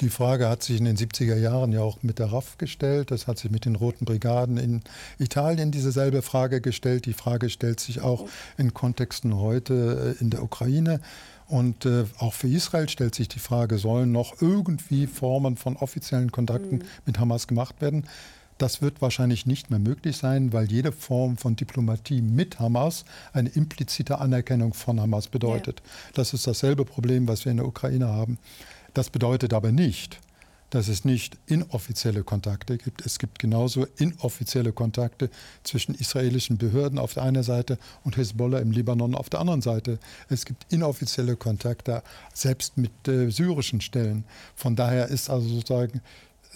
Die 0.00 0.08
Frage 0.08 0.48
hat 0.48 0.62
sich 0.62 0.78
in 0.78 0.86
den 0.86 0.96
70er 0.96 1.36
Jahren 1.36 1.72
ja 1.72 1.82
auch 1.82 2.02
mit 2.02 2.18
der 2.18 2.32
RAF 2.32 2.56
gestellt. 2.56 3.10
Das 3.10 3.26
hat 3.26 3.38
sich 3.38 3.50
mit 3.50 3.66
den 3.66 3.76
Roten 3.76 4.06
Brigaden 4.06 4.56
in 4.56 4.80
Italien 5.18 5.70
dieselbe 5.70 6.22
Frage 6.22 6.62
gestellt. 6.62 7.04
Die 7.04 7.12
Frage 7.12 7.50
stellt 7.50 7.80
sich 7.80 8.00
auch 8.00 8.26
in 8.56 8.72
Kontexten 8.72 9.36
heute 9.36 10.16
äh, 10.18 10.22
in 10.22 10.30
der 10.30 10.42
Ukraine. 10.42 11.00
Und 11.48 11.84
äh, 11.84 12.04
auch 12.18 12.32
für 12.32 12.48
Israel 12.48 12.88
stellt 12.88 13.14
sich 13.14 13.28
die 13.28 13.40
Frage, 13.40 13.76
sollen 13.76 14.10
noch 14.10 14.40
irgendwie 14.40 15.06
Formen 15.06 15.56
von 15.56 15.76
offiziellen 15.76 16.32
Kontakten 16.32 16.78
mhm. 16.78 16.84
mit 17.04 17.18
Hamas 17.18 17.46
gemacht 17.46 17.82
werden? 17.82 18.04
Das 18.56 18.82
wird 18.82 19.02
wahrscheinlich 19.02 19.46
nicht 19.46 19.70
mehr 19.70 19.78
möglich 19.78 20.16
sein, 20.16 20.52
weil 20.52 20.70
jede 20.70 20.92
Form 20.92 21.38
von 21.38 21.56
Diplomatie 21.56 22.22
mit 22.22 22.58
Hamas 22.58 23.04
eine 23.32 23.48
implizite 23.48 24.18
Anerkennung 24.18 24.74
von 24.74 25.00
Hamas 25.00 25.28
bedeutet. 25.28 25.80
Ja. 25.82 26.10
Das 26.14 26.34
ist 26.34 26.46
dasselbe 26.46 26.84
Problem, 26.84 27.26
was 27.26 27.44
wir 27.44 27.52
in 27.52 27.56
der 27.58 27.66
Ukraine 27.66 28.08
haben. 28.08 28.38
Das 28.94 29.10
bedeutet 29.10 29.52
aber 29.54 29.72
nicht, 29.72 30.18
dass 30.70 30.88
es 30.88 31.04
nicht 31.04 31.36
inoffizielle 31.46 32.22
Kontakte 32.22 32.78
gibt. 32.78 33.04
Es 33.04 33.18
gibt 33.18 33.38
genauso 33.38 33.86
inoffizielle 33.96 34.72
Kontakte 34.72 35.28
zwischen 35.64 35.94
israelischen 35.94 36.58
Behörden 36.58 36.98
auf 36.98 37.14
der 37.14 37.24
einen 37.24 37.42
Seite 37.42 37.76
und 38.04 38.16
Hezbollah 38.16 38.60
im 38.60 38.70
Libanon 38.70 39.14
auf 39.14 39.28
der 39.28 39.40
anderen 39.40 39.62
Seite. 39.62 39.98
Es 40.28 40.44
gibt 40.44 40.72
inoffizielle 40.72 41.36
Kontakte 41.36 42.02
selbst 42.32 42.78
mit 42.78 43.08
äh, 43.08 43.30
syrischen 43.30 43.80
Stellen. 43.80 44.24
Von 44.54 44.76
daher 44.76 45.08
ist 45.08 45.28
also 45.28 45.48
sozusagen 45.48 46.00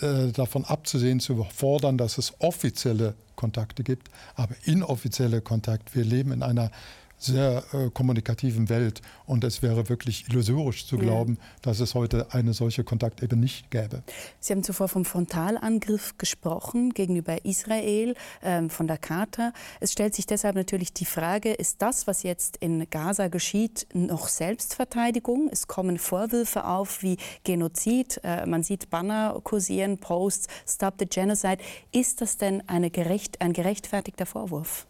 äh, 0.01 0.29
davon 0.33 0.64
abzusehen, 0.64 1.20
zu 1.20 1.44
fordern, 1.55 1.99
dass 1.99 2.18
es 2.18 2.35
offizielle 2.38 3.14
Kontakte 3.37 3.83
gibt, 3.83 4.11
aber 4.37 4.55
inoffizielle 4.64 5.40
Kontakte. 5.40 5.94
Wir 5.94 6.05
leben 6.05 6.33
in 6.33 6.42
einer 6.42 6.70
sehr 7.18 7.64
äh, 7.72 7.90
kommunikativen 7.90 8.68
Welt. 8.68 9.00
Und 9.27 9.44
es 9.44 9.62
wäre 9.62 9.88
wirklich 9.88 10.29
illusorisch 10.29 10.87
zu 10.87 10.98
glauben, 10.98 11.38
ja. 11.40 11.46
dass 11.62 11.81
es 11.81 11.94
heute 11.94 12.33
eine 12.33 12.53
solche 12.53 12.85
Kontakt 12.85 13.22
eben 13.22 13.40
nicht 13.40 13.70
gäbe. 13.70 14.03
Sie 14.40 14.53
haben 14.53 14.62
zuvor 14.62 14.88
vom 14.88 15.05
Frontalangriff 15.05 16.18
gesprochen 16.18 16.90
gegenüber 16.90 17.44
Israel, 17.44 18.14
ähm, 18.42 18.70
von 18.70 18.87
der 18.87 18.98
Charta. 18.98 19.53
Es 19.81 19.92
stellt 19.92 20.14
sich 20.14 20.27
deshalb 20.27 20.57
natürlich 20.57 20.92
die 20.92 21.05
Frage, 21.05 21.53
ist 21.53 21.81
das, 21.81 22.07
was 22.07 22.22
jetzt 22.22 22.59
in 22.59 22.88
Gaza 22.90 23.29
geschieht, 23.29 23.87
noch 23.94 24.29
Selbstverteidigung? 24.29 25.48
Es 25.50 25.66
kommen 25.66 25.98
Vorwürfe 25.98 26.66
auf 26.66 27.03
wie 27.03 27.16
Genozid. 27.44 28.20
Äh, 28.22 28.46
man 28.46 28.62
sieht 28.62 28.90
Banner 28.90 29.40
kursieren, 29.42 29.98
Posts, 29.98 30.48
Stop 30.66 30.94
the 30.98 31.07
Genocide. 31.07 31.59
Ist 31.92 32.20
das 32.20 32.37
denn 32.37 32.62
eine 32.68 32.90
gerecht, 32.90 33.40
ein 33.40 33.53
gerechtfertigter 33.53 34.27
Vorwurf? 34.27 34.87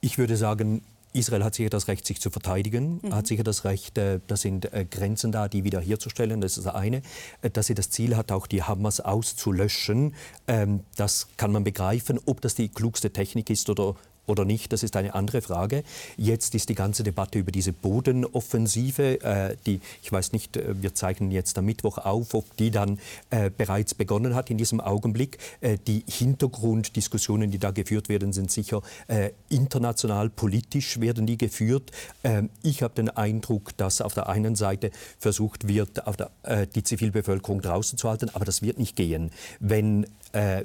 Ich 0.00 0.18
würde 0.18 0.36
sagen, 0.36 0.82
Israel 1.16 1.44
hat 1.44 1.54
sicher 1.54 1.70
das 1.70 1.88
Recht, 1.88 2.06
sich 2.06 2.20
zu 2.20 2.30
verteidigen, 2.30 3.00
mhm. 3.02 3.14
hat 3.14 3.26
sicher 3.26 3.44
das 3.44 3.64
Recht, 3.64 3.98
äh, 3.98 4.20
da 4.26 4.36
sind 4.36 4.72
äh, 4.72 4.84
Grenzen 4.84 5.32
da, 5.32 5.48
die 5.48 5.64
wiederherzustellen, 5.64 6.40
das 6.40 6.56
ist 6.56 6.66
das 6.66 6.74
eine. 6.74 7.02
Äh, 7.42 7.50
dass 7.50 7.66
sie 7.66 7.74
das 7.74 7.90
Ziel 7.90 8.16
hat, 8.16 8.32
auch 8.32 8.46
die 8.46 8.62
Hamas 8.62 9.00
auszulöschen, 9.00 10.14
ähm, 10.46 10.80
das 10.96 11.28
kann 11.36 11.52
man 11.52 11.64
begreifen. 11.64 12.20
Ob 12.26 12.40
das 12.40 12.54
die 12.54 12.68
klugste 12.68 13.12
Technik 13.12 13.50
ist 13.50 13.70
oder 13.70 13.96
oder 14.26 14.44
nicht, 14.44 14.72
das 14.72 14.82
ist 14.82 14.96
eine 14.96 15.14
andere 15.14 15.40
Frage. 15.42 15.82
Jetzt 16.16 16.54
ist 16.54 16.68
die 16.68 16.74
ganze 16.74 17.02
Debatte 17.02 17.38
über 17.38 17.52
diese 17.52 17.72
Bodenoffensive, 17.72 19.20
äh, 19.22 19.56
die, 19.66 19.80
ich 20.02 20.10
weiß 20.10 20.32
nicht, 20.32 20.56
äh, 20.56 20.80
wir 20.80 20.94
zeigen 20.94 21.30
jetzt 21.30 21.56
am 21.58 21.66
Mittwoch 21.66 21.98
auf, 21.98 22.34
ob 22.34 22.56
die 22.56 22.70
dann 22.70 22.98
äh, 23.30 23.50
bereits 23.50 23.94
begonnen 23.94 24.34
hat 24.34 24.50
in 24.50 24.58
diesem 24.58 24.80
Augenblick. 24.80 25.38
Äh, 25.60 25.78
die 25.86 26.04
Hintergrunddiskussionen, 26.08 27.50
die 27.50 27.58
da 27.58 27.70
geführt 27.70 28.08
werden, 28.08 28.32
sind 28.32 28.50
sicher 28.50 28.82
äh, 29.08 29.30
international, 29.48 30.28
politisch 30.30 31.00
werden 31.00 31.26
die 31.26 31.38
geführt. 31.38 31.90
Ähm, 32.24 32.50
ich 32.62 32.82
habe 32.82 32.94
den 32.94 33.10
Eindruck, 33.10 33.76
dass 33.76 34.00
auf 34.00 34.14
der 34.14 34.28
einen 34.28 34.56
Seite 34.56 34.90
versucht 35.18 35.68
wird, 35.68 36.02
der, 36.18 36.30
äh, 36.42 36.66
die 36.66 36.82
Zivilbevölkerung 36.82 37.62
draußen 37.62 37.98
zu 37.98 38.08
halten, 38.08 38.30
aber 38.32 38.44
das 38.44 38.62
wird 38.62 38.78
nicht 38.78 38.96
gehen. 38.96 39.30
Wenn 39.60 40.06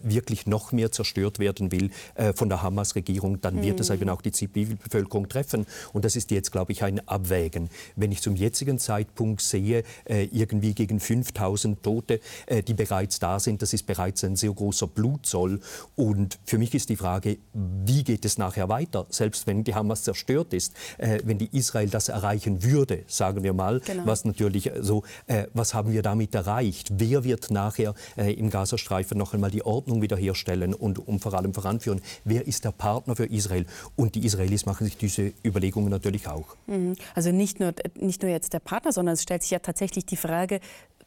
wirklich 0.03 0.47
noch 0.47 0.71
mehr 0.71 0.91
zerstört 0.91 1.39
werden 1.39 1.71
will 1.71 1.91
von 2.35 2.49
der 2.49 2.61
Hamas-Regierung, 2.61 3.41
dann 3.41 3.61
wird 3.61 3.79
es 3.79 3.89
eben 3.89 4.09
auch 4.09 4.21
die 4.21 4.31
Zivilbevölkerung 4.31 5.29
treffen. 5.29 5.65
Und 5.93 6.05
das 6.05 6.15
ist 6.15 6.31
jetzt, 6.31 6.51
glaube 6.51 6.71
ich, 6.71 6.83
ein 6.83 7.07
Abwägen. 7.07 7.69
Wenn 7.95 8.11
ich 8.11 8.21
zum 8.21 8.35
jetzigen 8.35 8.79
Zeitpunkt 8.79 9.41
sehe, 9.41 9.83
äh, 10.05 10.23
irgendwie 10.31 10.73
gegen 10.73 10.99
5000 10.99 11.83
Tote, 11.83 12.19
äh, 12.45 12.63
die 12.63 12.73
bereits 12.73 13.19
da 13.19 13.39
sind, 13.39 13.61
das 13.61 13.73
ist 13.73 13.85
bereits 13.85 14.23
ein 14.23 14.35
sehr 14.35 14.51
großer 14.51 14.87
Blutzoll. 14.87 15.59
Und 15.95 16.39
für 16.45 16.57
mich 16.57 16.73
ist 16.73 16.89
die 16.89 16.95
Frage, 16.95 17.37
wie 17.53 18.03
geht 18.03 18.25
es 18.25 18.37
nachher 18.37 18.69
weiter? 18.69 19.05
Selbst 19.09 19.47
wenn 19.47 19.63
die 19.63 19.75
Hamas 19.75 20.03
zerstört 20.03 20.53
ist, 20.53 20.73
äh, 20.97 21.19
wenn 21.23 21.37
die 21.37 21.49
Israel 21.57 21.89
das 21.89 22.09
erreichen 22.09 22.63
würde, 22.63 23.03
sagen 23.07 23.43
wir 23.43 23.53
mal, 23.53 23.79
genau. 23.79 24.05
was 24.05 24.25
natürlich 24.25 24.71
so, 24.79 25.03
äh, 25.27 25.47
was 25.53 25.73
haben 25.73 25.91
wir 25.91 26.01
damit 26.01 26.35
erreicht? 26.35 26.89
Wer 26.93 27.23
wird 27.23 27.51
nachher 27.51 27.93
äh, 28.17 28.33
im 28.33 28.49
Gazastreifen 28.49 29.17
noch 29.17 29.33
einmal 29.33 29.51
die 29.51 29.60
Ordnung 29.65 30.01
wiederherstellen 30.01 30.73
und, 30.73 30.99
und 30.99 31.19
vor 31.19 31.33
allem 31.33 31.53
voranführen? 31.53 32.01
Wer 32.23 32.47
ist 32.47 32.65
der 32.65 32.71
Partner 32.71 33.15
für 33.15 33.25
Israel? 33.25 33.41
Israel. 33.41 33.65
Und 33.95 34.15
die 34.15 34.25
Israelis 34.25 34.65
machen 34.65 34.85
sich 34.85 34.97
diese 34.97 35.33
Überlegungen 35.43 35.89
natürlich 35.89 36.27
auch. 36.27 36.55
Mhm. 36.67 36.95
Also 37.15 37.31
nicht 37.31 37.59
nur, 37.59 37.73
nicht 37.99 38.21
nur 38.21 38.31
jetzt 38.31 38.53
der 38.53 38.59
Partner, 38.59 38.91
sondern 38.91 39.13
es 39.13 39.23
stellt 39.23 39.41
sich 39.41 39.51
ja 39.51 39.59
tatsächlich 39.59 40.05
die 40.05 40.17
Frage, 40.17 40.59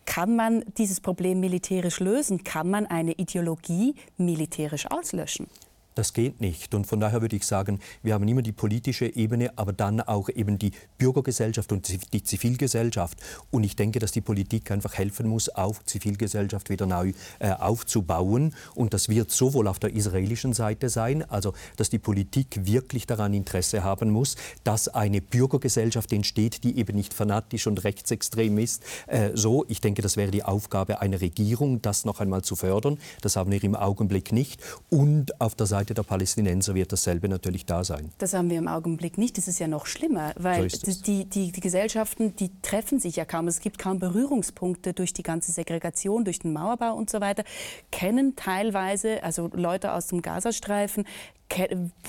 Kann 0.06 0.36
man 0.36 0.64
dieses 0.76 1.00
Problem 1.00 1.40
militärisch 1.40 1.98
lösen? 1.98 2.44
Kann 2.44 2.68
man 2.68 2.84
eine 2.86 3.12
Ideologie 3.12 3.94
militärisch 4.18 4.86
auslöschen? 4.90 5.46
Das 5.94 6.12
geht 6.12 6.40
nicht. 6.40 6.74
Und 6.74 6.86
von 6.86 6.98
daher 6.98 7.22
würde 7.22 7.36
ich 7.36 7.46
sagen, 7.46 7.78
wir 8.02 8.14
haben 8.14 8.26
immer 8.26 8.42
die 8.42 8.52
politische 8.52 9.06
Ebene, 9.14 9.52
aber 9.56 9.72
dann 9.72 10.00
auch 10.00 10.28
eben 10.28 10.58
die 10.58 10.72
Bürgergesellschaft 10.98 11.70
und 11.70 12.12
die 12.12 12.22
Zivilgesellschaft. 12.22 13.18
Und 13.50 13.64
ich 13.64 13.76
denke, 13.76 14.00
dass 14.00 14.10
die 14.10 14.20
Politik 14.20 14.70
einfach 14.70 14.94
helfen 14.94 15.28
muss, 15.28 15.54
auch 15.54 15.82
Zivilgesellschaft 15.84 16.68
wieder 16.68 16.86
neu 16.86 17.12
äh, 17.38 17.52
aufzubauen. 17.52 18.54
Und 18.74 18.92
das 18.92 19.08
wird 19.08 19.30
sowohl 19.30 19.68
auf 19.68 19.78
der 19.78 19.94
israelischen 19.94 20.52
Seite 20.52 20.88
sein, 20.88 21.28
also 21.30 21.52
dass 21.76 21.90
die 21.90 21.98
Politik 21.98 22.66
wirklich 22.66 23.06
daran 23.06 23.32
Interesse 23.32 23.84
haben 23.84 24.10
muss, 24.10 24.36
dass 24.64 24.88
eine 24.88 25.20
Bürgergesellschaft 25.20 26.12
entsteht, 26.12 26.64
die 26.64 26.78
eben 26.78 26.96
nicht 26.96 27.14
fanatisch 27.14 27.66
und 27.66 27.84
rechtsextrem 27.84 28.58
ist. 28.58 28.82
Äh, 29.06 29.30
so, 29.34 29.64
ich 29.68 29.80
denke, 29.80 30.02
das 30.02 30.16
wäre 30.16 30.30
die 30.30 30.42
Aufgabe 30.42 31.00
einer 31.00 31.20
Regierung, 31.20 31.82
das 31.82 32.04
noch 32.04 32.20
einmal 32.20 32.42
zu 32.42 32.56
fördern. 32.56 32.98
Das 33.20 33.36
haben 33.36 33.50
wir 33.50 33.62
im 33.62 33.76
Augenblick 33.76 34.32
nicht. 34.32 34.60
Und 34.90 35.40
auf 35.40 35.54
der 35.54 35.66
Seite 35.66 35.83
Seite 35.84 35.92
der 35.92 36.02
Palästinenser 36.02 36.74
wird 36.74 36.92
dasselbe 36.92 37.28
natürlich 37.28 37.66
da 37.66 37.84
sein. 37.84 38.10
Das 38.16 38.32
haben 38.32 38.48
wir 38.48 38.56
im 38.56 38.68
Augenblick 38.68 39.18
nicht. 39.18 39.36
Das 39.36 39.48
ist 39.48 39.58
ja 39.58 39.68
noch 39.68 39.84
schlimmer, 39.84 40.32
weil 40.38 40.70
so 40.70 40.78
die, 41.02 41.26
die, 41.26 41.52
die, 41.52 41.60
Gesellschaften, 41.60 42.34
die 42.36 42.50
treffen 42.62 43.00
sich 43.00 43.16
ja 43.16 43.26
kaum. 43.26 43.48
Es 43.48 43.60
gibt 43.60 43.78
kaum 43.78 43.98
Berührungspunkte 43.98 44.94
durch 44.94 45.12
die 45.12 45.22
ganze 45.22 45.52
Segregation, 45.52 46.24
durch 46.24 46.38
den 46.38 46.54
Mauerbau 46.54 46.94
und 46.94 47.10
so 47.10 47.20
weiter. 47.20 47.44
Kennen 47.92 48.34
teilweise, 48.34 49.22
also 49.22 49.50
Leute 49.52 49.92
aus 49.92 50.06
dem 50.06 50.22
Gazastreifen, 50.22 51.04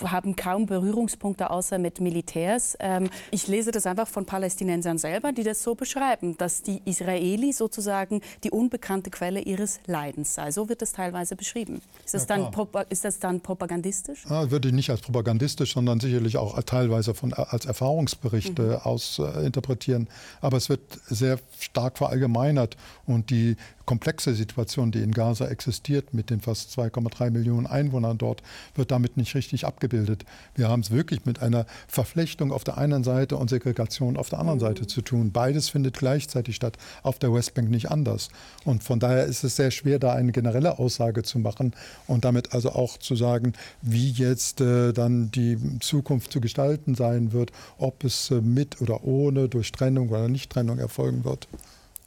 haben 0.04 0.36
kaum 0.36 0.66
Berührungspunkte 0.66 1.50
außer 1.50 1.78
mit 1.78 2.00
Militärs. 2.00 2.76
Ähm, 2.80 3.10
ich 3.32 3.48
lese 3.48 3.72
das 3.72 3.86
einfach 3.86 4.08
von 4.08 4.26
Palästinensern 4.26 4.98
selber, 4.98 5.32
die 5.32 5.44
das 5.44 5.64
so 5.64 5.76
beschreiben, 5.76 6.38
dass 6.38 6.62
die 6.62 6.82
Israeli 6.86 7.54
sozusagen 7.54 8.22
die 8.44 8.52
unbekannte 8.52 9.10
Quelle 9.10 9.42
ihres 9.42 9.80
Leidens 9.88 10.36
sei. 10.36 10.52
So 10.52 10.70
wird 10.70 10.82
das 10.82 10.92
teilweise 10.94 11.36
beschrieben. 11.36 11.82
Ist 12.04 12.14
das, 12.14 12.28
ja, 12.28 12.38
dann, 12.50 12.86
ist 12.90 13.06
das 13.06 13.20
dann 13.20 13.42
propagandistisch? 13.42 14.26
Ja, 14.30 14.52
würde 14.52 14.70
ich 14.70 14.74
nicht 14.74 14.90
als 14.90 15.02
propagandistisch, 15.02 15.74
sondern 15.74 16.00
sicherlich 16.00 16.38
auch 16.38 16.62
teilweise 16.64 17.14
von, 17.14 17.34
als 17.34 17.66
Erfahrungsberichte 17.66 18.62
mhm. 18.62 18.76
aus 18.84 19.20
äh. 19.20 20.08
Aber 20.42 20.58
es 20.58 20.70
wird 20.70 20.82
sehr 21.08 21.40
stark 21.60 21.98
verallgemeinert 21.98 22.78
und 23.06 23.30
die 23.30 23.56
komplexe 23.86 24.34
Situation, 24.34 24.92
die 24.92 25.02
in 25.02 25.12
Gaza 25.12 25.48
existiert, 25.48 26.14
mit 26.14 26.30
den 26.30 26.42
fast 26.42 26.78
2,3 26.78 27.30
Millionen 27.30 27.68
Einwohnern 27.68 28.18
dort, 28.18 28.42
wird 28.76 28.92
damit 28.92 29.18
nicht 29.18 29.35
richtig 29.36 29.66
abgebildet. 29.66 30.26
Wir 30.56 30.70
haben 30.70 30.82
es 30.82 30.92
wirklich 30.92 31.26
mit 31.26 31.42
einer 31.42 31.66
Verflechtung 31.88 32.52
auf 32.52 32.64
der 32.64 32.78
einen 32.78 33.04
Seite 33.04 33.38
und 33.38 33.50
Segregation 33.50 34.18
auf 34.18 34.30
der 34.30 34.40
anderen 34.40 34.60
Seite 34.60 34.84
mhm. 34.84 34.88
zu 34.88 35.02
tun. 35.02 35.32
Beides 35.32 35.70
findet 35.70 35.98
gleichzeitig 35.98 36.56
statt, 36.56 36.78
auf 37.04 37.20
der 37.20 37.34
Westbank 37.34 37.70
nicht 37.70 37.92
anders. 37.92 38.30
Und 38.64 38.84
von 38.84 39.00
daher 39.00 39.26
ist 39.26 39.44
es 39.44 39.56
sehr 39.56 39.72
schwer, 39.72 40.00
da 40.00 40.14
eine 40.14 40.32
generelle 40.32 40.80
Aussage 40.80 41.24
zu 41.24 41.40
machen 41.40 41.74
und 42.08 42.26
damit 42.26 42.54
also 42.54 42.72
auch 42.72 42.98
zu 42.98 43.16
sagen, 43.16 43.54
wie 43.82 44.10
jetzt 44.10 44.62
äh, 44.62 44.94
dann 44.94 45.32
die 45.32 45.58
Zukunft 45.80 46.32
zu 46.32 46.42
gestalten 46.42 46.96
sein 46.96 47.34
wird, 47.34 47.52
ob 47.78 48.04
es 48.04 48.32
äh, 48.32 48.42
mit 48.42 48.82
oder 48.82 49.04
ohne, 49.04 49.50
durch 49.50 49.72
Trennung 49.72 50.10
oder 50.10 50.28
Nicht-Trennung 50.28 50.80
erfolgen 50.80 51.24
wird. 51.26 51.48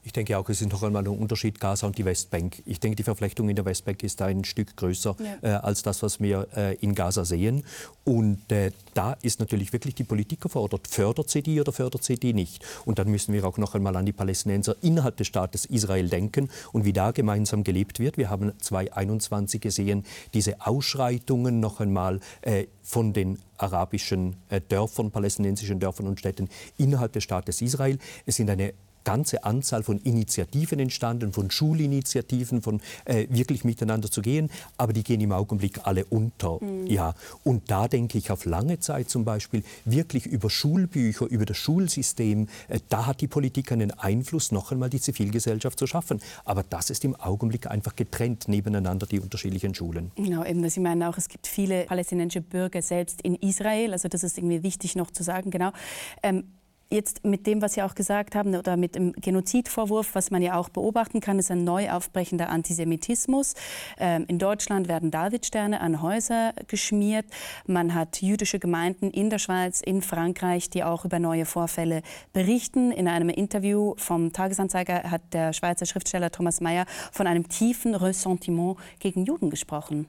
Ich 0.08 0.12
denke 0.14 0.38
auch, 0.38 0.48
es 0.48 0.62
ist 0.62 0.72
noch 0.72 0.82
einmal 0.82 1.02
ein 1.04 1.08
Unterschied 1.08 1.60
Gaza 1.60 1.86
und 1.86 1.98
die 1.98 2.04
Westbank. 2.06 2.62
Ich 2.64 2.80
denke, 2.80 2.96
die 2.96 3.02
Verflechtung 3.02 3.50
in 3.50 3.56
der 3.56 3.66
Westbank 3.66 4.02
ist 4.02 4.22
ein 4.22 4.42
Stück 4.42 4.74
größer 4.74 5.14
ja. 5.20 5.36
äh, 5.42 5.54
als 5.56 5.82
das, 5.82 6.02
was 6.02 6.18
wir 6.18 6.48
äh, 6.56 6.76
in 6.76 6.94
Gaza 6.94 7.26
sehen. 7.26 7.62
Und 8.04 8.50
äh, 8.50 8.70
da 8.94 9.18
ist 9.20 9.38
natürlich 9.38 9.70
wirklich 9.74 9.94
die 9.94 10.04
Politik 10.04 10.40
gefordert. 10.40 10.88
Fördert 10.88 11.28
sie 11.28 11.42
die 11.42 11.60
oder 11.60 11.72
fördert 11.72 12.04
sie 12.04 12.16
die 12.16 12.32
nicht? 12.32 12.64
Und 12.86 12.98
dann 12.98 13.10
müssen 13.10 13.34
wir 13.34 13.44
auch 13.44 13.58
noch 13.58 13.74
einmal 13.74 13.94
an 13.96 14.06
die 14.06 14.14
Palästinenser 14.14 14.76
innerhalb 14.80 15.18
des 15.18 15.26
Staates 15.26 15.66
Israel 15.66 16.08
denken 16.08 16.48
und 16.72 16.86
wie 16.86 16.94
da 16.94 17.10
gemeinsam 17.10 17.62
gelebt 17.62 18.00
wird. 18.00 18.16
Wir 18.16 18.30
haben 18.30 18.58
2021 18.58 19.60
gesehen, 19.60 20.06
diese 20.32 20.66
Ausschreitungen 20.66 21.60
noch 21.60 21.80
einmal 21.80 22.20
äh, 22.40 22.64
von 22.82 23.12
den 23.12 23.40
arabischen 23.58 24.36
äh, 24.48 24.62
Dörfern, 24.66 25.10
palästinensischen 25.10 25.80
Dörfern 25.80 26.06
und 26.06 26.18
Städten 26.18 26.48
innerhalb 26.78 27.12
des 27.12 27.24
Staates 27.24 27.60
Israel. 27.60 27.98
Es 28.24 28.36
sind 28.36 28.48
eine 28.48 28.72
ganze 29.08 29.42
Anzahl 29.44 29.82
von 29.82 29.96
Initiativen 30.00 30.78
entstanden, 30.78 31.32
von 31.32 31.50
Schulinitiativen, 31.50 32.60
von 32.60 32.82
äh, 33.06 33.26
wirklich 33.30 33.64
miteinander 33.64 34.10
zu 34.10 34.20
gehen, 34.20 34.50
aber 34.76 34.92
die 34.92 35.02
gehen 35.02 35.22
im 35.22 35.32
Augenblick 35.32 35.80
alle 35.84 36.04
unter. 36.04 36.62
Mhm. 36.62 36.86
Ja. 36.86 37.14
Und 37.42 37.70
da 37.70 37.88
denke 37.88 38.18
ich 38.18 38.30
auf 38.30 38.44
lange 38.44 38.80
Zeit 38.80 39.08
zum 39.08 39.24
Beispiel 39.24 39.62
wirklich 39.86 40.26
über 40.26 40.50
Schulbücher, 40.50 41.24
über 41.24 41.46
das 41.46 41.56
Schulsystem, 41.56 42.48
äh, 42.68 42.80
da 42.90 43.06
hat 43.06 43.22
die 43.22 43.28
Politik 43.28 43.72
einen 43.72 43.92
Einfluss, 43.92 44.52
noch 44.52 44.72
einmal 44.72 44.90
die 44.90 45.00
Zivilgesellschaft 45.00 45.78
zu 45.78 45.86
schaffen. 45.86 46.20
Aber 46.44 46.62
das 46.62 46.90
ist 46.90 47.02
im 47.02 47.16
Augenblick 47.16 47.66
einfach 47.66 47.96
getrennt 47.96 48.46
nebeneinander, 48.46 49.06
die 49.06 49.20
unterschiedlichen 49.20 49.74
Schulen. 49.74 50.10
Genau, 50.16 50.44
eben, 50.44 50.62
was 50.62 50.76
ich 50.76 50.82
meine 50.82 51.08
auch, 51.08 51.16
es 51.16 51.28
gibt 51.28 51.46
viele 51.46 51.84
palästinensische 51.84 52.42
Bürger 52.42 52.82
selbst 52.82 53.22
in 53.22 53.36
Israel, 53.36 53.94
also 53.94 54.08
das 54.08 54.22
ist 54.22 54.36
irgendwie 54.36 54.62
wichtig 54.62 54.96
noch 54.96 55.10
zu 55.10 55.22
sagen, 55.22 55.50
genau. 55.50 55.72
Ähm, 56.22 56.44
Jetzt 56.90 57.22
mit 57.22 57.46
dem, 57.46 57.60
was 57.60 57.74
Sie 57.74 57.82
auch 57.82 57.94
gesagt 57.94 58.34
haben, 58.34 58.54
oder 58.54 58.78
mit 58.78 58.94
dem 58.94 59.12
Genozidvorwurf, 59.12 60.14
was 60.14 60.30
man 60.30 60.40
ja 60.40 60.56
auch 60.56 60.70
beobachten 60.70 61.20
kann, 61.20 61.38
ist 61.38 61.50
ein 61.50 61.62
neu 61.62 61.90
aufbrechender 61.90 62.48
Antisemitismus. 62.48 63.52
Ähm, 63.98 64.24
in 64.26 64.38
Deutschland 64.38 64.88
werden 64.88 65.10
Davidsterne 65.10 65.82
an 65.82 66.00
Häuser 66.00 66.54
geschmiert. 66.66 67.26
Man 67.66 67.94
hat 67.94 68.22
jüdische 68.22 68.58
Gemeinden 68.58 69.10
in 69.10 69.28
der 69.28 69.38
Schweiz, 69.38 69.82
in 69.82 70.00
Frankreich, 70.00 70.70
die 70.70 70.82
auch 70.82 71.04
über 71.04 71.18
neue 71.18 71.44
Vorfälle 71.44 72.00
berichten. 72.32 72.90
In 72.90 73.06
einem 73.06 73.28
Interview 73.28 73.92
vom 73.98 74.32
Tagesanzeiger 74.32 75.10
hat 75.10 75.34
der 75.34 75.52
Schweizer 75.52 75.84
Schriftsteller 75.84 76.30
Thomas 76.30 76.62
Mayer 76.62 76.86
von 77.12 77.26
einem 77.26 77.50
tiefen 77.50 77.94
Ressentiment 77.94 78.78
gegen 78.98 79.26
Juden 79.26 79.50
gesprochen. 79.50 80.06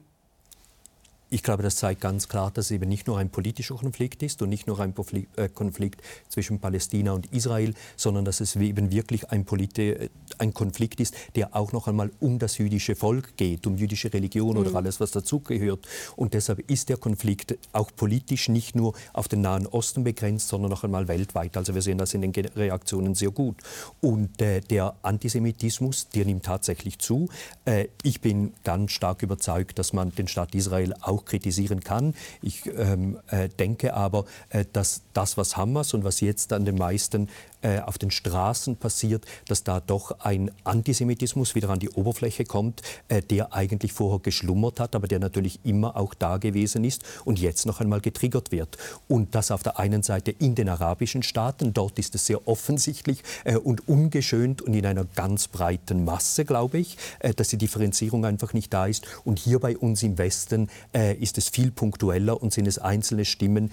Ich 1.32 1.44
glaube, 1.44 1.62
das 1.62 1.76
zeigt 1.76 2.00
ganz 2.00 2.28
klar, 2.28 2.50
dass 2.50 2.66
es 2.66 2.70
eben 2.72 2.88
nicht 2.88 3.06
nur 3.06 3.16
ein 3.16 3.30
politischer 3.30 3.76
Konflikt 3.76 4.22
ist 4.24 4.42
und 4.42 4.48
nicht 4.48 4.66
nur 4.66 4.80
ein 4.80 4.92
äh, 5.36 5.48
Konflikt 5.48 6.02
zwischen 6.28 6.58
Palästina 6.58 7.12
und 7.12 7.32
Israel, 7.32 7.72
sondern 7.96 8.24
dass 8.24 8.40
es 8.40 8.56
eben 8.56 8.90
wirklich 8.90 9.30
ein, 9.30 9.46
äh, 9.76 10.08
ein 10.38 10.52
Konflikt 10.52 10.98
ist, 10.98 11.14
der 11.36 11.54
auch 11.54 11.72
noch 11.72 11.86
einmal 11.86 12.10
um 12.18 12.40
das 12.40 12.58
jüdische 12.58 12.96
Volk 12.96 13.36
geht, 13.36 13.66
um 13.68 13.76
jüdische 13.76 14.12
Religion 14.12 14.54
mhm. 14.54 14.62
oder 14.62 14.74
alles, 14.74 14.98
was 14.98 15.12
dazugehört. 15.12 15.86
Und 16.16 16.34
deshalb 16.34 16.68
ist 16.68 16.88
der 16.88 16.96
Konflikt 16.96 17.56
auch 17.72 17.90
politisch 17.94 18.48
nicht 18.48 18.74
nur 18.74 18.94
auf 19.12 19.28
den 19.28 19.42
Nahen 19.42 19.68
Osten 19.68 20.02
begrenzt, 20.02 20.48
sondern 20.48 20.70
noch 20.70 20.82
einmal 20.82 21.06
weltweit. 21.06 21.56
Also 21.56 21.76
wir 21.76 21.82
sehen 21.82 21.98
das 21.98 22.12
in 22.12 22.22
den 22.22 22.32
Reaktionen 22.32 23.14
sehr 23.14 23.30
gut. 23.30 23.56
Und 24.00 24.42
äh, 24.42 24.62
der 24.62 24.96
Antisemitismus, 25.02 26.08
der 26.08 26.24
nimmt 26.24 26.44
tatsächlich 26.44 26.98
zu. 26.98 27.28
Äh, 27.64 27.86
ich 28.02 28.20
bin 28.20 28.52
ganz 28.64 28.90
stark 28.90 29.22
überzeugt, 29.22 29.78
dass 29.78 29.92
man 29.92 30.10
den 30.10 30.26
Staat 30.26 30.56
Israel 30.56 30.92
auch 31.00 31.19
auch 31.20 31.24
kritisieren 31.24 31.80
kann. 31.80 32.14
Ich 32.42 32.66
ähm, 32.66 33.18
äh, 33.28 33.48
denke 33.48 33.94
aber, 33.94 34.24
äh, 34.50 34.64
dass 34.72 35.02
das, 35.12 35.36
was 35.36 35.56
Hamas 35.56 35.94
und 35.94 36.04
was 36.04 36.20
jetzt 36.20 36.52
an 36.52 36.64
den 36.64 36.76
meisten 36.76 37.28
äh, 37.62 37.80
auf 37.80 37.98
den 37.98 38.10
Straßen 38.10 38.76
passiert, 38.76 39.26
dass 39.46 39.64
da 39.64 39.80
doch 39.80 40.20
ein 40.20 40.50
Antisemitismus 40.64 41.54
wieder 41.54 41.68
an 41.70 41.78
die 41.78 41.90
Oberfläche 41.90 42.44
kommt, 42.44 42.80
äh, 43.08 43.20
der 43.20 43.52
eigentlich 43.52 43.92
vorher 43.92 44.20
geschlummert 44.20 44.80
hat, 44.80 44.94
aber 44.94 45.08
der 45.08 45.18
natürlich 45.18 45.60
immer 45.62 45.96
auch 45.96 46.14
da 46.14 46.38
gewesen 46.38 46.84
ist 46.84 47.04
und 47.24 47.38
jetzt 47.38 47.66
noch 47.66 47.80
einmal 47.80 48.00
getriggert 48.00 48.50
wird. 48.50 48.78
Und 49.08 49.34
das 49.34 49.50
auf 49.50 49.62
der 49.62 49.78
einen 49.78 50.02
Seite 50.02 50.30
in 50.30 50.54
den 50.54 50.70
arabischen 50.70 51.22
Staaten, 51.22 51.74
dort 51.74 51.98
ist 51.98 52.14
es 52.14 52.24
sehr 52.24 52.48
offensichtlich 52.48 53.22
äh, 53.44 53.56
und 53.56 53.86
ungeschönt 53.88 54.62
und 54.62 54.74
in 54.74 54.86
einer 54.86 55.04
ganz 55.04 55.48
breiten 55.48 56.04
Masse, 56.04 56.46
glaube 56.46 56.78
ich, 56.78 56.96
äh, 57.18 57.34
dass 57.34 57.48
die 57.48 57.58
Differenzierung 57.58 58.24
einfach 58.24 58.54
nicht 58.54 58.72
da 58.72 58.86
ist. 58.86 59.06
Und 59.24 59.38
hier 59.38 59.58
bei 59.58 59.76
uns 59.76 60.02
im 60.02 60.16
Westen 60.16 60.70
äh, 60.94 61.14
ist 61.14 61.36
es 61.36 61.50
viel 61.50 61.70
punktueller 61.70 62.42
und 62.42 62.54
sind 62.54 62.66
es 62.66 62.78
einzelne 62.78 63.24
Stimmen, 63.24 63.70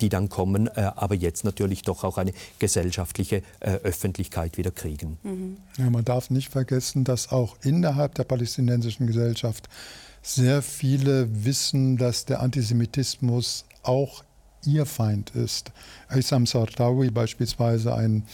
die 0.00 0.08
dann 0.08 0.28
kommen, 0.28 0.68
aber 0.68 1.14
jetzt 1.14 1.44
natürlich 1.44 1.82
doch 1.82 2.04
auch 2.04 2.18
eine 2.18 2.32
gesellschaftliche 2.58 3.19
wirkliche 3.20 3.42
äh, 3.60 3.72
Öffentlichkeit 3.82 4.56
wieder 4.56 4.70
kriegen. 4.70 5.18
Mhm. 5.22 5.56
Ja, 5.76 5.90
man 5.90 6.04
darf 6.04 6.30
nicht 6.30 6.50
vergessen, 6.50 7.04
dass 7.04 7.30
auch 7.30 7.56
innerhalb 7.62 8.14
der 8.14 8.24
palästinensischen 8.24 9.06
Gesellschaft 9.06 9.68
sehr 10.22 10.62
viele 10.62 11.44
wissen, 11.44 11.96
dass 11.96 12.24
der 12.24 12.40
Antisemitismus 12.40 13.64
auch 13.82 14.24
ihr 14.64 14.84
Feind 14.84 15.30
ist. 15.30 15.72
Aysam 16.08 16.46
Sardawi 16.46 17.10
beispielsweise, 17.10 17.94
ein 17.94 18.24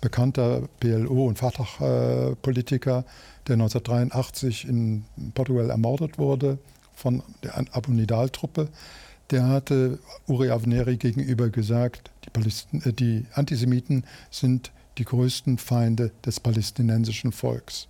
bekannter 0.00 0.68
PLO- 0.80 1.26
und 1.26 1.38
Fatah-Politiker, 1.38 3.04
der 3.46 3.52
1983 3.54 4.68
in 4.68 5.04
Portugal 5.34 5.70
ermordet 5.70 6.18
wurde 6.18 6.58
von 6.94 7.22
der 7.44 7.56
Abu 7.72 7.92
Nidal-Truppe, 7.92 8.68
der 9.30 9.48
hatte 9.48 9.98
Uri 10.26 10.50
Avneri 10.50 10.96
gegenüber 10.96 11.50
gesagt, 11.50 12.10
die, 12.24 12.78
äh, 12.78 12.92
die 12.92 13.26
Antisemiten 13.32 14.04
sind 14.30 14.72
die 14.98 15.04
größten 15.04 15.58
Feinde 15.58 16.12
des 16.24 16.40
palästinensischen 16.40 17.32
Volks. 17.32 17.88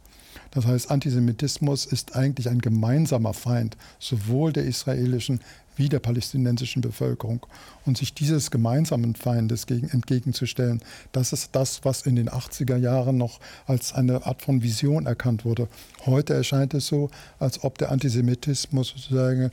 Das 0.50 0.66
heißt, 0.66 0.90
Antisemitismus 0.90 1.86
ist 1.86 2.16
eigentlich 2.16 2.48
ein 2.48 2.60
gemeinsamer 2.60 3.34
Feind 3.34 3.76
sowohl 3.98 4.52
der 4.52 4.64
israelischen 4.64 5.40
wie 5.76 5.88
der 5.88 6.00
palästinensischen 6.00 6.82
Bevölkerung. 6.82 7.46
Und 7.84 7.96
sich 7.96 8.14
dieses 8.14 8.50
gemeinsamen 8.50 9.14
Feindes 9.14 9.66
gegen, 9.66 9.88
entgegenzustellen, 9.88 10.80
das 11.12 11.32
ist 11.32 11.50
das, 11.52 11.84
was 11.84 12.02
in 12.02 12.16
den 12.16 12.28
80er 12.28 12.76
Jahren 12.76 13.16
noch 13.16 13.38
als 13.66 13.92
eine 13.92 14.26
Art 14.26 14.42
von 14.42 14.62
Vision 14.62 15.06
erkannt 15.06 15.44
wurde. 15.44 15.68
Heute 16.04 16.34
erscheint 16.34 16.74
es 16.74 16.86
so, 16.88 17.10
als 17.38 17.62
ob 17.62 17.78
der 17.78 17.92
Antisemitismus 17.92 18.88
sozusagen 18.88 19.50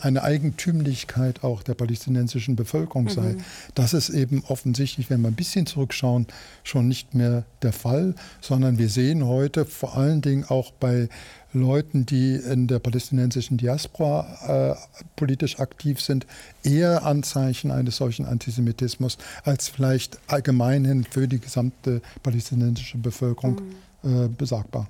eine 0.00 0.22
Eigentümlichkeit 0.22 1.44
auch 1.44 1.62
der 1.62 1.74
palästinensischen 1.74 2.56
Bevölkerung 2.56 3.08
sei. 3.08 3.34
Mhm. 3.34 3.44
Das 3.74 3.94
ist 3.94 4.10
eben 4.10 4.42
offensichtlich, 4.48 5.10
wenn 5.10 5.20
wir 5.20 5.28
ein 5.28 5.34
bisschen 5.34 5.66
zurückschauen, 5.66 6.26
schon 6.64 6.88
nicht 6.88 7.14
mehr 7.14 7.44
der 7.62 7.72
Fall, 7.72 8.14
sondern 8.40 8.78
wir 8.78 8.88
sehen 8.88 9.26
heute 9.26 9.64
vor 9.64 9.96
allen 9.96 10.22
Dingen 10.22 10.44
auch 10.44 10.72
bei 10.72 11.08
Leuten, 11.56 12.06
die 12.06 12.34
in 12.36 12.66
der 12.66 12.78
palästinensischen 12.78 13.56
Diaspora 13.56 14.72
äh, 14.72 14.74
politisch 15.16 15.58
aktiv 15.58 16.00
sind, 16.00 16.26
eher 16.62 17.04
Anzeichen 17.04 17.70
eines 17.70 17.96
solchen 17.96 18.26
Antisemitismus 18.26 19.18
als 19.44 19.68
vielleicht 19.68 20.18
allgemeinhin 20.26 21.04
für 21.04 21.28
die 21.28 21.40
gesamte 21.40 22.00
palästinensische 22.22 22.98
Bevölkerung 22.98 23.60
mhm. 24.02 24.24
äh, 24.24 24.28
besagbar. 24.28 24.88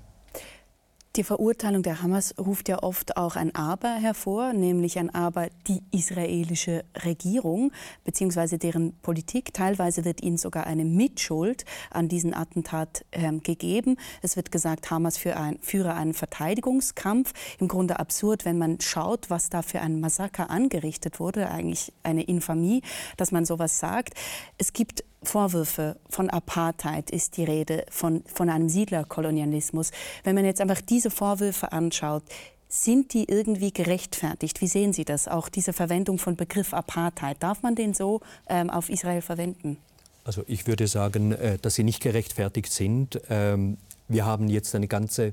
Die 1.17 1.25
Verurteilung 1.25 1.83
der 1.83 2.03
Hamas 2.03 2.35
ruft 2.39 2.69
ja 2.69 2.83
oft 2.83 3.17
auch 3.17 3.37
ein 3.37 3.55
Aber 3.55 3.95
hervor, 3.95 4.53
nämlich 4.53 4.99
ein 4.99 5.15
Aber 5.15 5.49
die 5.67 5.83
israelische 5.91 6.85
Regierung 7.07 7.73
bzw. 8.05 8.59
deren 8.59 8.93
Politik. 8.99 9.55
Teilweise 9.55 10.05
wird 10.05 10.23
ihnen 10.23 10.37
sogar 10.37 10.67
eine 10.67 10.85
Mitschuld 10.85 11.65
an 11.91 12.09
diesem 12.09 12.35
Attentat 12.35 13.07
äh, 13.13 13.33
gegeben. 13.33 13.97
Es 14.21 14.37
wird 14.37 14.53
gesagt, 14.53 14.91
Hamas 14.91 15.17
für 15.17 15.39
ein, 15.39 15.59
führe 15.63 15.95
einen 15.95 16.13
Verteidigungskampf. 16.13 17.33
Im 17.61 17.69
Grunde 17.69 17.99
absurd, 17.99 18.45
wenn 18.45 18.59
man 18.59 18.79
schaut, 18.83 19.31
was 19.31 19.49
da 19.49 19.63
für 19.63 19.81
ein 19.81 20.01
Massaker 20.01 20.51
angerichtet 20.51 21.19
wurde. 21.19 21.49
Eigentlich 21.49 21.95
eine 22.03 22.25
Infamie, 22.25 22.83
dass 23.17 23.33
man 23.33 23.47
sowas 23.47 23.79
sagt. 23.79 24.13
Es 24.59 24.75
gibt 24.75 25.03
Vorwürfe 25.27 25.97
von 26.09 26.31
Apartheid 26.31 27.11
ist 27.11 27.37
die 27.37 27.45
Rede, 27.45 27.85
von, 27.91 28.23
von 28.33 28.49
einem 28.49 28.69
Siedlerkolonialismus. 28.69 29.91
Wenn 30.25 30.35
man 30.35 30.45
jetzt 30.45 30.61
einfach 30.61 30.81
diese 30.81 31.11
Vorwürfe 31.11 31.73
anschaut, 31.73 32.23
sind 32.69 33.13
die 33.13 33.25
irgendwie 33.29 33.73
gerechtfertigt? 33.73 34.61
Wie 34.61 34.67
sehen 34.67 34.93
Sie 34.93 35.05
das? 35.05 35.29
Auch 35.29 35.49
diese 35.49 35.73
Verwendung 35.73 36.19
von 36.19 36.37
Begriff 36.37 36.75
Apartheid, 36.75 37.37
darf 37.41 37.63
man 37.63 37.75
den 37.75 37.95
so 37.95 38.21
ähm, 38.49 38.71
auf 38.71 38.89
Israel 38.89 39.23
verwenden? 39.23 39.79
Also 40.25 40.43
ich 40.47 40.67
würde 40.67 40.89
sagen, 40.89 41.33
äh, 41.33 41.59
dass 41.59 41.77
sie 41.77 41.85
nicht 41.85 42.03
gerechtfertigt 42.03 42.73
sind. 42.73 43.21
Ähm, 43.31 43.79
wir 44.09 44.25
haben 44.25 44.49
jetzt 44.49 44.75
eine 44.75 44.89
ganze 44.89 45.33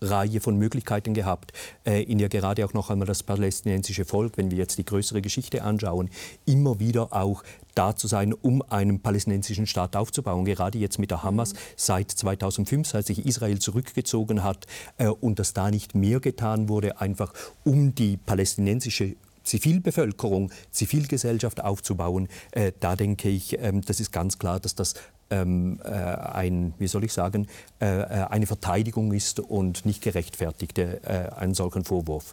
Reihe 0.00 0.40
von 0.40 0.56
Möglichkeiten 0.56 1.14
gehabt, 1.14 1.52
äh, 1.84 2.02
in 2.02 2.18
der 2.18 2.28
gerade 2.28 2.64
auch 2.64 2.72
noch 2.72 2.90
einmal 2.90 3.06
das 3.06 3.22
palästinensische 3.22 4.04
Volk, 4.04 4.36
wenn 4.36 4.50
wir 4.50 4.58
jetzt 4.58 4.78
die 4.78 4.84
größere 4.84 5.22
Geschichte 5.22 5.62
anschauen, 5.62 6.10
immer 6.46 6.80
wieder 6.80 7.12
auch 7.12 7.42
da 7.74 7.94
zu 7.94 8.08
sein, 8.08 8.32
um 8.32 8.62
einen 8.62 9.00
palästinensischen 9.00 9.66
Staat 9.66 9.94
aufzubauen. 9.94 10.44
Gerade 10.44 10.78
jetzt 10.78 10.98
mit 10.98 11.10
der 11.10 11.22
Hamas 11.22 11.54
seit 11.76 12.10
2005, 12.10 12.88
seit 12.88 13.06
sich 13.06 13.24
Israel 13.24 13.58
zurückgezogen 13.58 14.42
hat 14.42 14.66
äh, 14.96 15.08
und 15.08 15.38
dass 15.38 15.54
da 15.54 15.70
nicht 15.70 15.94
mehr 15.94 16.20
getan 16.20 16.68
wurde, 16.68 17.00
einfach 17.00 17.32
um 17.64 17.94
die 17.94 18.16
palästinensische 18.16 19.16
Zivilbevölkerung, 19.44 20.52
Zivilgesellschaft 20.70 21.62
aufzubauen, 21.62 22.28
äh, 22.50 22.72
da 22.80 22.96
denke 22.96 23.30
ich, 23.30 23.58
ähm, 23.58 23.80
das 23.80 24.00
ist 24.00 24.12
ganz 24.12 24.38
klar, 24.38 24.60
dass 24.60 24.74
das 24.74 24.94
ähm, 25.30 25.80
äh, 25.84 25.88
ein, 25.88 26.74
wie 26.78 26.88
soll 26.88 27.04
ich 27.04 27.12
sagen, 27.12 27.48
äh, 27.80 28.00
äh 28.00 28.04
eine 28.28 28.46
Verteidigung 28.46 29.12
ist 29.12 29.40
und 29.40 29.84
nicht 29.84 30.02
gerechtfertigte 30.02 31.00
äh, 31.04 31.34
einen 31.38 31.54
solchen 31.54 31.84
Vorwurf. 31.84 32.32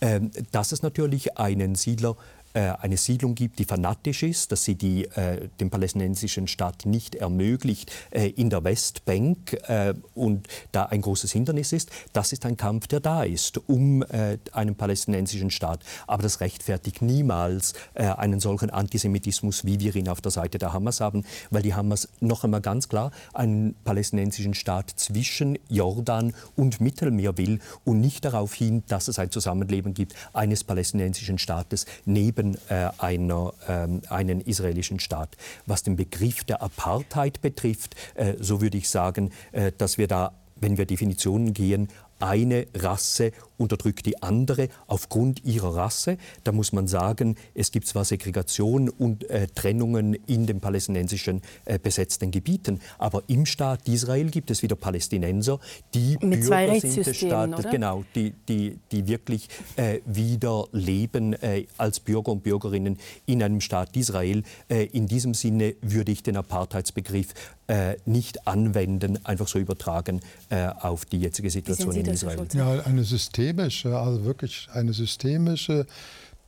Ähm, 0.00 0.30
dass 0.52 0.72
es 0.72 0.82
natürlich 0.82 1.38
einen 1.38 1.74
Siedler 1.74 2.16
eine 2.60 2.96
Siedlung 2.96 3.34
gibt, 3.34 3.58
die 3.58 3.64
fanatisch 3.64 4.22
ist, 4.22 4.52
dass 4.52 4.64
sie 4.64 4.74
die, 4.74 5.04
äh, 5.04 5.48
den 5.60 5.70
palästinensischen 5.70 6.48
Staat 6.48 6.86
nicht 6.86 7.14
ermöglicht 7.14 7.92
äh, 8.10 8.28
in 8.30 8.50
der 8.50 8.64
Westbank 8.64 9.52
äh, 9.68 9.94
und 10.14 10.48
da 10.72 10.84
ein 10.84 11.02
großes 11.02 11.32
Hindernis 11.32 11.72
ist. 11.72 11.90
Das 12.12 12.32
ist 12.32 12.46
ein 12.46 12.56
Kampf, 12.56 12.86
der 12.86 13.00
da 13.00 13.24
ist, 13.24 13.58
um 13.68 14.02
äh, 14.02 14.38
einen 14.52 14.74
palästinensischen 14.74 15.50
Staat. 15.50 15.80
Aber 16.06 16.22
das 16.22 16.40
rechtfertigt 16.40 17.02
niemals 17.02 17.74
äh, 17.94 18.04
einen 18.04 18.40
solchen 18.40 18.70
Antisemitismus, 18.70 19.64
wie 19.64 19.80
wir 19.80 19.94
ihn 19.94 20.08
auf 20.08 20.20
der 20.20 20.32
Seite 20.32 20.58
der 20.58 20.72
Hamas 20.72 21.00
haben, 21.00 21.24
weil 21.50 21.62
die 21.62 21.74
Hamas 21.74 22.08
noch 22.20 22.44
einmal 22.44 22.60
ganz 22.60 22.88
klar 22.88 23.10
einen 23.34 23.74
palästinensischen 23.84 24.54
Staat 24.54 24.90
zwischen 24.96 25.58
Jordan 25.68 26.32
und 26.54 26.80
Mittelmeer 26.80 27.36
will 27.36 27.60
und 27.84 28.00
nicht 28.00 28.24
darauf 28.24 28.54
hin, 28.54 28.82
dass 28.88 29.08
es 29.08 29.18
ein 29.18 29.30
Zusammenleben 29.30 29.94
gibt 29.94 30.14
eines 30.32 30.64
palästinensischen 30.64 31.38
Staates 31.38 31.86
neben 32.04 32.45
Leben 32.46 32.58
äh, 32.68 32.90
einer, 32.98 33.52
ähm, 33.68 34.02
einen 34.08 34.40
israelischen 34.40 35.00
Staat. 35.00 35.36
Was 35.66 35.82
den 35.82 35.96
Begriff 35.96 36.44
der 36.44 36.62
Apartheid 36.62 37.40
betrifft, 37.40 37.96
äh, 38.14 38.34
so 38.38 38.60
würde 38.60 38.78
ich 38.78 38.88
sagen, 38.88 39.32
äh, 39.52 39.72
dass 39.76 39.98
wir 39.98 40.06
da 40.08 40.32
wenn 40.58 40.78
wir 40.78 40.86
Definitionen 40.86 41.52
gehen, 41.52 41.88
eine 42.18 42.66
Rasse 42.74 43.32
unterdrückt 43.58 44.06
die 44.06 44.22
andere 44.22 44.68
aufgrund 44.86 45.44
ihrer 45.44 45.76
Rasse. 45.76 46.18
Da 46.44 46.52
muss 46.52 46.72
man 46.72 46.86
sagen, 46.86 47.36
es 47.54 47.70
gibt 47.70 47.86
zwar 47.86 48.04
Segregation 48.04 48.88
und 48.88 49.28
äh, 49.30 49.46
Trennungen 49.54 50.14
in 50.26 50.46
den 50.46 50.60
palästinensischen 50.60 51.42
äh, 51.64 51.78
besetzten 51.78 52.30
Gebieten, 52.30 52.80
aber 52.98 53.22
im 53.28 53.46
Staat 53.46 53.88
Israel 53.88 54.30
gibt 54.30 54.50
es 54.50 54.62
wieder 54.62 54.76
Palästinenser, 54.76 55.58
die 55.94 56.18
Mit 56.20 56.40
Bürger 56.40 56.80
sind 56.80 57.06
des 57.06 57.16
Staates, 57.16 57.60
oder? 57.60 57.70
genau, 57.70 58.04
die, 58.14 58.32
die, 58.48 58.78
die 58.92 59.06
wirklich 59.06 59.48
äh, 59.76 60.00
wieder 60.04 60.66
leben 60.72 61.32
äh, 61.34 61.66
als 61.78 62.00
Bürger 62.00 62.32
und 62.32 62.42
Bürgerinnen 62.42 62.98
in 63.26 63.42
einem 63.42 63.60
Staat 63.60 63.96
Israel. 63.96 64.42
Äh, 64.68 64.84
in 64.86 65.06
diesem 65.06 65.34
Sinne 65.34 65.74
würde 65.80 66.12
ich 66.12 66.22
den 66.22 66.36
Apartheidsbegriff 66.36 67.28
äh, 67.68 67.96
nicht 68.04 68.46
anwenden, 68.46 69.24
einfach 69.24 69.48
so 69.48 69.58
übertragen 69.58 70.20
auf 70.48 71.04
die 71.04 71.18
jetzige 71.18 71.50
Situation 71.50 71.92
in 71.92 72.06
Israel. 72.06 72.46
Ja, 72.54 72.80
eine 72.82 73.02
System 73.02 73.45
systemische, 73.52 73.98
also 73.98 74.24
wirklich 74.24 74.68
eine 74.72 74.92
systemische 74.92 75.86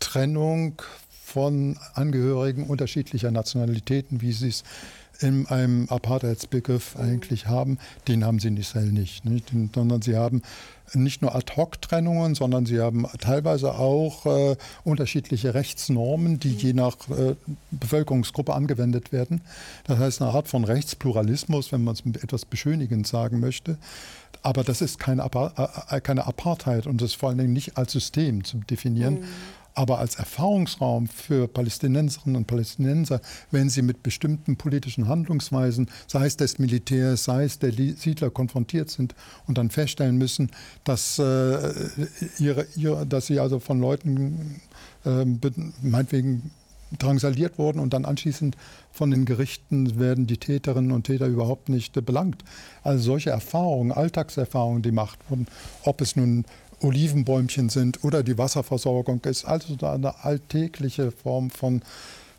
Trennung 0.01 0.83
von 1.25 1.79
Angehörigen 1.95 2.67
unterschiedlicher 2.67 3.31
Nationalitäten, 3.31 4.23
wie 4.23 4.33
sie 4.33 4.49
es 4.49 4.65
in 5.21 5.47
einem 5.47 5.89
Apartheidsbegriff 5.89 6.97
eigentlich 6.97 7.47
haben, 7.47 7.79
den 8.07 8.25
haben 8.25 8.39
sie 8.39 8.49
in 8.49 8.57
Israel 8.57 8.93
nicht, 8.93 9.25
nicht? 9.25 9.51
sondern 9.75 10.01
sie 10.01 10.17
haben 10.17 10.43
nicht 10.95 11.23
nur 11.23 11.35
Ad-hoc-Trennungen, 11.35 12.35
sondern 12.35 12.65
sie 12.65 12.81
haben 12.81 13.07
teilweise 13.21 13.75
auch 13.75 14.27
äh, 14.27 14.57
unterschiedliche 14.85 15.55
Rechtsnormen, 15.55 16.39
die 16.39 16.55
je 16.55 16.73
nach 16.73 16.97
äh, 17.11 17.35
Bevölkerungsgruppe 17.71 18.55
angewendet 18.55 19.13
werden. 19.13 19.43
Das 19.85 19.99
heißt 19.99 20.23
eine 20.23 20.31
Art 20.31 20.49
von 20.49 20.65
Rechtspluralismus, 20.65 21.73
wenn 21.73 21.85
man 21.85 21.95
es 21.95 22.23
etwas 22.23 22.45
beschönigend 22.45 23.07
sagen 23.07 23.41
möchte. 23.41 23.77
Aber 24.43 24.65
das 24.65 24.81
ist 24.81 24.99
keine, 24.99 25.25
äh, 25.25 25.97
äh, 25.97 26.01
keine 26.01 26.27
Apartheid 26.27 26.87
und 26.87 27.03
das 27.03 27.11
ist 27.11 27.17
vor 27.17 27.29
allen 27.29 27.39
Dingen 27.39 27.53
nicht 27.53 27.77
als 27.77 27.93
System 27.93 28.45
zu 28.45 28.59
definieren. 28.59 29.21
Mhm 29.21 29.25
aber 29.79 30.01
als 30.01 30.17
Erfahrungsraum 30.17 31.07
für 31.07 31.47
Palästinenserinnen 31.47 32.35
und 32.35 32.47
Palästinenser, 32.49 33.21
wenn 33.53 33.69
sie 33.69 33.83
mit 33.83 34.03
bestimmten 34.03 34.57
politischen 34.57 35.07
Handlungsweisen, 35.07 35.89
sei 36.09 36.27
es 36.27 36.37
des 36.37 36.59
Militärs, 36.59 37.23
sei 37.23 37.45
es 37.45 37.61
der 37.61 37.73
Siedler, 37.73 38.31
konfrontiert 38.31 38.91
sind 38.91 39.15
und 39.47 39.57
dann 39.57 39.71
feststellen 39.71 40.19
müssen, 40.19 40.51
dass, 40.83 41.21
äh, 41.21 41.73
ihre, 42.41 42.67
ihre, 42.75 43.07
dass 43.07 43.27
sie 43.27 43.39
also 43.39 43.61
von 43.61 43.79
Leuten 43.79 44.61
äh, 45.05 45.25
meinetwegen 45.81 46.51
drangsaliert 46.99 47.57
wurden 47.57 47.79
und 47.79 47.93
dann 47.95 48.05
anschließend 48.05 48.57
von 48.91 49.13
den 49.13 49.27
Gerichten 49.27 50.01
werden 50.01 50.27
die 50.27 50.39
Täterinnen 50.39 50.91
und 50.91 51.05
Täter 51.05 51.27
überhaupt 51.27 51.69
nicht 51.69 52.05
belangt. 52.05 52.43
Also 52.83 53.05
solche 53.05 53.31
Erfahrungen, 53.31 53.93
Alltagserfahrungen, 53.93 54.83
die 54.83 54.89
gemacht 54.89 55.21
wurden, 55.29 55.47
ob 55.85 56.01
es 56.01 56.17
nun 56.17 56.47
Olivenbäumchen 56.81 57.69
sind 57.69 58.05
oder 58.05 58.23
die 58.23 58.39
Wasserversorgung 58.39 59.21
ist 59.25 59.45
also 59.45 59.77
eine 59.87 60.25
alltägliche 60.25 61.11
Form 61.11 61.51
von 61.51 61.83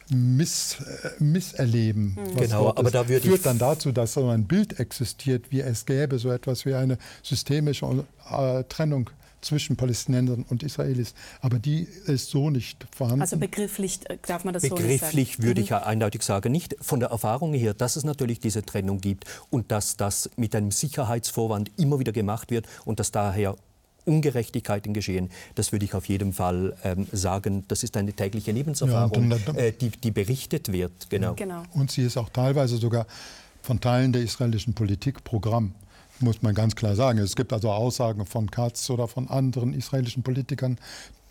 Miss, 0.10 0.78
äh, 0.80 1.23
Misserleben. 1.23 2.15
Mhm. 2.15 2.36
Genau, 2.36 2.69
aber 2.69 2.89
da 2.89 3.08
würde 3.08 3.28
führt 3.28 3.45
dann 3.45 3.60
dazu, 3.60 3.91
dass 3.91 4.13
so 4.13 4.28
ein 4.28 4.45
Bild 4.45 4.80
existiert, 4.80 5.52
wie 5.52 5.62
es 5.62 5.86
gäbe 5.86 6.17
so 6.17 6.32
etwas 6.32 6.65
wie 6.65 6.73
eine 6.73 6.97
systemische 7.21 8.06
äh, 8.32 8.63
Trennung 8.63 9.10
zwischen 9.41 9.75
Palästinensern 9.75 10.45
und 10.49 10.63
Israelis. 10.63 11.13
Aber 11.41 11.60
die 11.60 11.88
ist 12.06 12.30
so 12.30 12.49
nicht 12.49 12.86
vorhanden. 12.92 13.21
Also 13.21 13.37
begrifflich 13.37 14.00
äh, 14.10 14.17
darf 14.25 14.44
man 14.44 14.54
das 14.54 14.63
begrifflich 14.63 14.81
so 14.81 14.87
nicht 14.90 15.00
sagen? 15.02 15.12
Begrifflich 15.12 15.44
würde 15.44 15.62
mhm. 15.62 15.63
ich 15.63 15.69
ja 15.69 15.83
eindeutig 15.83 16.23
sagen, 16.23 16.52
nicht. 16.52 16.75
Von 16.81 17.00
der 17.00 17.10
Erfahrung 17.10 17.54
her, 17.54 17.73
dass 17.73 17.96
es 17.96 18.04
natürlich 18.04 18.40
diese 18.40 18.63
Trennung 18.63 19.00
gibt 19.02 19.25
und 19.50 19.71
dass 19.71 19.96
das 19.96 20.29
mit 20.35 20.56
einem 20.56 20.71
Sicherheitsvorwand 20.71 21.71
immer 21.77 22.00
wieder 22.00 22.12
gemacht 22.12 22.52
wird 22.52 22.67
und 22.85 23.00
dass 23.00 23.12
daher 23.12 23.56
Ungerechtigkeiten 24.10 24.93
geschehen, 24.93 25.29
das 25.55 25.71
würde 25.71 25.85
ich 25.85 25.93
auf 25.93 26.05
jeden 26.05 26.33
Fall 26.33 26.75
ähm, 26.83 27.07
sagen. 27.12 27.63
Das 27.67 27.83
ist 27.83 27.95
eine 27.95 28.13
tägliche 28.13 28.51
Lebenserfahrung, 28.51 29.29
ja, 29.29 29.37
dann, 29.37 29.45
dann, 29.45 29.55
äh, 29.55 29.71
die, 29.71 29.89
die, 29.89 30.12
berichtet 30.12 30.71
wird. 30.71 31.10
Genau. 31.10 31.35
genau. 31.35 31.63
Und 31.73 31.91
sie 31.91 32.03
ist 32.03 32.17
auch 32.17 32.29
teilweise 32.29 32.77
sogar 32.77 33.05
von 33.62 33.79
Teilen 33.79 34.13
der 34.13 34.21
israelischen 34.21 34.73
Politik 34.73 35.23
Programm 35.23 35.73
muss 36.21 36.41
man 36.41 36.53
ganz 36.53 36.75
klar 36.75 36.95
sagen. 36.95 37.19
Es 37.19 37.35
gibt 37.35 37.53
also 37.53 37.71
Aussagen 37.71 38.25
von 38.25 38.51
Katz 38.51 38.89
oder 38.89 39.07
von 39.07 39.29
anderen 39.29 39.73
israelischen 39.73 40.23
Politikern, 40.23 40.77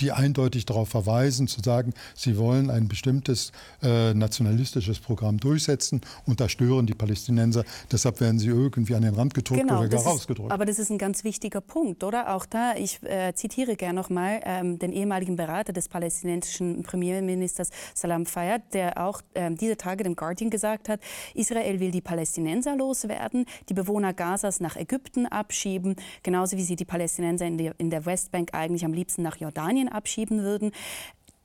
die 0.01 0.13
eindeutig 0.13 0.67
darauf 0.67 0.89
verweisen, 0.89 1.49
zu 1.49 1.61
sagen, 1.61 1.93
sie 2.15 2.37
wollen 2.39 2.71
ein 2.71 2.89
bestimmtes 2.89 3.53
äh, 3.83 4.15
nationalistisches 4.15 4.99
Programm 4.99 5.39
durchsetzen 5.39 6.01
und 6.27 6.41
da 6.41 6.49
stören 6.49 6.87
die 6.87 6.95
Palästinenser. 6.95 7.65
Deshalb 7.91 8.21
werden 8.21 8.39
sie 8.39 8.49
irgendwie 8.49 8.95
an 8.95 9.03
den 9.03 9.15
Rand 9.15 9.35
gedrückt 9.35 9.61
genau, 9.61 9.81
oder 9.81 9.89
gar 9.89 10.03
rausgedrückt. 10.03 10.53
Aber 10.53 10.65
das 10.65 10.79
ist 10.79 10.91
ein 10.91 10.99
ganz 10.99 11.25
wichtiger 11.25 11.61
Punkt, 11.61 12.05
oder? 12.05 12.35
Auch 12.35 12.47
da, 12.47 12.75
ich 12.77 13.03
äh, 13.03 13.33
zitiere 13.35 13.77
gerne 13.77 13.99
nochmal 13.99 14.41
ähm, 14.45 14.79
den 14.79 14.93
ehemaligen 14.93 15.37
Berater 15.37 15.73
des 15.73 15.89
palästinensischen 15.89 16.83
Premierministers 16.83 17.71
Salam 17.95 18.27
Fayyad, 18.27 18.75
der 18.75 19.05
auch 19.05 19.23
ähm, 19.35 19.57
diese 19.57 19.77
Tage 19.77 20.05
dem 20.05 20.17
Guardian 20.17 20.51
gesagt 20.51 20.89
hat, 20.89 21.01
Israel 21.35 21.81
will 21.81 21.91
die 21.91 22.01
Palästinenser 22.01 22.77
loswerden, 22.77 23.47
die 23.69 23.75
Bewohner 23.75 24.13
Gazas 24.13 24.61
nach 24.61 24.77
Ägypten 24.77 25.27
abschieben, 25.27 25.97
genauso 26.23 26.57
wie 26.57 26.65
sie 26.65 26.77
die 26.77 26.85
Palästinenser 26.85 27.47
in, 27.47 27.59
die, 27.59 27.71
in 27.79 27.91
der 27.91 28.07
Westbank 28.07 28.55
eigentlich 28.55 28.85
am 28.85 28.93
liebsten 28.93 29.23
nach 29.23 29.37
Jordanien 29.37 29.88
abschieben 29.93 30.43
würden. 30.43 30.73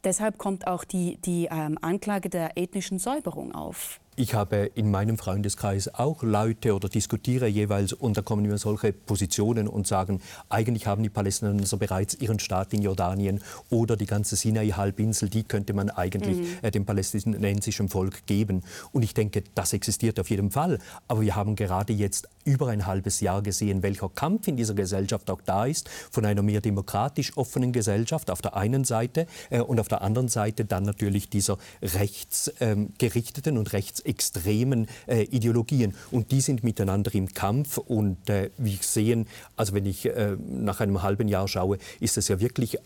Deshalb 0.03 0.37
kommt 0.37 0.67
auch 0.67 0.83
die, 0.83 1.17
die 1.17 1.47
ähm, 1.49 1.77
Anklage 1.81 2.29
der 2.29 2.57
ethnischen 2.57 2.99
Säuberung 2.99 3.53
auf. 3.55 3.99
Ich 4.15 4.35
habe 4.35 4.69
in 4.75 4.91
meinem 4.91 5.17
Freundeskreis 5.17 5.91
auch 5.95 6.21
Leute 6.21 6.75
oder 6.75 6.87
diskutiere 6.87 7.47
jeweils 7.47 7.93
und 7.93 8.15
da 8.15 8.21
kommen 8.21 8.43
mir 8.43 8.59
solche 8.59 8.93
Positionen 8.93 9.67
und 9.67 9.87
sagen, 9.87 10.21
eigentlich 10.49 10.85
haben 10.85 11.01
die 11.01 11.09
Palästinenser 11.09 11.77
bereits 11.77 12.13
ihren 12.15 12.37
Staat 12.37 12.73
in 12.73 12.83
Jordanien 12.83 13.41
oder 13.71 13.97
die 13.97 14.05
ganze 14.05 14.35
Sinai-Halbinsel, 14.35 15.29
die 15.29 15.43
könnte 15.43 15.73
man 15.73 15.89
eigentlich 15.89 16.37
mhm. 16.37 16.47
äh, 16.61 16.69
dem 16.69 16.85
palästinensischen 16.85 17.89
Volk 17.89 18.27
geben. 18.27 18.61
Und 18.91 19.01
ich 19.01 19.15
denke, 19.15 19.43
das 19.55 19.73
existiert 19.73 20.19
auf 20.19 20.29
jeden 20.29 20.51
Fall. 20.51 20.77
Aber 21.07 21.21
wir 21.21 21.35
haben 21.35 21.55
gerade 21.55 21.93
jetzt 21.93 22.29
über 22.45 22.67
ein 22.67 22.85
halbes 22.85 23.19
Jahr 23.19 23.41
gesehen, 23.41 23.81
welcher 23.81 24.09
Kampf 24.09 24.47
in 24.47 24.57
dieser 24.57 24.75
Gesellschaft 24.75 25.31
auch 25.31 25.41
da 25.41 25.65
ist, 25.65 25.89
von 26.11 26.25
einer 26.25 26.43
mehr 26.43 26.61
demokratisch 26.61 27.35
offenen 27.35 27.71
Gesellschaft 27.71 28.29
auf 28.29 28.43
der 28.43 28.55
einen 28.55 28.83
Seite 28.83 29.25
äh, 29.49 29.59
und 29.59 29.79
auf 29.79 29.87
der 29.87 30.03
anderen 30.03 30.27
Seite 30.27 30.65
dann 30.65 30.83
natürlich 30.83 31.29
dieser 31.29 31.57
rechtsgerichteten 31.81 33.55
ähm, 33.55 33.59
und 33.59 33.73
rechts 33.73 34.02
extremen 34.05 34.87
äh, 35.07 35.23
Ideologien. 35.23 35.93
Und 36.11 36.31
die 36.31 36.41
sind 36.41 36.63
miteinander 36.63 37.13
im 37.13 37.33
Kampf. 37.33 37.77
Und 37.77 38.29
äh, 38.29 38.49
wie 38.57 38.73
ich 38.73 38.87
sehen, 38.87 39.27
also 39.55 39.73
wenn 39.73 39.85
ich 39.85 40.05
äh, 40.05 40.37
nach 40.39 40.79
einem 40.79 41.01
halben 41.01 41.27
Jahr 41.27 41.47
schaue, 41.47 41.77
ist 41.99 42.17
es 42.17 42.27
ja 42.27 42.39
wirklich 42.39 42.77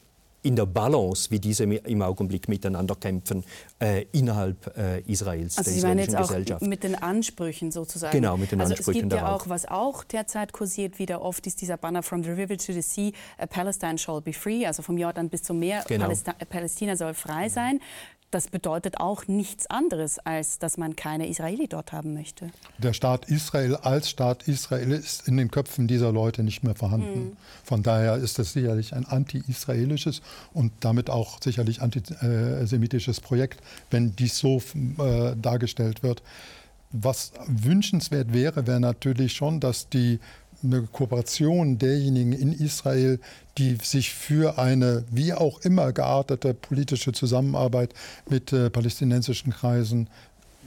in 0.44 0.56
der 0.56 0.66
Balance, 0.66 1.30
wie 1.32 1.40
diese 1.40 1.64
im 1.64 2.02
Augenblick 2.02 2.48
miteinander 2.48 2.96
kämpfen, 2.96 3.44
äh, 3.80 4.06
innerhalb 4.14 4.78
äh, 4.78 5.02
Israels, 5.02 5.58
also 5.58 5.70
der 5.70 5.80
Sie 5.80 5.86
meinen 5.86 6.00
jetzt 6.00 6.16
auch 6.16 6.62
mit 6.62 6.84
den 6.84 6.96
Ansprüchen 6.96 7.72
sozusagen? 7.72 8.14
Genau, 8.14 8.38
mit 8.38 8.52
den 8.52 8.62
also 8.62 8.74
Ansprüchen 8.74 8.98
Es 8.98 9.02
gibt 9.02 9.14
ja 9.14 9.34
auch, 9.34 9.50
was 9.50 9.68
auch 9.68 10.04
derzeit 10.06 10.54
kursiert, 10.54 11.00
wieder 11.00 11.22
oft 11.22 11.46
ist 11.48 11.62
dieser 11.62 11.78
Banner 11.78 12.02
From 12.04 12.24
the 12.24 12.30
River 12.30 12.58
to 12.58 12.72
the 12.72 12.82
Sea, 12.82 13.12
uh, 13.42 13.48
Palestine 13.48 13.98
shall 13.98 14.22
be 14.22 14.32
free, 14.32 14.66
also 14.66 14.82
vom 14.84 14.98
Jordan 14.98 15.30
bis 15.30 15.44
zum 15.44 15.60
Meer, 15.60 15.84
genau. 15.88 16.12
Palästina 16.50 16.96
soll 16.96 17.14
frei 17.14 17.50
sein 17.50 17.82
das 18.32 18.50
bedeutet 18.50 19.00
auch 19.00 19.28
nichts 19.28 19.68
anderes, 19.68 20.20
als 20.20 20.60
dass 20.60 20.78
man 20.78 20.96
keine 20.96 21.28
Israeli 21.28 21.68
dort 21.68 21.94
haben 21.94 22.14
möchte. 22.14 22.50
Der 22.78 22.94
Staat 22.94 23.30
Israel 23.30 23.76
als 23.78 24.10
Staat 24.10 24.48
Israel 24.48 24.92
ist 24.92 25.28
in 25.28 25.38
den 25.38 25.50
Köpfen 25.50 25.88
dieser 25.88 26.12
Leute 26.12 26.44
nicht 26.44 26.64
mehr 26.64 26.76
vorhanden. 26.76 27.20
Mhm. 27.20 27.38
Von 27.64 27.84
daher 27.84 28.16
ist 28.16 28.38
das 28.38 28.54
sicherlich 28.54 28.94
ein 28.94 29.06
anti-israelisches 29.06 30.22
und 30.54 30.74
damit 30.82 31.10
auch 31.10 31.42
sicherlich 31.42 31.82
antisemitisches 31.82 33.22
Projekt, 33.22 33.62
wenn 33.92 34.16
dies 34.16 34.38
so 34.38 34.62
äh, 35.00 35.36
dargestellt 35.36 36.04
wird. 36.04 36.22
Was 36.92 37.32
wünschenswert 37.48 38.34
wäre, 38.34 38.68
wäre 38.68 38.80
natürlich 38.80 39.34
schon, 39.34 39.60
dass 39.60 39.90
die 39.90 40.20
eine 40.64 40.84
Kooperation 40.84 41.78
derjenigen 41.78 42.34
in 42.34 42.54
Israel, 42.54 43.20
die 43.58 43.78
sich 43.82 44.14
für 44.14 44.58
eine 44.58 45.04
wie 45.12 45.34
auch 45.34 45.62
immer 45.62 45.92
geartete 45.94 46.54
politische 46.54 47.12
Zusammenarbeit 47.12 47.94
mit 48.30 48.54
äh, 48.54 48.70
palästinensischen 48.70 49.54
Kreisen 49.54 50.10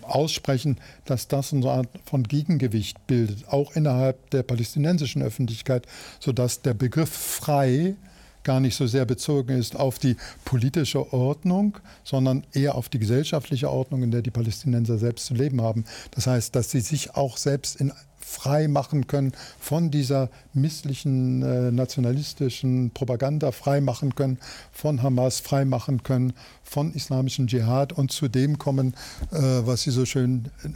aussprechen, 0.03 0.79
dass 1.05 1.29
das 1.29 1.53
eine 1.53 1.71
Art 1.71 1.89
von 2.05 2.25
Gegengewicht 2.25 3.07
bildet, 3.07 3.49
auch 3.49 3.77
innerhalb 3.77 4.31
der 4.31 4.43
palästinensischen 4.43 5.23
Öffentlichkeit, 5.23 5.87
sodass 6.19 6.63
der 6.63 6.75
Begriff 6.75 7.11
frei 7.11 7.97
gar 8.43 8.61
nicht 8.61 8.77
so 8.77 8.87
sehr 8.87 9.05
bezogen 9.05 9.59
ist 9.59 9.77
auf 9.77 9.99
die 9.99 10.17
politische 10.45 11.13
Ordnung, 11.13 11.77
sondern 12.05 12.45
eher 12.53 12.75
auf 12.75 12.89
die 12.89 12.99
gesellschaftliche 12.99 13.71
Ordnung, 13.71 14.03
in 14.03 14.11
der 14.11 14.23
die 14.23 14.31
Palästinenser 14.31 14.99
selbst 14.99 15.27
zu 15.27 15.35
leben 15.35 15.61
haben. 15.61 15.85
Das 16.13 16.27
heißt, 16.27 16.57
dass 16.57 16.71
sie 16.71 16.81
sich 16.81 17.15
auch 17.15 17.37
selbst 17.37 17.77
in 17.77 17.93
frei 18.31 18.69
machen 18.69 19.09
können 19.09 19.33
von 19.59 19.91
dieser 19.91 20.31
misslichen 20.55 21.43
äh, 21.43 21.73
nationalistischen 21.73 22.93
Propaganda, 22.93 23.51
frei 23.51 23.81
machen 23.81 24.15
können 24.15 24.39
von 24.73 25.03
Hamas, 25.03 25.41
frei 25.41 25.65
machen 25.65 26.05
können 26.05 26.33
von 26.63 26.95
islamischen 26.95 27.49
Dschihad 27.49 27.93
und 27.93 28.13
zu 28.13 28.29
dem 28.29 28.59
kommen, 28.59 28.95
äh, 29.33 29.37
was 29.41 29.83
Sie 29.83 29.91
so 29.91 30.05
schön 30.05 30.45
äh, 30.63 30.69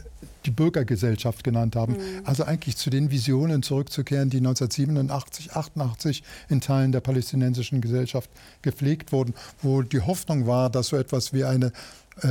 die 0.45 0.51
Bürgergesellschaft 0.51 1.43
genannt 1.43 1.75
haben. 1.75 1.93
Mhm. 1.93 2.25
Also 2.25 2.43
eigentlich 2.43 2.75
zu 2.77 2.89
den 2.89 3.09
Visionen 3.09 3.63
zurückzukehren, 3.63 4.29
die 4.29 4.37
1987, 4.37 5.53
88 5.53 6.23
in 6.49 6.61
Teilen 6.61 6.91
der 6.91 6.99
palästinensischen 6.99 7.81
Gesellschaft 7.81 8.29
gepflegt 8.61 9.11
wurden, 9.11 9.33
wo 9.61 9.81
die 9.81 10.01
Hoffnung 10.01 10.45
war, 10.45 10.69
dass 10.69 10.87
so 10.87 10.97
etwas 10.97 11.33
wie 11.33 11.45
eine 11.45 11.71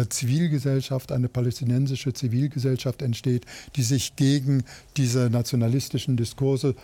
Zivilgesellschaft, 0.08 1.12
eine 1.12 1.28
palästinensische 1.28 2.12
Zivilgesellschaft 2.12 3.02
entsteht, 3.02 3.44
die 3.76 3.82
sich 3.82 4.16
gegen 4.16 4.64
diese 4.96 5.30
nationalistischen 5.30 6.16
Diskurse 6.16 6.74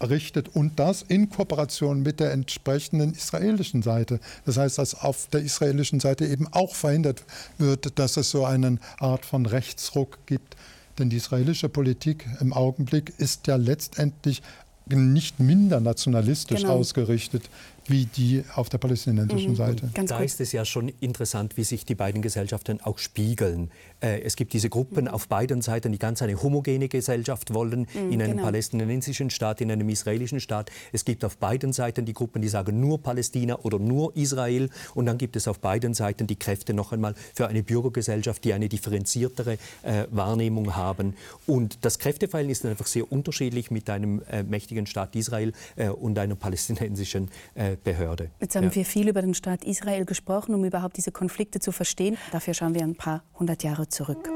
richtet 0.00 0.54
und 0.54 0.78
das 0.78 1.02
in 1.02 1.28
Kooperation 1.28 2.02
mit 2.02 2.20
der 2.20 2.32
entsprechenden 2.32 3.12
israelischen 3.12 3.82
Seite. 3.82 4.20
Das 4.44 4.56
heißt, 4.56 4.78
dass 4.78 4.94
auf 4.94 5.28
der 5.28 5.40
israelischen 5.40 6.00
Seite 6.00 6.26
eben 6.26 6.46
auch 6.52 6.74
verhindert 6.74 7.24
wird, 7.58 7.98
dass 7.98 8.16
es 8.16 8.30
so 8.30 8.44
eine 8.44 8.78
Art 8.98 9.26
von 9.26 9.46
Rechtsruck 9.46 10.18
gibt. 10.26 10.56
Denn 10.98 11.10
die 11.10 11.16
israelische 11.16 11.68
Politik 11.68 12.26
im 12.40 12.52
Augenblick 12.52 13.12
ist 13.18 13.46
ja 13.46 13.56
letztendlich 13.56 14.42
nicht 14.86 15.38
minder 15.38 15.80
nationalistisch 15.80 16.62
genau. 16.62 16.76
ausgerichtet 16.76 17.50
wie 17.88 18.06
die 18.06 18.44
auf 18.54 18.68
der 18.68 18.78
palästinensischen 18.78 19.52
mhm. 19.52 19.56
Seite. 19.56 19.90
Ganz 19.94 20.10
da 20.10 20.20
ist 20.20 20.40
es 20.40 20.52
ja 20.52 20.64
schon 20.64 20.88
interessant, 21.00 21.56
wie 21.56 21.64
sich 21.64 21.84
die 21.84 21.94
beiden 21.94 22.22
Gesellschaften 22.22 22.80
auch 22.82 22.98
spiegeln. 22.98 23.70
Äh, 24.00 24.20
es 24.20 24.36
gibt 24.36 24.52
diese 24.52 24.68
Gruppen 24.68 25.04
mhm. 25.04 25.10
auf 25.10 25.28
beiden 25.28 25.62
Seiten, 25.62 25.92
die 25.92 25.98
ganz 25.98 26.22
eine 26.22 26.40
homogene 26.42 26.88
Gesellschaft 26.88 27.54
wollen, 27.54 27.86
mhm, 27.92 28.12
in 28.12 28.22
einem 28.22 28.32
genau. 28.32 28.44
palästinensischen 28.44 29.30
Staat, 29.30 29.60
in 29.60 29.70
einem 29.70 29.88
israelischen 29.88 30.40
Staat. 30.40 30.70
Es 30.92 31.04
gibt 31.04 31.24
auf 31.24 31.36
beiden 31.38 31.72
Seiten 31.72 32.04
die 32.04 32.14
Gruppen, 32.14 32.42
die 32.42 32.48
sagen 32.48 32.80
nur 32.80 33.02
Palästina 33.02 33.58
oder 33.60 33.78
nur 33.78 34.14
Israel. 34.16 34.68
Und 34.94 35.06
dann 35.06 35.18
gibt 35.18 35.36
es 35.36 35.48
auf 35.48 35.58
beiden 35.58 35.94
Seiten 35.94 36.26
die 36.26 36.36
Kräfte 36.36 36.74
noch 36.74 36.92
einmal 36.92 37.14
für 37.34 37.48
eine 37.48 37.62
Bürgergesellschaft, 37.62 38.44
die 38.44 38.52
eine 38.52 38.68
differenziertere 38.68 39.58
äh, 39.82 40.04
Wahrnehmung 40.10 40.76
haben. 40.76 41.14
Und 41.46 41.78
das 41.82 41.98
Kräfteverhältnis 41.98 42.58
ist 42.58 42.66
einfach 42.66 42.86
sehr 42.86 43.10
unterschiedlich 43.10 43.70
mit 43.70 43.88
einem 43.88 44.22
äh, 44.30 44.42
mächtigen 44.42 44.86
Staat 44.86 45.16
Israel 45.16 45.52
äh, 45.76 45.88
und 45.88 46.18
einer 46.18 46.34
palästinensischen 46.34 47.28
äh, 47.54 47.76
Behörde. 47.82 48.30
Jetzt 48.40 48.56
haben 48.56 48.64
ja. 48.64 48.74
wir 48.74 48.84
viel 48.84 49.08
über 49.08 49.22
den 49.22 49.34
Staat 49.34 49.64
Israel 49.64 50.04
gesprochen, 50.04 50.54
um 50.54 50.64
überhaupt 50.64 50.96
diese 50.96 51.12
Konflikte 51.12 51.60
zu 51.60 51.72
verstehen. 51.72 52.16
Dafür 52.32 52.54
schauen 52.54 52.74
wir 52.74 52.82
ein 52.82 52.96
paar 52.96 53.22
hundert 53.38 53.62
Jahre 53.62 53.88
zurück. 53.88 54.28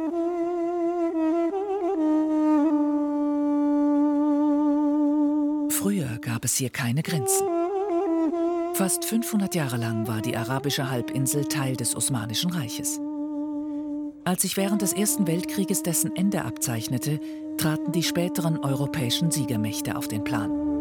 Früher 5.70 6.18
gab 6.20 6.44
es 6.44 6.54
hier 6.54 6.70
keine 6.70 7.02
Grenzen. 7.02 7.46
Fast 8.74 9.04
500 9.04 9.54
Jahre 9.54 9.76
lang 9.76 10.06
war 10.06 10.22
die 10.22 10.36
arabische 10.36 10.90
Halbinsel 10.90 11.44
Teil 11.44 11.76
des 11.76 11.94
Osmanischen 11.94 12.50
Reiches. 12.50 13.00
Als 14.24 14.42
sich 14.42 14.56
während 14.56 14.82
des 14.82 14.92
Ersten 14.92 15.26
Weltkrieges 15.26 15.82
dessen 15.82 16.14
Ende 16.14 16.44
abzeichnete, 16.44 17.20
traten 17.58 17.92
die 17.92 18.02
späteren 18.02 18.58
europäischen 18.58 19.30
Siegermächte 19.30 19.96
auf 19.96 20.08
den 20.08 20.24
Plan 20.24 20.71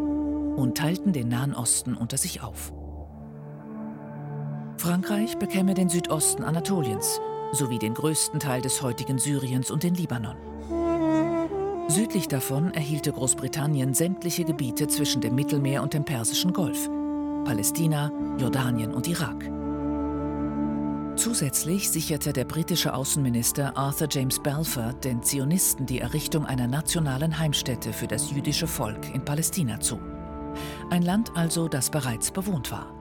und 0.56 0.78
teilten 0.78 1.14
den 1.14 1.30
Nahen 1.30 1.54
Osten 1.54 1.96
unter 1.96 2.18
sich 2.18 2.42
auf. 2.42 2.74
Frankreich 4.78 5.38
bekäme 5.38 5.74
den 5.74 5.90
Südosten 5.90 6.44
Anatoliens 6.44 7.22
sowie 7.52 7.80
den 7.80 7.94
größten 7.94 8.40
Teil 8.40 8.62
des 8.62 8.82
heutigen 8.82 9.20
Syriens 9.20 9.70
und 9.72 9.84
den 9.84 9.96
Libanon. 9.96 10.36
Südlich 11.88 12.28
davon 12.28 12.74
erhielte 12.74 13.12
Großbritannien 13.12 13.94
sämtliche 13.94 14.46
Gebiete 14.46 14.88
zwischen 14.88 15.22
dem 15.22 15.36
Mittelmeer 15.36 15.84
und 15.84 15.94
dem 15.94 16.06
Persischen 16.06 16.54
Golf, 16.54 16.90
Palästina, 17.44 18.12
Jordanien 18.38 18.94
und 18.94 19.08
Irak. 19.08 19.52
Zusätzlich 21.18 21.90
sicherte 21.90 22.32
der 22.34 22.46
britische 22.46 22.94
Außenminister 22.94 23.78
Arthur 23.78 24.08
James 24.10 24.42
Balfour 24.42 24.94
den 24.94 25.22
Zionisten 25.22 25.86
die 25.86 26.00
Errichtung 26.00 26.46
einer 26.46 26.68
nationalen 26.68 27.38
Heimstätte 27.38 27.92
für 27.92 28.08
das 28.08 28.32
jüdische 28.32 28.68
Volk 28.68 29.14
in 29.14 29.24
Palästina 29.24 29.80
zu. 29.80 30.00
Ein 30.92 31.04
Land 31.04 31.38
also, 31.38 31.70
das 31.70 31.90
bereits 31.90 32.32
bewohnt 32.32 32.70
war. 32.70 32.94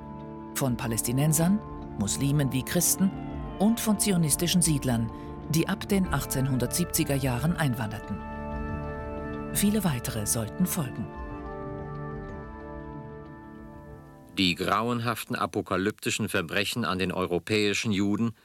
Von 0.55 0.77
Palästinensern, 0.77 1.59
Muslimen 1.99 2.53
wie 2.53 2.63
Christen 2.63 3.11
und 3.59 3.81
von 3.81 3.99
zionistischen 3.99 4.63
Siedlern, 4.63 5.11
die 5.49 5.67
ab 5.67 5.89
den 5.89 6.07
1870er 6.07 7.17
Jahren 7.17 7.57
einwanderten. 7.57 8.17
Viele 9.55 9.83
weitere 9.83 10.25
sollten 10.25 10.67
folgen. 10.67 11.05
Die 14.39 14.55
grauenhaften 14.55 15.35
apokalyptischen 15.35 16.29
Verbrechen 16.29 16.85
an 16.85 17.01
den 17.01 17.11
europäischen 17.11 17.91
Juden, 17.91 18.37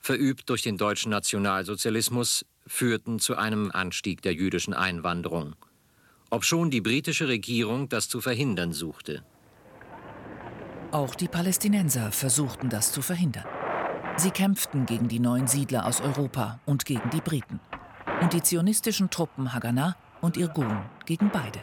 verübt 0.00 0.50
durch 0.50 0.60
den 0.60 0.76
deutschen 0.76 1.08
Nationalsozialismus, 1.08 2.44
führten 2.66 3.20
zu 3.20 3.36
einem 3.36 3.70
Anstieg 3.72 4.20
der 4.20 4.34
jüdischen 4.34 4.74
Einwanderung, 4.74 5.56
obschon 6.32 6.70
die 6.70 6.80
britische 6.80 7.28
Regierung 7.28 7.90
das 7.90 8.08
zu 8.08 8.22
verhindern 8.22 8.72
suchte. 8.72 9.22
Auch 10.90 11.14
die 11.14 11.28
Palästinenser 11.28 12.10
versuchten 12.10 12.70
das 12.70 12.90
zu 12.90 13.02
verhindern. 13.02 13.44
Sie 14.16 14.30
kämpften 14.30 14.86
gegen 14.86 15.08
die 15.08 15.20
neuen 15.20 15.46
Siedler 15.46 15.86
aus 15.86 16.00
Europa 16.00 16.58
und 16.64 16.86
gegen 16.86 17.10
die 17.10 17.20
Briten. 17.20 17.60
Und 18.22 18.32
die 18.32 18.42
zionistischen 18.42 19.10
Truppen 19.10 19.52
Haganah 19.52 19.96
und 20.22 20.38
Irgun 20.38 20.80
gegen 21.04 21.30
beide. 21.30 21.60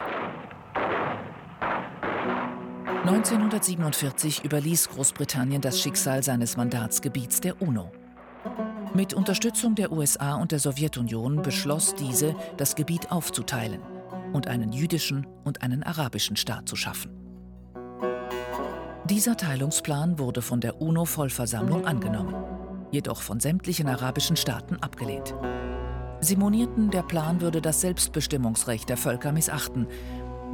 1947 3.06 4.44
überließ 4.44 4.88
Großbritannien 4.90 5.60
das 5.60 5.80
Schicksal 5.80 6.22
seines 6.22 6.56
Mandatsgebiets 6.56 7.40
der 7.40 7.60
UNO. 7.60 7.90
Mit 8.94 9.14
Unterstützung 9.14 9.74
der 9.74 9.90
USA 9.90 10.34
und 10.36 10.52
der 10.52 10.58
Sowjetunion 10.60 11.42
beschloss 11.42 11.94
diese, 11.94 12.36
das 12.56 12.76
Gebiet 12.76 13.10
aufzuteilen 13.10 13.80
und 14.32 14.48
einen 14.48 14.72
jüdischen 14.72 15.26
und 15.44 15.62
einen 15.62 15.82
arabischen 15.82 16.36
Staat 16.36 16.68
zu 16.68 16.76
schaffen. 16.76 17.10
Dieser 19.10 19.36
Teilungsplan 19.36 20.18
wurde 20.18 20.40
von 20.40 20.60
der 20.60 20.80
UNO-Vollversammlung 20.80 21.84
angenommen, 21.84 22.34
jedoch 22.92 23.22
von 23.22 23.40
sämtlichen 23.40 23.88
arabischen 23.88 24.36
Staaten 24.36 24.76
abgelehnt. 24.76 25.34
Sie 26.20 26.36
monierten, 26.36 26.90
der 26.90 27.02
Plan 27.02 27.40
würde 27.40 27.60
das 27.60 27.80
Selbstbestimmungsrecht 27.80 28.88
der 28.88 28.96
Völker 28.96 29.32
missachten, 29.32 29.86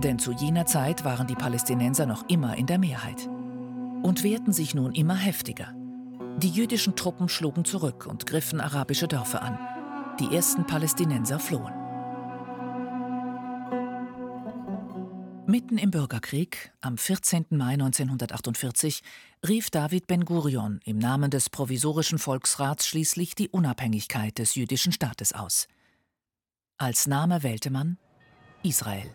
denn 0.02 0.18
zu 0.18 0.32
jener 0.32 0.64
Zeit 0.64 1.04
waren 1.04 1.26
die 1.26 1.34
Palästinenser 1.34 2.06
noch 2.06 2.28
immer 2.28 2.56
in 2.56 2.66
der 2.66 2.78
Mehrheit 2.78 3.28
und 4.02 4.22
wehrten 4.22 4.52
sich 4.52 4.74
nun 4.74 4.92
immer 4.92 5.16
heftiger. 5.16 5.74
Die 6.38 6.50
jüdischen 6.50 6.96
Truppen 6.96 7.28
schlugen 7.28 7.64
zurück 7.64 8.06
und 8.06 8.26
griffen 8.26 8.60
arabische 8.60 9.08
Dörfer 9.08 9.42
an. 9.42 9.58
Die 10.20 10.34
ersten 10.34 10.66
Palästinenser 10.66 11.38
flohen. 11.38 11.72
Mitten 15.48 15.78
im 15.78 15.92
Bürgerkrieg, 15.92 16.72
am 16.80 16.98
14. 16.98 17.46
Mai 17.50 17.74
1948, 17.74 19.02
rief 19.46 19.70
David 19.70 20.08
Ben-Gurion 20.08 20.80
im 20.84 20.98
Namen 20.98 21.30
des 21.30 21.50
provisorischen 21.50 22.18
Volksrats 22.18 22.84
schließlich 22.88 23.36
die 23.36 23.48
Unabhängigkeit 23.48 24.38
des 24.38 24.56
jüdischen 24.56 24.90
Staates 24.90 25.32
aus. 25.32 25.68
Als 26.78 27.06
Name 27.06 27.44
wählte 27.44 27.70
man 27.70 27.96
Israel. 28.64 29.08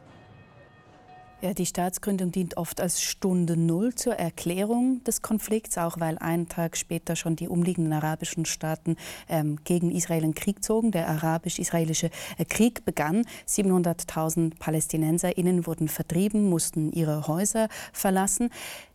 Ja, 1.44 1.56
die 1.56 1.66
Staatsgründung 1.66 2.32
dient 2.32 2.56
oft 2.58 2.80
als 2.80 3.02
Stunde 3.02 3.58
Null 3.58 3.96
zur 3.96 4.14
Erklärung 4.14 5.04
des 5.06 5.24
Konflikts, 5.24 5.76
auch 5.80 6.00
weil 6.00 6.20
einen 6.20 6.48
Tag 6.48 6.78
später 6.78 7.16
schon 7.16 7.36
die 7.36 7.48
umliegenden 7.48 7.94
arabischen 7.94 8.46
Staaten 8.46 8.96
ähm, 9.28 9.58
gegen 9.64 9.90
Israel 9.90 10.24
in 10.24 10.36
Krieg 10.36 10.64
zogen. 10.64 10.92
Der 10.92 11.10
arabisch-israelische 11.10 12.12
äh, 12.38 12.46
Krieg 12.46 12.86
begann. 12.86 13.26
700.000 13.48 14.60
PalästinenserInnen 14.60 15.66
wurden 15.66 15.88
vertrieben, 15.88 16.48
mussten 16.48 16.92
ihre 16.92 17.28
Häuser 17.28 17.70
verlassen. 17.92 18.52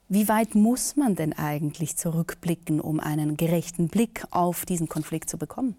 Wie 0.09 0.29
weit 0.29 0.55
muss 0.55 0.95
man 0.95 1.17
denn 1.17 1.33
eigentlich 1.33 1.97
zurückblicken, 1.97 2.81
um 2.81 3.01
einen 3.01 3.37
gerechten 3.37 3.89
Blick 3.89 4.23
auf 4.31 4.65
diesen 4.65 4.89
Konflikt 4.89 5.29
zu 5.29 5.37
bekommen? 5.37 5.75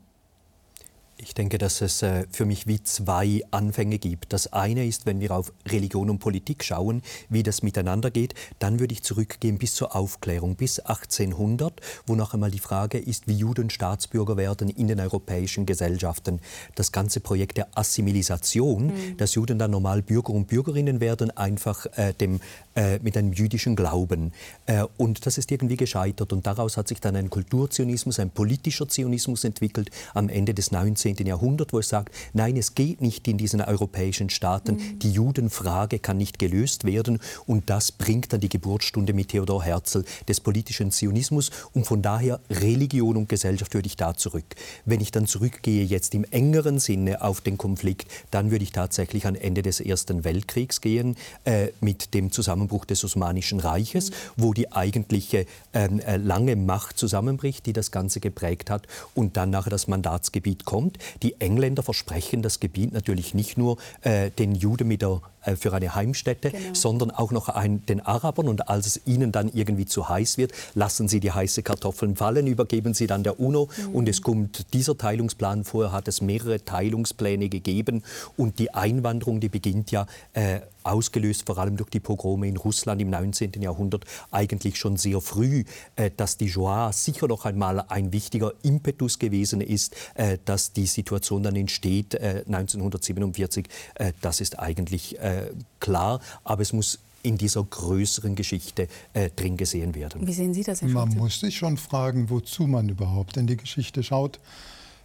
Ich 1.20 1.34
denke, 1.34 1.57
dass 1.57 1.82
es 1.82 2.03
äh, 2.03 2.28
für 2.32 2.45
mich 2.45 2.68
wie 2.68 2.84
zwei 2.84 3.41
Anfänge 3.49 3.97
gibt. 3.97 4.34
Das 4.34 4.53
eine 4.53 4.86
ist, 4.86 5.07
wenn 5.07 5.20
wir 5.20 5.32
auf 5.32 5.51
Religion 5.68 6.11
und 6.11 6.20
Politik 6.20 6.63
schauen, 6.63 7.01
wie 7.28 7.41
das 7.41 7.63
miteinander 7.63 8.11
geht, 8.11 8.36
dann 8.59 8.80
würde 8.80 8.93
ich 8.93 9.01
zurückgehen 9.01 9.57
bis 9.57 9.74
zur 9.74 9.95
Aufklärung, 9.95 10.55
bis 10.55 10.78
1800, 10.80 11.82
wo 12.05 12.13
noch 12.13 12.36
einmal 12.36 12.51
die 12.51 12.59
Frage 12.59 12.99
ist, 12.99 13.28
wie 13.28 13.34
Juden 13.34 13.72
Staatsbürger 13.72 14.38
werden 14.38 14.70
in 14.70 14.88
den 14.88 14.99
europäischen 14.99 15.65
Gesellschaften. 15.65 16.39
Das 16.76 16.91
ganze 16.91 17.20
Projekt 17.20 17.57
der 17.57 17.68
Assimilisation, 17.74 18.88
mhm. 18.88 19.18
dass 19.18 19.34
Juden 19.34 19.57
dann 19.57 19.72
normal 19.72 20.03
Bürger 20.03 20.34
und 20.34 20.47
Bürgerinnen 20.47 21.01
werden, 21.01 21.36
einfach 21.36 21.88
äh, 21.95 22.13
dem, 22.13 22.41
äh, 22.78 22.99
mit 22.99 23.17
einem 23.17 23.34
jüdischen 23.34 23.75
Glauben. 23.75 24.32
Äh, 24.65 24.86
und 24.95 25.25
das 25.25 25.38
ist 25.38 25.51
irgendwie 25.51 25.78
gescheitert. 25.78 26.32
Und 26.32 26.47
daraus 26.47 26.78
hat 26.78 26.88
sich 26.88 27.01
dann 27.01 27.17
ein 27.17 27.30
Kulturzionismus, 27.30 28.19
ein 28.19 28.30
politischer 28.30 28.88
Zionismus 28.88 29.43
entwickelt 29.43 29.89
am 30.13 30.30
Ende 30.30 30.53
des 30.53 30.71
19. 30.71 30.88
19. 30.88 31.25
Jahrhundert, 31.25 31.73
wo 31.73 31.80
es 31.80 31.89
sagt, 31.89 32.13
nein, 32.34 32.57
es 32.57 32.75
geht 32.75 33.01
nicht 33.01 33.28
in 33.28 33.38
diesen 33.38 33.61
europäischen 33.61 34.30
Staaten, 34.30 34.75
mhm. 34.75 34.99
die 34.99 35.11
Judenfrage 35.11 35.99
kann 35.99 36.17
nicht 36.17 36.39
gelöst 36.39 36.84
werden 36.84 37.19
und 37.45 37.69
das 37.69 37.91
bringt 37.91 38.34
dann 38.34 38.39
die 38.39 38.49
Geburtsstunde 38.49 39.13
mit 39.13 39.30
Theodor 39.30 39.63
Herzl 39.63 40.05
des 40.28 40.39
politischen 40.39 40.91
Zionismus 40.91 41.51
und 41.73 41.86
von 41.86 42.01
daher 42.01 42.39
Religion 42.49 43.17
und 43.17 43.30
Gesellschaft 43.30 43.73
würde 43.73 43.88
ich 43.88 43.95
da 43.95 44.15
zurück. 44.15 44.45
Wenn 44.86 45.01
ich 45.01 45.11
dann 45.11 45.28
zurückgehe 45.28 45.84
jetzt 45.84 46.13
im 46.13 46.23
engeren 46.25 46.80
Sinne 46.80 47.21
auf 47.21 47.41
den 47.41 47.57
Konflikt, 47.57 48.07
dann 48.32 48.51
würde 48.51 48.63
ich 48.63 48.71
tatsächlich 48.71 49.25
an 49.25 49.36
Ende 49.36 49.61
des 49.61 49.80
Ersten 49.80 50.23
Weltkriegs 50.23 50.82
gehen 50.82 51.15
äh, 51.45 51.69
mit 51.82 52.13
dem 52.13 52.32
Zusammenbruch 52.32 52.66
des 52.68 53.03
Osmanischen 53.03 53.59
Reiches, 53.59 54.11
wo 54.36 54.53
die 54.53 54.72
eigentliche 54.72 55.45
ähm, 55.74 55.99
äh, 55.99 56.18
lange 56.18 56.55
Macht 56.55 56.97
zusammenbricht, 56.97 57.65
die 57.65 57.74
das 57.74 57.91
Ganze 57.91 58.20
geprägt 58.20 58.70
hat 58.70 58.88
und 59.15 59.38
dann 59.38 59.49
nachher 59.49 59.70
das 59.70 59.88
Mandatsgebiet 59.88 60.65
kommt. 60.65 60.97
Die 61.24 61.39
Engländer 61.39 61.84
versprechen 61.84 62.41
das 62.41 62.59
Gebiet 62.59 62.93
natürlich 62.93 63.34
nicht 63.34 63.57
nur 63.57 63.78
äh, 64.01 64.32
den 64.32 64.53
Juden 64.53 64.88
mit 64.88 65.01
der 65.01 65.22
für 65.56 65.74
eine 65.74 65.95
Heimstätte, 65.95 66.52
genau. 66.52 66.74
sondern 66.74 67.12
auch 67.12 67.32
noch 67.32 67.50
ein, 67.50 67.86
den 67.86 68.02
Arabern. 68.02 68.48
Und 68.48 68.70
als 68.70 68.88
es 68.88 69.02
ihnen 69.06 69.32
dann 69.32 69.50
irgendwie 69.54 69.86
zu 69.86 70.10
heiß 70.10 70.38
wird, 70.38 70.52
lassen 70.74 71.08
sie 71.08 71.20
die 71.20 71.32
heiße 71.32 71.64
Kartoffeln 71.64 72.16
fallen, 72.16 72.48
übergeben 72.48 72.93
sie 72.93 73.08
dann 73.08 73.24
der 73.24 73.39
UNO. 73.39 73.70
Mhm. 73.78 73.95
Und 73.95 74.10
es 74.10 74.22
kommt 74.22 74.74
dieser 74.74 74.98
Teilungsplan. 74.98 75.64
Vorher 75.64 75.91
hat 75.91 76.08
es 76.08 76.22
mehrere 76.22 76.64
Teilungspläne 76.64 77.50
gegeben. 77.50 78.04
Und 78.36 78.60
die 78.60 78.74
Einwanderung, 78.74 79.39
die 79.39 79.50
beginnt 79.50 79.91
ja 79.91 80.06
äh, 80.34 80.60
ausgelöst 80.88 81.43
vor 81.45 81.58
allem 81.58 81.78
durch 81.78 81.89
die 81.89 82.00
Pogrome 82.00 82.48
in 82.48 82.58
Russland 82.58 83.02
im 83.02 83.10
19. 83.10 83.62
Jahrhundert, 83.62 84.06
eigentlich 84.32 84.78
schon 84.78 84.98
sehr 84.98 85.22
früh, 85.22 85.64
äh, 85.95 86.12
dass 86.16 86.38
die 86.38 86.50
Shoah 86.50 86.91
sicher 86.93 87.28
noch 87.28 87.45
einmal 87.45 87.82
ein 87.88 88.14
wichtiger 88.14 88.54
Impetus 88.64 89.20
gewesen 89.20 89.62
ist, 89.62 89.95
äh, 90.16 90.38
dass 90.45 90.74
die 90.74 90.88
Situation 90.88 91.43
dann 91.43 91.56
entsteht 91.56 92.16
äh, 92.16 92.43
1947. 92.48 93.68
Äh, 93.95 94.14
das 94.22 94.41
ist 94.41 94.60
eigentlich 94.60 95.18
äh, 95.38 95.52
klar, 95.80 96.20
aber 96.44 96.62
es 96.62 96.74
muss 96.74 97.00
in 97.24 97.38
dieser 97.38 97.64
größeren 97.64 98.36
Geschichte 98.36 98.88
äh, 99.14 99.30
drin 99.36 99.58
gesehen 99.58 99.96
werden. 99.96 100.26
Wie 100.26 100.34
sehen 100.34 100.54
Sie 100.54 100.64
das? 100.64 100.82
Herr 100.82 100.90
man 100.90 101.10
muss 101.10 101.40
sich 101.40 101.58
schon 101.58 101.78
fragen, 101.78 102.30
wozu 102.30 102.68
man 102.68 102.88
überhaupt 102.90 103.38
in 103.38 103.48
die 103.48 103.58
Geschichte 103.58 104.04
schaut. 104.04 104.40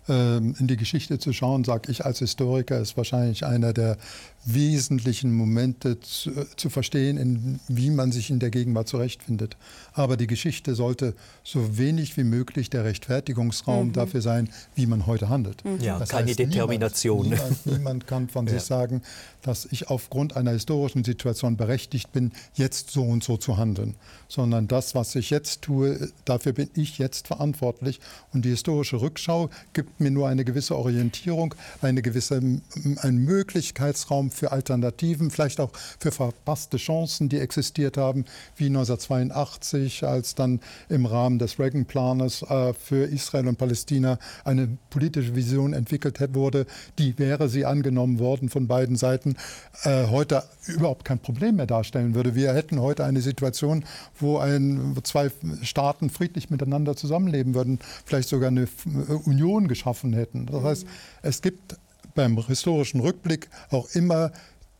Ähm, 0.09 0.57
in 0.59 0.67
die 0.67 0.77
Geschichte 0.77 1.19
zu 1.21 1.33
schauen, 1.33 1.63
sage 1.63 1.93
ich 1.93 2.05
als 2.05 2.19
Historiker, 2.19 2.81
ist 2.81 2.97
wahrscheinlich 2.97 3.45
einer 3.47 3.73
der 3.73 3.99
wesentlichen 4.45 5.35
Momente 5.35 6.01
zu, 6.01 6.31
zu, 6.57 6.69
verstehen, 6.69 7.17
in, 7.17 7.61
wie 7.69 7.91
man 7.91 8.11
sich 8.11 8.31
in 8.31 8.41
der 8.41 8.51
Gegenwart 8.51 8.89
zurechtfindet. 8.89 9.57
Aber 9.93 10.17
die 10.17 10.27
Geschichte 10.27 10.75
sollte 10.75 11.15
so 11.45 11.79
wenig 11.79 12.17
wie 12.17 12.25
möglich 12.25 12.69
der 12.69 12.85
Rechtfertigungsraum 12.85 13.89
mhm. 13.89 13.93
dafür 13.93 14.21
sein, 14.21 14.49
wie 14.75 14.87
man 14.87 15.07
heute 15.07 15.29
handelt. 15.29 15.65
Mhm. 15.65 15.81
Ja, 15.81 15.99
das 15.99 16.09
keine 16.09 16.29
heißt, 16.29 16.41
Determination. 16.41 17.29
Niemand, 17.29 17.67
niemand, 17.67 17.67
niemand 17.67 18.07
kann 18.09 18.29
von 18.29 18.47
ja. 18.49 18.55
sich 18.55 18.63
sagen, 18.63 19.03
dass 19.43 19.67
ich 19.71 19.91
aufgrund 19.91 20.37
einer 20.37 20.51
historischen 20.51 21.05
Situation 21.05 21.57
berechtigt 21.57 22.11
bin, 22.13 22.33
jetzt 22.55 22.91
so 22.91 23.05
und 23.05 23.23
so 23.23 23.37
zu 23.37 23.57
handeln. 23.59 23.95
Sondern 24.29 24.67
das, 24.67 24.95
was 24.95 25.15
ich 25.15 25.31
jetzt 25.31 25.63
tue, 25.63 26.11
dafür 26.25 26.53
bin 26.53 26.69
ich 26.75 26.99
jetzt 26.99 27.29
verantwortlich. 27.29 28.01
Und 28.33 28.45
die 28.45 28.51
historische 28.51 29.01
Rückschau 29.01 29.51
gibt 29.73 30.01
mir 30.01 30.11
nur 30.11 30.29
eine 30.29 30.45
gewisse 30.45 30.77
Orientierung, 30.77 31.55
eine 31.81 32.03
gewisse, 32.03 32.37
einen 32.37 33.25
Möglichkeitsraum 33.25 34.32
für 34.33 34.53
Alternativen, 34.53 35.31
vielleicht 35.31 35.61
auch 35.61 35.71
für 35.99 36.13
verpasste 36.13 36.77
Chancen, 36.77 37.29
die 37.29 37.39
existiert 37.39 37.97
haben, 37.97 38.25
wie 38.57 38.67
1982, 38.67 40.05
als 40.05 40.35
dann 40.35 40.61
im 40.89 41.07
Rahmen 41.07 41.39
des 41.39 41.59
Reagan-Planes 41.59 42.43
äh, 42.43 42.75
für 42.75 43.05
Israel 43.05 43.49
und 43.49 43.59
Palästina 43.59 44.19
eine 44.45 44.69
politische 44.91 45.35
Vision 45.35 45.73
entwickelt 45.73 46.19
wurde. 46.35 46.67
Die 46.99 47.19
wäre 47.19 47.49
sie 47.49 47.65
angenommen 47.65 48.19
worden 48.19 48.49
von 48.49 48.67
beiden 48.67 48.97
Seiten, 48.97 49.37
äh, 49.85 50.07
heute 50.07 50.43
überhaupt 50.67 51.05
kein 51.05 51.19
Problem 51.19 51.57
mehr 51.57 51.67
darstellen 51.67 52.15
würde. 52.15 52.35
Wir 52.35 52.53
hätten 52.53 52.81
heute 52.81 53.05
eine 53.05 53.21
Situation, 53.21 53.85
wo 54.19 54.39
ein, 54.39 54.97
zwei 55.03 55.31
Staaten 55.63 56.11
friedlich 56.11 56.51
miteinander 56.51 56.97
zusammenleben 56.97 57.55
würden, 57.55 57.79
vielleicht 58.05 58.29
sogar 58.29 58.49
eine 58.49 58.69
Union 59.25 59.69
geschaffen 59.69 60.13
hätten. 60.13 60.47
Das 60.47 60.63
heißt, 60.63 60.87
es 61.23 61.43
gibt 61.43 61.77
beim 62.15 62.37
historischen 62.47 63.01
Rückblick 63.01 63.49
auch 63.71 63.89
immer 63.95 64.33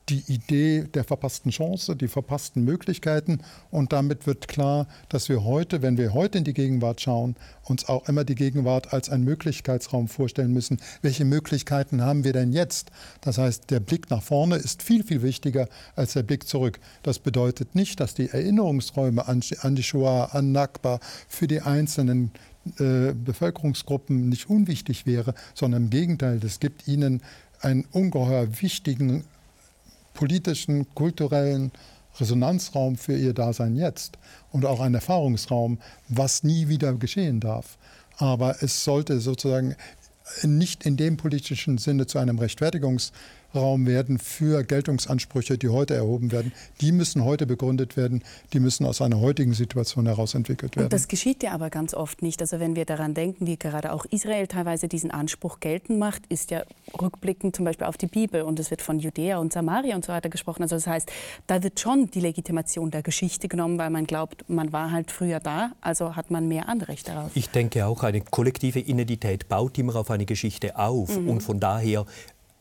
die 0.09 0.25
Idee 0.27 0.85
der 0.95 1.05
verpassten 1.05 1.51
Chance, 1.51 1.97
die 1.97 2.09
verpassten 2.09 2.65
Möglichkeiten. 2.65 3.41
Und 3.71 3.93
damit 3.93 4.27
wird 4.27 4.49
klar, 4.49 4.87
dass 5.09 5.29
wir 5.29 5.45
heute, 5.45 5.83
wenn 5.83 5.97
wir 5.97 6.13
heute 6.13 6.39
in 6.39 6.45
die 6.45 6.55
Gegenwart 6.55 7.01
schauen, 7.01 7.37
uns 7.65 7.89
auch 7.89 8.09
immer 8.09 8.25
die 8.25 8.35
Gegenwart 8.35 8.93
als 8.93 9.09
einen 9.11 9.25
Möglichkeitsraum 9.25 10.09
vorstellen 10.09 10.53
müssen. 10.53 10.81
Welche 11.03 11.25
Möglichkeiten 11.25 12.03
haben 12.03 12.25
wir 12.25 12.33
denn 12.33 12.53
jetzt? 12.53 12.91
Das 13.21 13.39
heißt, 13.39 13.71
der 13.71 13.81
Blick 13.81 14.11
nach 14.11 14.23
vorne 14.23 14.57
ist 14.57 14.83
viel, 14.83 15.05
viel 15.05 15.23
wichtiger 15.23 15.69
als 15.95 16.15
der 16.15 16.25
Blick 16.25 16.49
zurück. 16.49 16.81
Das 17.03 17.19
bedeutet 17.19 17.75
nicht, 17.75 18.01
dass 18.01 18.15
die 18.15 18.29
Erinnerungsräume 18.29 19.27
an 19.29 19.41
die 19.41 19.83
Shoah, 19.83 20.31
an 20.33 20.53
Nakba 20.53 20.99
für 21.29 21.47
die 21.47 21.61
einzelnen 21.61 22.33
äh, 22.79 23.13
Bevölkerungsgruppen 23.13 24.29
nicht 24.29 24.49
unwichtig 24.49 25.07
wäre, 25.07 25.35
sondern 25.55 25.85
im 25.85 25.91
Gegenteil, 25.91 26.41
es 26.45 26.61
gibt 26.61 26.87
ihnen 26.89 27.23
einen 27.61 27.85
ungeheuer 27.93 28.49
wichtigen 28.61 29.25
politischen, 30.15 30.93
kulturellen 30.95 31.73
Resonanzraum 32.21 32.97
für 32.97 33.17
ihr 33.17 33.35
Dasein 33.35 33.77
jetzt 33.77 34.19
und 34.51 34.67
auch 34.67 34.81
einen 34.81 34.97
Erfahrungsraum, 34.97 35.79
was 36.09 36.45
nie 36.45 36.69
wieder 36.69 36.93
geschehen 36.95 37.41
darf. 37.41 37.79
Aber 38.19 38.63
es 38.63 38.85
sollte 38.85 39.21
sozusagen 39.21 39.75
nicht 40.43 40.85
in 40.85 40.97
dem 40.97 41.17
politischen 41.17 41.79
Sinne 41.79 42.07
zu 42.07 42.19
einem 42.19 42.39
Rechtfertigungs- 42.39 43.13
Raum 43.55 43.87
werden 43.87 44.19
für 44.19 44.65
Geltungsansprüche, 44.65 45.59
die 45.59 45.69
heute 45.69 45.95
erhoben 45.95 46.33
werden. 46.33 46.53
Die 46.81 46.93
müssen 46.93 47.25
heute 47.25 47.47
begründet 47.47 47.97
werden, 47.97 48.23
die 48.53 48.61
müssen 48.61 48.87
aus 48.87 49.01
einer 49.01 49.21
heutigen 49.21 49.55
Situation 49.55 50.07
heraus 50.07 50.35
entwickelt 50.35 50.77
werden. 50.77 50.87
Und 50.87 50.93
das 50.93 51.09
geschieht 51.09 51.43
ja 51.43 51.53
aber 51.53 51.71
ganz 51.71 51.95
oft 51.95 52.23
nicht. 52.23 52.41
Also 52.41 52.61
wenn 52.61 52.77
wir 52.77 52.85
daran 52.85 53.15
denken, 53.15 53.47
wie 53.47 53.57
gerade 53.57 53.93
auch 53.93 54.05
Israel 54.07 54.47
teilweise 54.47 54.89
diesen 54.89 55.11
Anspruch 55.11 55.61
geltend 55.61 55.99
macht, 55.99 56.27
ist 56.29 56.51
ja 56.51 56.63
rückblickend 57.01 57.57
zum 57.57 57.65
Beispiel 57.65 57.87
auf 57.87 57.97
die 57.97 58.07
Bibel 58.07 58.43
und 58.43 58.59
es 58.59 58.71
wird 58.71 58.83
von 58.83 58.99
Judäa 58.99 59.39
und 59.39 59.53
Samaria 59.53 59.95
und 59.95 60.05
so 60.05 60.13
weiter 60.13 60.29
gesprochen. 60.29 60.63
Also 60.63 60.77
das 60.77 60.87
heißt, 60.87 61.13
da 61.47 61.63
wird 61.63 61.81
schon 61.81 62.11
die 62.11 62.21
Legitimation 62.21 62.91
der 62.91 63.03
Geschichte 63.03 63.49
genommen, 63.49 63.79
weil 63.79 63.91
man 63.91 64.07
glaubt, 64.07 64.49
man 64.49 64.73
war 64.73 64.91
halt 64.91 65.11
früher 65.11 65.41
da, 65.41 65.73
also 65.81 66.17
hat 66.17 66.31
man 66.31 66.49
mehr 66.49 66.69
Anrecht 66.69 67.09
darauf. 67.09 67.31
Ich 67.35 67.49
denke 67.51 67.87
auch, 67.87 68.03
eine 68.03 68.21
kollektive 68.21 68.81
Identität 68.81 69.49
baut 69.49 69.79
immer 69.79 69.97
auf 69.97 70.11
eine 70.11 70.27
Geschichte 70.27 70.79
auf 70.79 71.17
mhm. 71.17 71.29
und 71.29 71.43
von 71.43 71.61
daher 71.61 72.07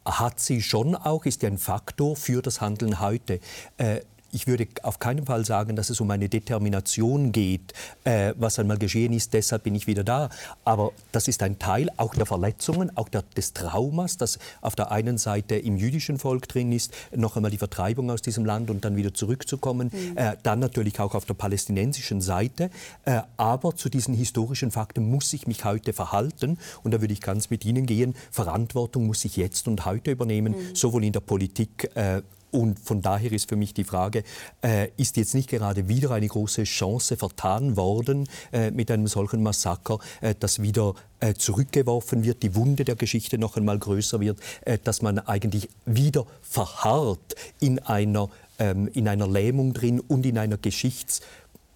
hat 0.06 0.40
sie 0.40 0.62
schon 0.62 0.96
auch, 0.96 1.26
ist 1.26 1.44
ja 1.44 1.50
ein 1.50 1.58
Faktor 1.58 2.16
für 2.16 2.42
das 2.42 2.62
Handeln 2.62 3.00
heute. 3.00 3.40
Äh, 3.78 4.02
ich 4.32 4.48
würde 4.48 4.68
auf 4.84 5.00
keinen 5.00 5.26
Fall 5.26 5.46
sagen, 5.46 5.76
dass 5.76 5.90
es 5.90 6.02
um 6.02 6.10
eine 6.12 6.30
Determination 6.30 7.32
geht, 7.32 7.74
äh, 8.04 8.34
was 8.38 8.60
einmal 8.60 8.78
geschehen 8.78 9.14
ist, 9.14 9.34
deshalb 9.34 9.64
bin 9.64 9.76
ich 9.76 9.88
wieder 9.88 10.04
da. 10.04 10.30
Aber 10.66 10.92
das 11.12 11.28
ist 11.28 11.44
ein 11.44 11.60
Teil 11.60 11.90
auch 11.98 12.16
der 12.16 12.26
Verletzungen, 12.26 12.96
auch 12.96 13.10
der, 13.10 13.24
des 13.36 13.54
Traumas, 13.54 14.18
das 14.18 14.40
auf 14.62 14.76
der 14.76 14.92
einen 14.92 15.18
Seite 15.18 15.56
im 15.56 15.78
jüdischen 15.78 16.18
Volk 16.18 16.48
drin 16.48 16.72
ist, 16.72 16.94
noch 17.16 17.36
einmal 17.36 17.52
die 17.52 17.58
Vertreibung 17.58 18.10
aus 18.10 18.22
diesem 18.22 18.46
Land 18.46 18.70
und 18.70 18.86
dann 18.86 18.96
wieder 18.96 19.14
zurückzukommen. 19.14 19.92
Mhm. 19.92 20.18
Äh, 20.18 20.36
dann 20.44 20.60
natürlich 20.60 21.00
auch 21.00 21.16
auf 21.16 21.26
der 21.26 21.34
palästinensischen 21.34 22.22
Seite. 22.22 22.70
Äh, 23.06 23.22
aber 23.38 23.76
zu 23.76 23.90
diesen 23.90 24.14
historischen 24.14 24.72
Fakten 24.72 25.10
muss 25.10 25.34
ich 25.34 25.48
mich 25.48 25.66
heute 25.66 25.94
verhalten. 25.94 26.58
Und 26.84 26.94
da 26.94 27.02
würde 27.02 27.14
ich 27.14 27.22
ganz 27.22 27.50
mit 27.50 27.66
Ihnen 27.66 27.86
gehen. 27.86 28.16
Verantwortung 28.32 29.08
muss 29.08 29.26
ich 29.26 29.38
jetzt 29.38 29.68
und 29.68 29.86
heute 29.86 30.12
übernehmen, 30.12 30.54
mhm. 30.54 30.76
sowohl 30.76 31.04
in 31.04 31.14
der 31.14 31.20
Politik 31.20 31.90
äh, 31.96 32.22
und 32.52 32.80
von 32.80 33.02
daher 33.02 33.32
ist 33.32 33.50
für 33.50 33.56
mich 33.56 33.74
die 33.74 33.84
Frage, 33.84 34.24
äh, 34.62 34.90
ist 34.98 35.18
jetzt 35.18 35.34
nicht 35.34 35.50
gerade 35.50 35.88
wieder 35.88 36.12
eine 36.12 36.28
große 36.28 36.64
Chance 36.64 37.18
vertan 37.18 37.78
worden 37.78 38.28
äh, 38.52 38.72
mit 38.72 38.92
einem 38.92 39.08
solchen 39.08 39.42
Massaker, 39.42 40.00
äh, 40.22 40.36
dass 40.38 40.62
wieder 40.62 40.94
äh, 41.20 41.34
zurückgeworfen 41.34 42.24
wird, 42.24 42.44
die 42.44 42.56
Wunde 42.56 42.84
der 42.84 42.96
Geschichte 42.96 43.38
noch 43.38 43.58
einmal 43.58 43.80
größer 43.80 44.20
wird, 44.20 44.40
äh, 44.66 44.78
dass 44.84 45.02
man 45.02 45.20
eigentlich 45.20 45.70
wieder 45.86 46.26
verharrt 46.42 47.36
in 47.60 47.80
einer, 47.80 48.30
ähm, 48.60 48.90
in 48.94 49.08
einer 49.08 49.28
Lähmung 49.28 49.74
drin 49.74 50.00
und 50.00 50.26
in 50.26 50.38
einer 50.38 50.58
Geschichts- 50.58 51.22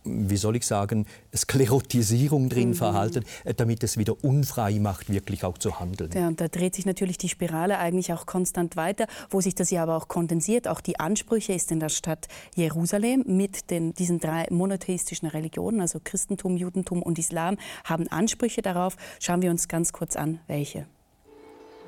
wie 0.05 0.37
soll 0.37 0.55
ich 0.55 0.65
sagen, 0.65 1.05
Sklerotisierung 1.35 2.49
drin 2.49 2.69
mhm. 2.69 2.75
verhalten, 2.75 3.25
äh, 3.43 3.53
damit 3.53 3.83
es 3.83 3.97
wieder 3.97 4.23
unfrei 4.23 4.79
macht, 4.79 5.11
wirklich 5.11 5.43
auch 5.43 5.57
zu 5.57 5.79
handeln. 5.79 6.11
Ja, 6.13 6.27
und 6.27 6.39
da 6.39 6.47
dreht 6.47 6.75
sich 6.75 6.85
natürlich 6.85 7.17
die 7.17 7.29
Spirale 7.29 7.77
eigentlich 7.77 8.13
auch 8.13 8.25
konstant 8.25 8.75
weiter, 8.75 9.07
wo 9.29 9.41
sich 9.41 9.55
das 9.55 9.71
ja 9.71 9.83
aber 9.83 9.97
auch 9.97 10.07
kondensiert. 10.07 10.67
Auch 10.67 10.81
die 10.81 10.99
Ansprüche 10.99 11.53
ist 11.53 11.71
in 11.71 11.79
der 11.79 11.89
Stadt 11.89 12.27
Jerusalem 12.55 13.23
mit 13.27 13.69
den, 13.69 13.93
diesen 13.93 14.19
drei 14.19 14.45
monotheistischen 14.49 15.27
Religionen, 15.27 15.81
also 15.81 15.99
Christentum, 16.03 16.57
Judentum 16.57 17.01
und 17.01 17.19
Islam, 17.19 17.57
haben 17.83 18.07
Ansprüche 18.07 18.61
darauf. 18.61 18.95
Schauen 19.19 19.41
wir 19.41 19.51
uns 19.51 19.67
ganz 19.67 19.93
kurz 19.93 20.15
an, 20.15 20.39
welche. 20.47 20.85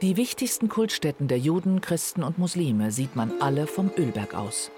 Die 0.01 0.15
wichtigsten 0.15 0.69
Kultstätten 0.69 1.27
der 1.27 1.39
Juden, 1.39 1.81
Christen 1.81 2.21
und 2.21 2.37
Muslime 2.37 2.91
sieht 2.91 3.15
man 3.15 3.41
alle 3.41 3.65
vom 3.65 3.89
Ölberg 3.97 4.35
aus. 4.35 4.69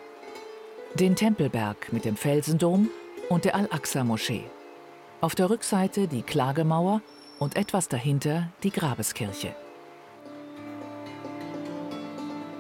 Den 0.96 1.16
Tempelberg 1.18 1.92
mit 1.92 2.06
dem 2.06 2.16
Felsendom, 2.16 2.90
und 3.30 3.46
der 3.46 3.56
Al-Aqsa-Moschee. 3.56 4.44
Auf 5.22 5.36
der 5.36 5.50
Rückseite 5.50 6.08
die 6.08 6.24
Klagemauer 6.24 7.02
und 7.38 7.56
etwas 7.56 7.88
dahinter 7.88 8.50
die 8.64 8.72
Grabeskirche. 8.72 9.56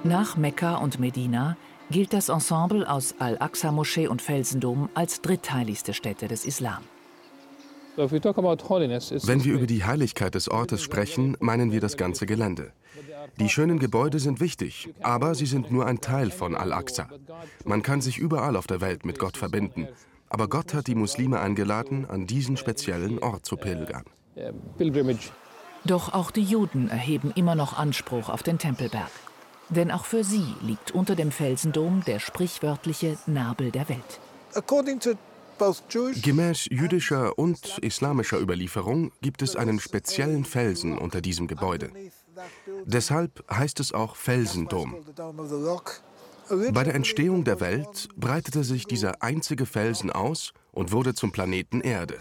Nach 0.03 0.37
Mekka 0.37 0.75
und 0.75 0.99
Medina 0.99 1.57
gilt 1.91 2.13
das 2.13 2.29
Ensemble 2.29 2.89
aus 2.89 3.15
Al-Aqsa-Moschee 3.19 4.07
und 4.07 4.21
Felsendom 4.21 4.89
als 4.93 5.21
drittheiligste 5.21 5.93
Stätte 5.93 6.27
des 6.27 6.45
Islam. 6.45 6.83
Wenn 7.97 9.43
wir 9.43 9.53
über 9.53 9.67
die 9.67 9.83
Heiligkeit 9.83 10.35
des 10.35 10.49
Ortes 10.49 10.81
sprechen, 10.81 11.35
meinen 11.41 11.73
wir 11.73 11.81
das 11.81 11.97
ganze 11.97 12.25
Gelände. 12.25 12.71
Die 13.39 13.49
schönen 13.49 13.79
Gebäude 13.79 14.19
sind 14.19 14.39
wichtig, 14.39 14.93
aber 15.01 15.35
sie 15.35 15.47
sind 15.47 15.69
nur 15.71 15.85
ein 15.85 15.99
Teil 15.99 16.31
von 16.31 16.55
Al-Aqsa. 16.55 17.09
Man 17.65 17.81
kann 17.81 17.99
sich 17.99 18.17
überall 18.17 18.55
auf 18.55 18.67
der 18.67 18.79
Welt 18.79 19.05
mit 19.05 19.19
Gott 19.19 19.35
verbinden 19.35 19.89
aber 20.29 20.47
Gott 20.47 20.73
hat 20.73 20.87
die 20.87 20.95
Muslime 20.95 21.39
eingeladen, 21.39 22.05
an 22.09 22.27
diesen 22.27 22.57
speziellen 22.57 23.19
Ort 23.19 23.45
zu 23.45 23.57
pilgern. 23.57 24.05
Doch 25.85 26.13
auch 26.13 26.31
die 26.31 26.43
Juden 26.43 26.89
erheben 26.89 27.31
immer 27.35 27.55
noch 27.55 27.77
Anspruch 27.77 28.29
auf 28.29 28.43
den 28.43 28.57
Tempelberg. 28.57 29.11
Denn 29.69 29.91
auch 29.91 30.05
für 30.05 30.23
sie 30.23 30.55
liegt 30.61 30.91
unter 30.91 31.15
dem 31.15 31.31
Felsendom 31.31 32.03
der 32.05 32.19
sprichwörtliche 32.19 33.17
Nabel 33.27 33.71
der 33.71 33.87
Welt. 33.87 34.19
Gemäß 36.21 36.67
jüdischer 36.71 37.37
und 37.37 37.77
islamischer 37.79 38.39
Überlieferung 38.39 39.11
gibt 39.21 39.41
es 39.41 39.55
einen 39.55 39.79
speziellen 39.79 40.45
Felsen 40.45 40.97
unter 40.97 41.21
diesem 41.21 41.47
Gebäude. 41.47 41.91
Deshalb 42.85 43.43
heißt 43.51 43.79
es 43.79 43.93
auch 43.93 44.15
Felsendom. 44.15 44.95
Bei 46.49 46.83
der 46.83 46.95
Entstehung 46.95 47.43
der 47.43 47.59
Welt 47.59 48.09
breitete 48.15 48.63
sich 48.63 48.85
dieser 48.85 49.21
einzige 49.21 49.65
Felsen 49.65 50.11
aus 50.11 50.53
und 50.71 50.91
wurde 50.91 51.13
zum 51.13 51.31
Planeten 51.31 51.81
Erde. 51.81 52.17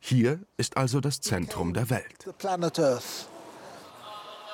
Hier 0.00 0.40
ist 0.56 0.76
also 0.76 1.00
das 1.00 1.20
Zentrum 1.20 1.72
der 1.72 1.88
Welt. 1.88 2.28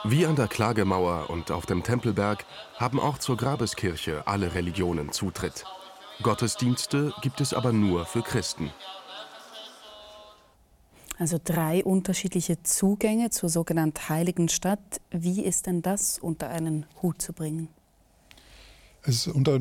Wie 0.04 0.26
an 0.26 0.36
der 0.36 0.48
Klagemauer 0.48 1.30
und 1.30 1.50
auf 1.50 1.64
dem 1.64 1.82
Tempelberg 1.82 2.44
haben 2.76 3.00
auch 3.00 3.18
zur 3.18 3.36
Grabeskirche 3.36 4.26
alle 4.26 4.54
Religionen 4.54 5.10
Zutritt. 5.10 5.64
Gottesdienste 6.22 7.12
gibt 7.22 7.40
es 7.40 7.54
aber 7.54 7.72
nur 7.72 8.04
für 8.04 8.22
Christen. 8.22 8.70
Also 11.18 11.40
drei 11.42 11.82
unterschiedliche 11.82 12.62
Zugänge 12.62 13.30
zur 13.30 13.48
sogenannten 13.48 14.08
Heiligen 14.08 14.48
Stadt. 14.48 15.00
Wie 15.10 15.42
ist 15.42 15.66
denn 15.66 15.82
das 15.82 16.18
unter 16.18 16.48
einen 16.48 16.86
Hut 17.02 17.20
zu 17.20 17.32
bringen? 17.32 17.68
Es 19.02 19.26
unter 19.26 19.60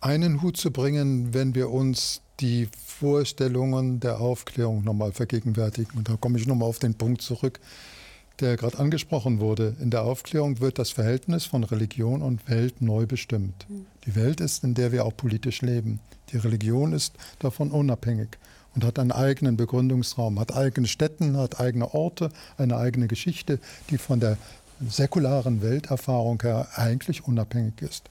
einen 0.00 0.42
Hut 0.42 0.56
zu 0.56 0.70
bringen, 0.70 1.32
wenn 1.32 1.54
wir 1.54 1.70
uns 1.70 2.22
die 2.40 2.68
Vorstellungen 2.86 4.00
der 4.00 4.20
Aufklärung 4.20 4.84
nochmal 4.84 5.12
vergegenwärtigen. 5.12 5.96
Und 5.96 6.08
da 6.08 6.16
komme 6.16 6.38
ich 6.38 6.46
nochmal 6.46 6.68
auf 6.68 6.80
den 6.80 6.94
Punkt 6.94 7.22
zurück, 7.22 7.60
der 8.40 8.56
gerade 8.56 8.78
angesprochen 8.78 9.38
wurde. 9.38 9.76
In 9.80 9.90
der 9.90 10.02
Aufklärung 10.02 10.60
wird 10.60 10.78
das 10.78 10.90
Verhältnis 10.90 11.44
von 11.44 11.62
Religion 11.62 12.20
und 12.22 12.48
Welt 12.48 12.82
neu 12.82 13.06
bestimmt. 13.06 13.66
Die 14.06 14.16
Welt 14.16 14.40
ist, 14.40 14.64
in 14.64 14.74
der 14.74 14.90
wir 14.90 15.04
auch 15.04 15.16
politisch 15.16 15.62
leben. 15.62 16.00
Die 16.32 16.38
Religion 16.38 16.92
ist 16.92 17.14
davon 17.38 17.70
unabhängig 17.70 18.38
und 18.74 18.84
hat 18.84 18.98
einen 18.98 19.12
eigenen 19.12 19.56
Begründungsraum, 19.56 20.40
hat 20.40 20.54
eigene 20.54 20.88
Städten, 20.88 21.36
hat 21.36 21.60
eigene 21.60 21.94
Orte, 21.94 22.30
eine 22.56 22.76
eigene 22.76 23.06
Geschichte, 23.06 23.60
die 23.90 23.98
von 23.98 24.18
der 24.18 24.38
säkularen 24.88 25.62
Welterfahrung 25.62 26.42
her 26.42 26.66
eigentlich 26.74 27.24
unabhängig 27.24 27.82
ist 27.82 28.08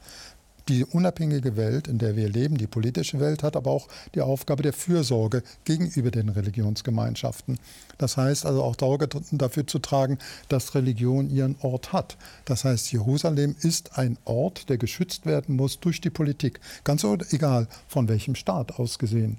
die 0.67 0.85
unabhängige 0.85 1.57
Welt, 1.57 1.87
in 1.87 1.97
der 1.97 2.15
wir 2.15 2.29
leben, 2.29 2.57
die 2.57 2.67
politische 2.67 3.19
Welt, 3.19 3.43
hat 3.43 3.55
aber 3.55 3.71
auch 3.71 3.87
die 4.15 4.21
Aufgabe 4.21 4.63
der 4.63 4.73
Fürsorge 4.73 5.43
gegenüber 5.65 6.11
den 6.11 6.29
Religionsgemeinschaften. 6.29 7.59
Das 7.97 8.17
heißt 8.17 8.45
also 8.45 8.63
auch 8.63 8.75
dafür 8.75 9.67
zu 9.67 9.79
tragen, 9.79 10.17
dass 10.49 10.75
Religion 10.75 11.29
ihren 11.29 11.55
Ort 11.61 11.93
hat. 11.93 12.17
Das 12.45 12.63
heißt, 12.63 12.91
Jerusalem 12.91 13.55
ist 13.61 13.97
ein 13.97 14.17
Ort, 14.25 14.69
der 14.69 14.77
geschützt 14.77 15.25
werden 15.25 15.55
muss 15.55 15.79
durch 15.79 16.01
die 16.01 16.09
Politik. 16.09 16.59
Ganz 16.83 17.05
egal, 17.31 17.67
von 17.87 18.07
welchem 18.07 18.35
Staat 18.35 18.79
aus 18.79 18.99
gesehen. 18.99 19.37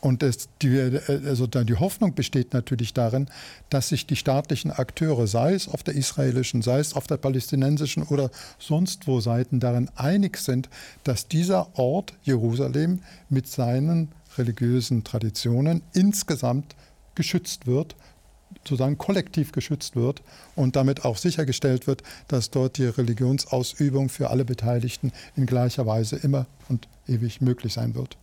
Und 0.00 0.22
es, 0.22 0.48
die, 0.62 0.98
also 1.08 1.46
die 1.46 1.74
Hoffnung 1.74 2.14
besteht 2.14 2.54
natürlich 2.54 2.94
darin, 2.94 3.28
dass 3.68 3.90
sich 3.90 4.06
die 4.06 4.16
staatlichen 4.16 4.70
Akteure, 4.70 5.26
sei 5.26 5.52
es 5.52 5.68
auf 5.68 5.82
der 5.82 5.94
israelischen, 5.94 6.62
sei 6.62 6.78
es 6.78 6.94
auf 6.94 7.06
der 7.06 7.18
palästinensischen 7.18 8.04
oder 8.04 8.30
sonst 8.58 9.06
wo 9.06 9.20
Seiten, 9.20 9.60
darin 9.60 9.90
einig 9.96 10.38
sind, 10.38 10.70
dass 11.04 11.28
dieser 11.28 11.78
Ort 11.78 12.14
Jerusalem 12.22 13.00
mit 13.28 13.46
seinen 13.46 14.08
religiösen 14.38 15.04
Traditionen 15.04 15.82
insgesamt 15.92 16.74
geschützt 17.14 17.66
wird 17.66 17.94
sozusagen 18.64 18.98
kollektiv 18.98 19.52
geschützt 19.52 19.96
wird 19.96 20.22
und 20.56 20.76
damit 20.76 21.04
auch 21.04 21.16
sichergestellt 21.16 21.86
wird, 21.86 22.02
dass 22.28 22.50
dort 22.50 22.78
die 22.78 22.86
Religionsausübung 22.86 24.08
für 24.08 24.30
alle 24.30 24.44
Beteiligten 24.44 25.12
in 25.36 25.46
gleicher 25.46 25.86
Weise 25.86 26.16
immer 26.16 26.46
und 26.68 26.88
ewig 27.06 27.40
möglich 27.40 27.72
sein 27.74 27.94
wird. 27.94 28.16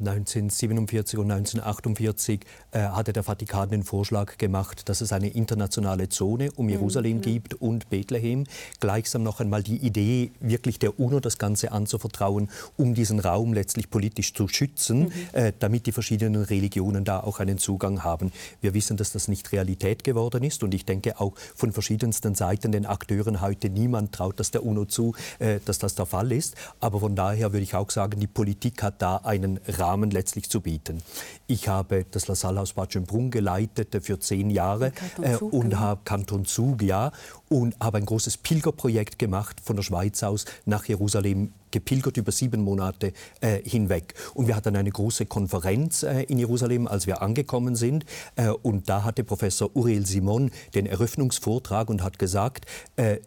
1947 0.00 1.18
und 1.18 1.30
1948 1.30 2.40
äh, 2.70 2.80
hatte 2.80 3.12
der 3.12 3.24
Vatikan 3.24 3.70
den 3.70 3.82
Vorschlag 3.82 4.38
gemacht, 4.38 4.88
dass 4.88 5.00
es 5.00 5.12
eine 5.12 5.28
internationale 5.28 6.08
Zone 6.08 6.52
um 6.52 6.66
mhm, 6.66 6.72
Jerusalem 6.72 7.16
mhm. 7.16 7.22
gibt 7.22 7.54
und 7.54 7.90
Bethlehem. 7.90 8.44
Gleichsam 8.78 9.24
noch 9.24 9.40
einmal 9.40 9.62
die 9.62 9.76
Idee, 9.76 10.30
wirklich 10.40 10.78
der 10.78 11.00
UNO 11.00 11.18
das 11.18 11.38
Ganze 11.38 11.72
anzuvertrauen, 11.72 12.48
um 12.76 12.94
diesen 12.94 13.18
Raum 13.18 13.52
letztlich 13.52 13.90
politisch 13.90 14.34
zu 14.34 14.46
schützen, 14.46 15.00
mhm. 15.00 15.12
äh, 15.32 15.52
damit 15.58 15.86
die 15.86 15.92
verschiedenen 15.92 16.42
Religionen 16.42 17.04
da 17.04 17.20
auch 17.20 17.40
einen 17.40 17.58
Zugang 17.58 18.04
haben. 18.04 18.30
Wir 18.60 18.74
wissen, 18.74 18.96
dass 18.96 19.10
das 19.12 19.26
nicht 19.26 19.50
Realität 19.50 20.04
geworden 20.04 20.44
ist 20.44 20.62
und 20.62 20.74
ich 20.74 20.84
denke 20.84 21.20
auch 21.20 21.34
von 21.56 21.72
verschiedensten 21.72 22.36
Seiten 22.36 22.70
den 22.70 22.86
Akteuren 22.86 23.40
heute 23.40 23.68
niemand 23.68 24.12
traut 24.12 24.38
das 24.38 24.52
der 24.52 24.64
UNO 24.64 24.84
zu, 24.84 25.14
äh, 25.40 25.58
dass 25.64 25.78
das 25.78 25.96
der 25.96 26.06
Fall 26.06 26.30
ist. 26.30 26.54
Aber 26.78 27.00
von 27.00 27.16
daher 27.16 27.52
würde 27.52 27.64
ich 27.64 27.74
auch 27.74 27.90
sagen, 27.90 28.20
die 28.20 28.28
Politik 28.28 28.82
hat 28.82 29.02
da 29.02 29.16
einen 29.16 29.58
Rahmen 29.66 29.87
Rahmen 29.88 30.10
letztlich 30.10 30.50
zu 30.50 30.60
bieten. 30.60 31.02
Ich 31.46 31.68
habe 31.68 32.04
das 32.10 32.28
La 32.28 32.34
Salle 32.34 32.60
aus 32.60 32.74
Bad 32.74 32.92
Schönbrunn 32.92 33.30
geleitet 33.30 33.96
für 34.02 34.18
zehn 34.20 34.50
Jahre 34.50 34.92
äh, 35.22 35.36
und 35.36 35.70
genau. 35.70 35.78
habe 35.78 36.00
Kanton 36.04 36.44
Zug, 36.44 36.82
ja, 36.82 37.10
und 37.48 37.74
habe 37.80 37.98
ein 37.98 38.06
großes 38.06 38.36
Pilgerprojekt 38.36 39.18
gemacht 39.18 39.60
von 39.62 39.76
der 39.76 39.82
Schweiz 39.82 40.22
aus 40.22 40.44
nach 40.66 40.84
Jerusalem 40.84 41.52
gepilgert 41.70 42.16
über 42.16 42.32
sieben 42.32 42.62
Monate 42.62 43.12
äh, 43.40 43.62
hinweg. 43.62 44.14
Und 44.34 44.46
wir 44.46 44.56
hatten 44.56 44.76
eine 44.76 44.90
große 44.90 45.26
Konferenz 45.26 46.02
äh, 46.02 46.22
in 46.22 46.38
Jerusalem, 46.38 46.86
als 46.86 47.06
wir 47.06 47.22
angekommen 47.22 47.76
sind. 47.76 48.04
Äh, 48.36 48.48
und 48.48 48.88
da 48.88 49.04
hatte 49.04 49.24
Professor 49.24 49.74
Uriel 49.74 50.06
Simon 50.06 50.50
den 50.74 50.86
Eröffnungsvortrag 50.86 51.88
und 51.88 52.02
hat 52.02 52.18
gesagt, 52.18 52.66
äh, 52.96 53.18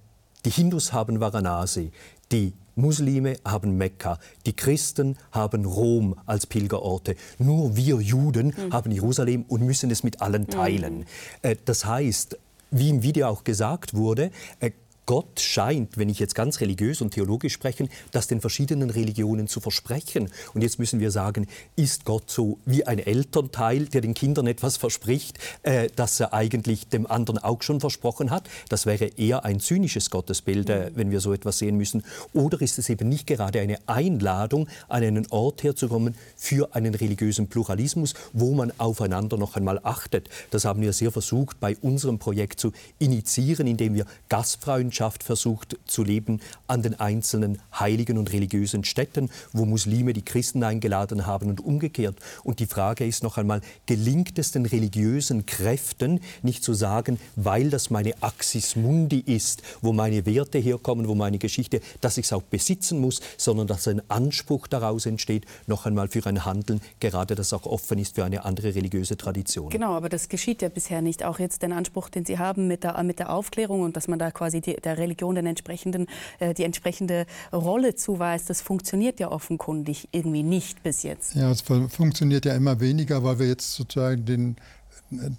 die 0.45 0.51
Hindus 0.51 0.93
haben 0.93 1.19
Varanasi, 1.19 1.91
die 2.31 2.53
Muslime 2.75 3.35
haben 3.45 3.77
Mekka, 3.77 4.19
die 4.45 4.53
Christen 4.53 5.17
haben 5.31 5.65
Rom 5.65 6.15
als 6.25 6.47
Pilgerorte. 6.47 7.15
Nur 7.37 7.75
wir 7.75 7.99
Juden 8.01 8.47
mhm. 8.47 8.73
haben 8.73 8.91
Jerusalem 8.91 9.45
und 9.47 9.61
müssen 9.61 9.91
es 9.91 10.03
mit 10.03 10.21
allen 10.21 10.47
teilen. 10.47 11.05
Mhm. 11.43 11.55
Das 11.65 11.85
heißt, 11.85 12.37
wie 12.71 12.89
im 12.89 13.03
Video 13.03 13.27
auch 13.27 13.43
gesagt 13.43 13.93
wurde, 13.93 14.31
äh, 14.59 14.71
Gott 15.11 15.41
scheint, 15.41 15.97
wenn 15.97 16.07
ich 16.07 16.19
jetzt 16.19 16.35
ganz 16.35 16.61
religiös 16.61 17.01
und 17.01 17.11
theologisch 17.11 17.51
spreche, 17.51 17.89
das 18.11 18.27
den 18.27 18.39
verschiedenen 18.39 18.89
Religionen 18.89 19.49
zu 19.49 19.59
versprechen. 19.59 20.31
Und 20.53 20.61
jetzt 20.61 20.79
müssen 20.79 21.01
wir 21.01 21.11
sagen, 21.11 21.47
ist 21.75 22.05
Gott 22.05 22.31
so 22.31 22.59
wie 22.63 22.87
ein 22.87 22.97
Elternteil, 22.97 23.87
der 23.87 23.99
den 23.99 24.13
Kindern 24.13 24.47
etwas 24.47 24.77
verspricht, 24.77 25.37
äh, 25.63 25.89
das 25.97 26.17
er 26.21 26.33
eigentlich 26.33 26.87
dem 26.87 27.11
anderen 27.11 27.39
auch 27.39 27.61
schon 27.61 27.81
versprochen 27.81 28.31
hat? 28.31 28.49
Das 28.69 28.85
wäre 28.85 29.07
eher 29.17 29.43
ein 29.43 29.59
zynisches 29.59 30.11
Gottesbild, 30.11 30.69
äh, 30.69 30.91
wenn 30.95 31.11
wir 31.11 31.19
so 31.19 31.33
etwas 31.33 31.57
sehen 31.57 31.75
müssen. 31.75 32.05
Oder 32.31 32.61
ist 32.61 32.79
es 32.79 32.87
eben 32.87 33.09
nicht 33.09 33.27
gerade 33.27 33.59
eine 33.59 33.79
Einladung, 33.87 34.69
an 34.87 35.03
einen 35.03 35.27
Ort 35.29 35.61
herzukommen 35.63 36.15
für 36.37 36.73
einen 36.73 36.95
religiösen 36.95 37.47
Pluralismus, 37.47 38.13
wo 38.31 38.53
man 38.53 38.71
aufeinander 38.77 39.35
noch 39.35 39.57
einmal 39.57 39.81
achtet? 39.83 40.29
Das 40.51 40.63
haben 40.63 40.81
wir 40.81 40.93
sehr 40.93 41.11
versucht, 41.11 41.59
bei 41.59 41.75
unserem 41.81 42.17
Projekt 42.17 42.61
zu 42.61 42.71
initiieren, 42.97 43.67
indem 43.67 43.93
wir 43.93 44.05
Gastfreundschaft 44.29 45.00
Gemeinschaft 45.01 45.23
versucht 45.23 45.79
zu 45.87 46.03
leben 46.03 46.41
an 46.67 46.83
den 46.83 46.99
einzelnen 46.99 47.59
heiligen 47.79 48.19
und 48.19 48.31
religiösen 48.31 48.83
Städten, 48.83 49.31
wo 49.51 49.65
Muslime 49.65 50.13
die 50.13 50.21
Christen 50.21 50.63
eingeladen 50.63 51.25
haben 51.25 51.49
und 51.49 51.59
umgekehrt. 51.59 52.17
Und 52.43 52.59
die 52.59 52.67
Frage 52.67 53.07
ist 53.07 53.23
noch 53.23 53.39
einmal, 53.39 53.61
gelingt 53.87 54.37
es 54.37 54.51
den 54.51 54.67
religiösen 54.67 55.47
Kräften 55.47 56.19
nicht 56.43 56.63
zu 56.63 56.75
sagen, 56.75 57.19
weil 57.35 57.71
das 57.71 57.89
meine 57.89 58.13
Axis 58.21 58.75
Mundi 58.75 59.19
ist, 59.19 59.63
wo 59.81 59.91
meine 59.91 60.27
Werte 60.27 60.59
herkommen, 60.59 61.07
wo 61.07 61.15
meine 61.15 61.39
Geschichte, 61.39 61.81
dass 62.01 62.19
ich 62.19 62.25
es 62.25 62.33
auch 62.33 62.43
besitzen 62.43 62.99
muss, 62.99 63.21
sondern 63.37 63.65
dass 63.65 63.87
ein 63.87 64.03
Anspruch 64.07 64.67
daraus 64.67 65.07
entsteht, 65.07 65.45
noch 65.65 65.87
einmal 65.87 66.09
für 66.09 66.23
ein 66.27 66.45
Handeln, 66.45 66.79
gerade 66.99 67.33
das 67.33 67.53
auch 67.53 67.65
offen 67.65 67.97
ist 67.97 68.13
für 68.13 68.23
eine 68.23 68.45
andere 68.45 68.75
religiöse 68.75 69.17
Tradition. 69.17 69.69
Genau, 69.69 69.95
aber 69.95 70.09
das 70.09 70.29
geschieht 70.29 70.61
ja 70.61 70.69
bisher 70.69 71.01
nicht. 71.01 71.23
Auch 71.23 71.39
jetzt 71.39 71.63
den 71.63 71.73
Anspruch, 71.73 72.09
den 72.09 72.23
Sie 72.25 72.37
haben 72.37 72.67
mit 72.67 72.83
der, 72.83 73.01
mit 73.01 73.17
der 73.17 73.31
Aufklärung 73.33 73.81
und 73.81 73.97
dass 73.97 74.07
man 74.07 74.19
da 74.19 74.29
quasi 74.29 74.61
die, 74.61 74.75
der 74.85 74.97
Religion 74.97 75.35
den 75.35 75.45
entsprechenden, 75.45 76.07
äh, 76.39 76.53
die 76.53 76.63
entsprechende 76.63 77.25
Rolle 77.53 77.95
zuweist, 77.95 78.49
das 78.49 78.61
funktioniert 78.61 79.19
ja 79.19 79.31
offenkundig 79.31 80.09
irgendwie 80.11 80.43
nicht 80.43 80.83
bis 80.83 81.03
jetzt. 81.03 81.35
Ja, 81.35 81.51
es 81.51 81.61
funktioniert 81.61 82.45
ja 82.45 82.53
immer 82.53 82.79
weniger, 82.79 83.23
weil 83.23 83.39
wir 83.39 83.47
jetzt 83.47 83.73
sozusagen 83.73 84.25
den, 84.25 84.55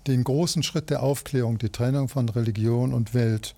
den 0.06 0.24
großen 0.24 0.62
Schritt 0.62 0.90
der 0.90 1.02
Aufklärung, 1.02 1.58
die 1.58 1.70
Trennung 1.70 2.08
von 2.08 2.28
Religion 2.28 2.92
und 2.92 3.14
Welt, 3.14 3.54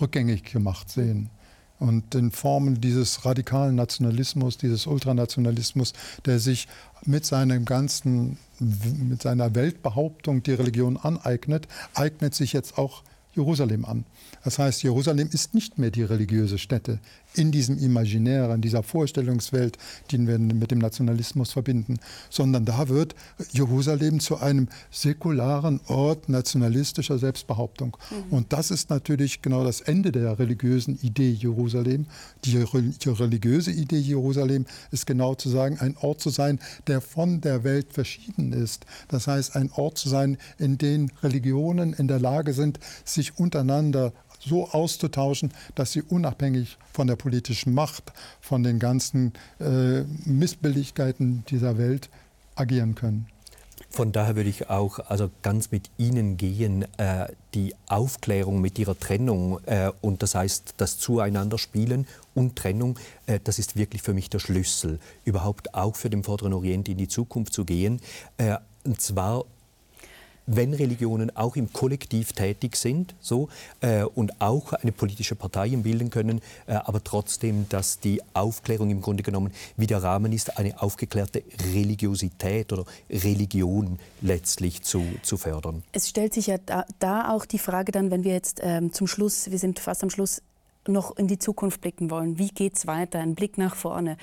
rückgängig 0.00 0.44
gemacht 0.44 0.90
sehen 0.90 1.30
und 1.78 2.14
in 2.14 2.30
Formen 2.30 2.80
dieses 2.80 3.24
radikalen 3.24 3.74
Nationalismus, 3.74 4.56
dieses 4.56 4.86
Ultranationalismus, 4.86 5.92
der 6.24 6.38
sich 6.38 6.68
mit 7.04 7.26
seinem 7.26 7.64
ganzen, 7.64 8.38
mit 8.58 9.22
seiner 9.22 9.54
Weltbehauptung 9.54 10.42
die 10.42 10.52
Religion 10.52 10.96
aneignet, 10.96 11.68
eignet 11.94 12.34
sich 12.34 12.52
jetzt 12.52 12.78
auch 12.78 13.02
Jerusalem 13.36 13.84
an. 13.84 14.04
Das 14.42 14.58
heißt, 14.58 14.82
Jerusalem 14.82 15.28
ist 15.32 15.54
nicht 15.54 15.78
mehr 15.78 15.90
die 15.90 16.02
religiöse 16.02 16.58
Stätte 16.58 16.98
in 17.34 17.52
diesem 17.52 17.78
Imaginären, 17.78 18.60
dieser 18.60 18.82
Vorstellungswelt, 18.82 19.78
die 20.10 20.26
wir 20.26 20.38
mit 20.38 20.70
dem 20.70 20.78
Nationalismus 20.78 21.52
verbinden, 21.52 21.98
sondern 22.30 22.64
da 22.64 22.88
wird 22.88 23.14
Jerusalem 23.52 24.20
zu 24.20 24.38
einem 24.38 24.68
säkularen 24.90 25.80
Ort 25.86 26.28
nationalistischer 26.28 27.18
Selbstbehauptung. 27.18 27.96
Mhm. 28.10 28.36
Und 28.36 28.52
das 28.52 28.70
ist 28.70 28.90
natürlich 28.90 29.42
genau 29.42 29.64
das 29.64 29.80
Ende 29.80 30.12
der 30.12 30.38
religiösen 30.38 30.98
Idee 31.02 31.30
Jerusalem. 31.30 32.06
Die, 32.44 32.52
die 32.52 33.08
religiöse 33.08 33.70
Idee 33.70 33.98
Jerusalem 33.98 34.66
ist 34.90 35.06
genau 35.06 35.34
zu 35.34 35.48
sagen, 35.48 35.78
ein 35.80 35.96
Ort 36.00 36.20
zu 36.20 36.30
sein, 36.30 36.58
der 36.86 37.00
von 37.00 37.40
der 37.40 37.64
Welt 37.64 37.92
verschieden 37.92 38.52
ist. 38.52 38.86
Das 39.08 39.26
heißt, 39.26 39.56
ein 39.56 39.70
Ort 39.72 39.98
zu 39.98 40.08
sein, 40.08 40.38
in 40.58 40.78
dem 40.78 41.10
Religionen 41.22 41.92
in 41.92 42.08
der 42.08 42.20
Lage 42.20 42.52
sind, 42.52 42.78
sich 43.04 43.38
untereinander 43.38 44.12
so 44.44 44.68
auszutauschen, 44.68 45.52
dass 45.74 45.92
sie 45.92 46.02
unabhängig 46.02 46.76
von 46.92 47.06
der 47.06 47.16
politischen 47.16 47.74
Macht, 47.74 48.12
von 48.40 48.62
den 48.62 48.78
ganzen 48.78 49.32
äh, 49.60 50.02
Missbilligkeiten 50.24 51.44
dieser 51.48 51.78
Welt 51.78 52.10
agieren 52.54 52.94
können. 52.94 53.26
Von 53.90 54.10
daher 54.12 54.34
würde 54.34 54.50
ich 54.50 54.70
auch 54.70 54.98
also 54.98 55.30
ganz 55.42 55.70
mit 55.70 55.90
Ihnen 55.98 56.36
gehen, 56.36 56.84
äh, 56.98 57.28
die 57.54 57.74
Aufklärung 57.86 58.60
mit 58.60 58.78
Ihrer 58.78 58.98
Trennung 58.98 59.60
äh, 59.66 59.90
und 60.00 60.22
das 60.22 60.34
heißt 60.34 60.74
das 60.78 60.98
Zueinander 60.98 61.58
spielen 61.58 62.06
und 62.34 62.56
Trennung, 62.56 62.98
äh, 63.26 63.38
das 63.42 63.58
ist 63.58 63.76
wirklich 63.76 64.02
für 64.02 64.12
mich 64.12 64.30
der 64.30 64.40
Schlüssel, 64.40 64.98
überhaupt 65.24 65.74
auch 65.74 65.94
für 65.94 66.10
den 66.10 66.24
Vorderen 66.24 66.54
Orient 66.54 66.88
in 66.88 66.98
die 66.98 67.08
Zukunft 67.08 67.52
zu 67.52 67.64
gehen. 67.64 68.00
Äh, 68.36 68.56
und 68.84 69.00
zwar 69.00 69.44
wenn 70.46 70.74
Religionen 70.74 71.34
auch 71.36 71.56
im 71.56 71.72
Kollektiv 71.72 72.32
tätig 72.32 72.76
sind 72.76 73.14
so, 73.20 73.48
äh, 73.80 74.04
und 74.04 74.40
auch 74.40 74.72
eine 74.72 74.92
politische 74.92 75.34
Partei 75.34 75.68
bilden 75.76 76.10
können, 76.10 76.40
äh, 76.66 76.74
aber 76.74 77.02
trotzdem, 77.02 77.66
dass 77.68 78.00
die 78.00 78.20
Aufklärung 78.34 78.90
im 78.90 79.00
Grunde 79.00 79.22
genommen 79.22 79.52
wie 79.76 79.86
der 79.86 80.02
Rahmen 80.02 80.32
ist, 80.32 80.58
eine 80.58 80.80
aufgeklärte 80.80 81.42
Religiosität 81.72 82.72
oder 82.72 82.84
Religion 83.10 83.98
letztlich 84.20 84.82
zu, 84.82 85.04
zu 85.22 85.36
fördern. 85.36 85.82
Es 85.92 86.08
stellt 86.08 86.34
sich 86.34 86.48
ja 86.48 86.58
da, 86.58 86.84
da 86.98 87.30
auch 87.30 87.46
die 87.46 87.58
Frage 87.58 87.92
dann, 87.92 88.10
wenn 88.10 88.24
wir 88.24 88.32
jetzt 88.32 88.60
ähm, 88.62 88.92
zum 88.92 89.06
Schluss, 89.06 89.50
wir 89.50 89.58
sind 89.58 89.78
fast 89.78 90.02
am 90.02 90.10
Schluss, 90.10 90.42
noch 90.86 91.16
in 91.16 91.28
die 91.28 91.38
Zukunft 91.38 91.80
blicken 91.80 92.10
wollen. 92.10 92.38
Wie 92.38 92.48
geht 92.48 92.76
es 92.76 92.86
weiter? 92.86 93.18
Ein 93.18 93.34
Blick 93.34 93.56
nach 93.56 93.74
vorne. 93.74 94.18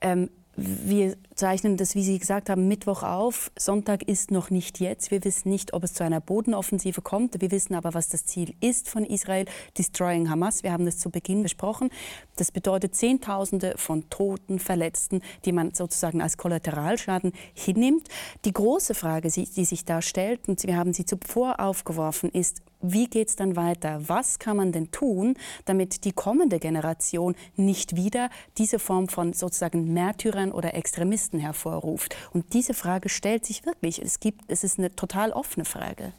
Ähm, 0.00 0.30
wir 0.60 1.16
zeichnen 1.36 1.76
das, 1.76 1.94
wie 1.94 2.02
Sie 2.02 2.18
gesagt 2.18 2.50
haben, 2.50 2.66
Mittwoch 2.66 3.04
auf. 3.04 3.52
Sonntag 3.56 4.02
ist 4.02 4.32
noch 4.32 4.50
nicht 4.50 4.80
jetzt. 4.80 5.12
Wir 5.12 5.22
wissen 5.24 5.50
nicht, 5.50 5.72
ob 5.72 5.84
es 5.84 5.94
zu 5.94 6.02
einer 6.02 6.20
Bodenoffensive 6.20 7.00
kommt. 7.00 7.40
Wir 7.40 7.52
wissen 7.52 7.74
aber, 7.74 7.94
was 7.94 8.08
das 8.08 8.26
Ziel 8.26 8.54
ist 8.60 8.88
von 8.88 9.04
Israel, 9.04 9.44
Destroying 9.76 10.28
Hamas. 10.28 10.64
Wir 10.64 10.72
haben 10.72 10.84
das 10.84 10.98
zu 10.98 11.10
Beginn 11.10 11.44
besprochen. 11.44 11.90
Das 12.36 12.50
bedeutet 12.50 12.96
Zehntausende 12.96 13.74
von 13.76 14.10
Toten, 14.10 14.58
Verletzten, 14.58 15.22
die 15.44 15.52
man 15.52 15.74
sozusagen 15.74 16.20
als 16.20 16.36
Kollateralschaden 16.36 17.32
hinnimmt. 17.54 18.08
Die 18.44 18.52
große 18.52 18.94
Frage, 18.94 19.30
die 19.30 19.64
sich 19.64 19.84
da 19.84 20.02
stellt, 20.02 20.48
und 20.48 20.64
wir 20.64 20.76
haben 20.76 20.92
sie 20.92 21.04
zuvor 21.04 21.60
aufgeworfen, 21.60 22.30
ist, 22.30 22.62
wie 22.80 23.08
geht 23.08 23.28
es 23.28 23.36
dann 23.36 23.56
weiter? 23.56 24.00
Was 24.08 24.38
kann 24.38 24.56
man 24.56 24.70
denn 24.70 24.90
tun, 24.90 25.34
damit 25.64 26.04
die 26.04 26.12
kommende 26.12 26.60
Generation 26.60 27.34
nicht 27.56 27.96
wieder 27.96 28.30
diese 28.56 28.78
Form 28.78 29.08
von 29.08 29.32
sozusagen 29.32 29.92
Märtyrern 29.92 30.47
Terrororganisierungen 30.48 30.52
oder 30.52 30.74
Extremisten 30.74 31.40
hervorruft. 31.40 32.16
Und 32.32 32.52
diese 32.52 32.74
Frage 32.74 33.08
stellt 33.08 33.44
sich 33.44 33.64
wirklich. 33.64 34.00
Es, 34.00 34.20
gibt, 34.20 34.50
es 34.50 34.64
ist 34.64 34.78
eine 34.78 34.94
total 34.94 35.32
offene 35.32 35.64
Frage. 35.64 36.12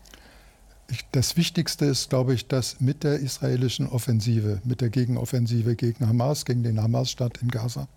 Das 1.12 1.38
Wichtigste 1.38 1.86
ist, 1.86 2.10
glaube 2.10 2.34
ich, 2.34 2.48
dass 2.48 2.82
mit 2.82 3.04
der 3.04 3.20
israelischen 3.20 3.88
Offensive, 3.88 4.60
mit 4.64 4.82
der 4.82 4.90
Gegenoffensive 4.90 5.76
gegen 5.76 6.08
Hamas, 6.08 6.46
gegen 6.46 6.64
den 6.64 6.82
Hamas-Staat 6.82 7.42
in 7.44 7.50
Gaza, 7.50 7.88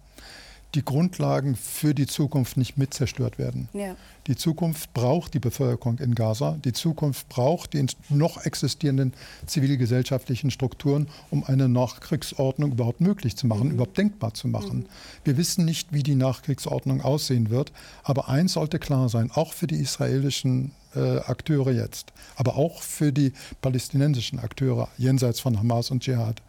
die 0.75 0.85
Grundlagen 0.85 1.55
für 1.55 1.95
die 1.95 2.07
Zukunft 2.07 2.57
nicht 2.57 2.79
mit 2.79 2.95
zerstört 2.95 3.39
werden. 3.39 3.69
Ja. 3.75 3.95
Die 4.27 4.37
Zukunft 4.37 4.95
braucht 4.95 5.35
die 5.35 5.39
Bevölkerung 5.39 5.99
in 5.99 6.15
Gaza. 6.15 6.57
Die 6.65 6.73
Zukunft 6.73 7.29
braucht 7.29 7.75
die 7.75 7.85
noch 8.09 8.45
existierenden 8.45 9.13
zivilgesellschaftlichen 9.47 10.51
Strukturen, 10.51 11.09
um 11.31 11.45
eine 11.45 11.69
Nachkriegsordnung 11.69 12.73
überhaupt 12.73 13.01
möglich 13.01 13.37
zu 13.37 13.47
machen, 13.47 13.69
mhm. 13.69 13.75
überhaupt 13.75 13.99
denkbar 13.99 14.33
zu 14.35 14.49
machen. 14.49 14.79
Mhm. 14.79 14.87
Wir 15.25 15.37
wissen 15.37 15.65
nicht, 15.65 15.93
wie 15.93 16.03
die 16.03 16.15
Nachkriegsordnung 16.15 17.03
aussehen 17.03 17.51
wird, 17.51 17.73
aber 18.05 18.29
eins 18.29 18.55
sollte 18.55 18.79
klar 18.79 19.09
sein, 19.09 19.31
auch 19.33 19.53
für 19.53 19.67
die 19.67 19.77
israelischen 19.77 20.73
äh, 20.95 21.19
Akteure 21.19 21.73
jetzt, 21.73 22.13
aber 22.37 22.57
auch 22.57 22.83
für 22.83 23.13
die 23.13 23.33
palästinensischen 23.61 24.39
Akteure 24.39 24.89
jenseits 24.97 25.41
von 25.41 25.59
Hamas 25.59 25.91
und 25.91 26.03
Dschihad. 26.03 26.43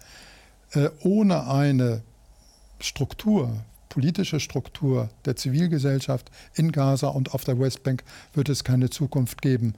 Äh, 0.71 0.89
ohne 1.01 1.47
eine 1.47 2.01
Struktur 2.79 3.51
politische 3.93 4.39
Struktur 4.39 5.11
der 5.23 5.35
Zivilgesellschaft 5.35 6.31
in 6.55 6.71
Gaza 6.71 7.09
und 7.09 7.35
auf 7.35 7.43
der 7.43 7.59
Westbank 7.59 8.03
wird 8.33 8.49
es 8.49 8.63
keine 8.63 8.89
Zukunft 8.89 9.43
geben. 9.43 9.75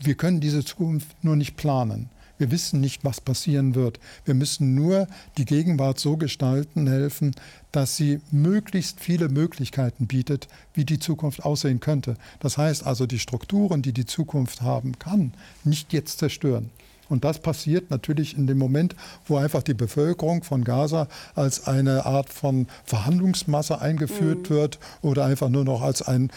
Wir 0.00 0.14
können 0.14 0.40
diese 0.40 0.64
Zukunft 0.64 1.08
nur 1.22 1.36
nicht 1.36 1.54
planen. 1.54 2.08
Wir 2.38 2.50
wissen 2.50 2.80
nicht, 2.80 3.04
was 3.04 3.20
passieren 3.20 3.74
wird. 3.74 4.00
Wir 4.24 4.32
müssen 4.32 4.74
nur 4.74 5.08
die 5.36 5.44
Gegenwart 5.44 6.00
so 6.00 6.16
gestalten 6.16 6.86
helfen, 6.86 7.34
dass 7.70 7.98
sie 7.98 8.20
möglichst 8.30 9.00
viele 9.00 9.28
Möglichkeiten 9.28 10.06
bietet, 10.06 10.48
wie 10.72 10.86
die 10.86 10.98
Zukunft 10.98 11.44
aussehen 11.44 11.80
könnte. 11.80 12.16
Das 12.40 12.56
heißt 12.56 12.86
also, 12.86 13.04
die 13.04 13.18
Strukturen, 13.18 13.82
die 13.82 13.92
die 13.92 14.06
Zukunft 14.06 14.62
haben 14.62 14.98
kann, 14.98 15.34
nicht 15.64 15.92
jetzt 15.92 16.18
zerstören. 16.18 16.70
Und 17.08 17.24
das 17.24 17.38
passiert 17.40 17.90
natürlich 17.90 18.36
in 18.36 18.46
dem 18.46 18.58
Moment, 18.58 18.96
wo 19.26 19.36
einfach 19.36 19.62
die 19.62 19.74
Bevölkerung 19.74 20.42
von 20.42 20.64
Gaza 20.64 21.08
als 21.34 21.66
eine 21.66 22.06
Art 22.06 22.30
von 22.30 22.66
Verhandlungsmasse 22.84 23.80
eingeführt 23.80 24.50
mhm. 24.50 24.54
wird 24.54 24.78
oder 25.02 25.24
einfach 25.24 25.48
nur 25.48 25.64
noch 25.64 25.82
als 25.82 26.02
ein 26.02 26.30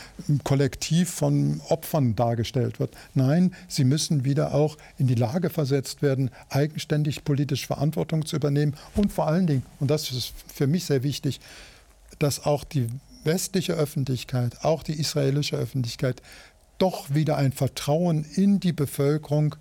Kollektiv 0.43 1.09
von 1.09 1.61
Opfern 1.70 2.15
dargestellt 2.15 2.80
wird. 2.80 2.91
Nein, 3.13 3.53
sie 3.68 3.84
müssen 3.84 4.26
wieder 4.26 4.53
auch 4.53 4.78
in 4.97 5.07
die 5.07 5.15
Lage 5.15 5.49
versetzt 5.49 6.01
werden, 6.01 6.32
eigenständig 6.49 7.24
politisch 7.24 7.68
Verantwortung 7.68 8.26
zu 8.26 8.36
übernehmen 8.36 8.76
und 8.95 9.11
vor 9.11 9.28
allen 9.28 9.47
Dingen, 9.47 9.63
und 9.80 9.89
das 9.89 10.11
ist 10.11 10.34
für 10.53 10.68
mich 10.68 10.86
sehr 10.86 11.03
wichtig, 11.03 11.39
dass 12.20 12.45
auch 12.45 12.63
die 12.63 12.88
westliche 13.24 13.74
Öffentlichkeit, 13.74 14.63
auch 14.63 14.84
die 14.84 14.99
israelische 14.99 15.57
Öffentlichkeit 15.57 16.22
doch 16.78 17.13
wieder 17.13 17.38
ein 17.38 17.51
Vertrauen 17.51 18.26
in 18.36 18.59
die 18.59 18.74
Bevölkerung 18.74 19.55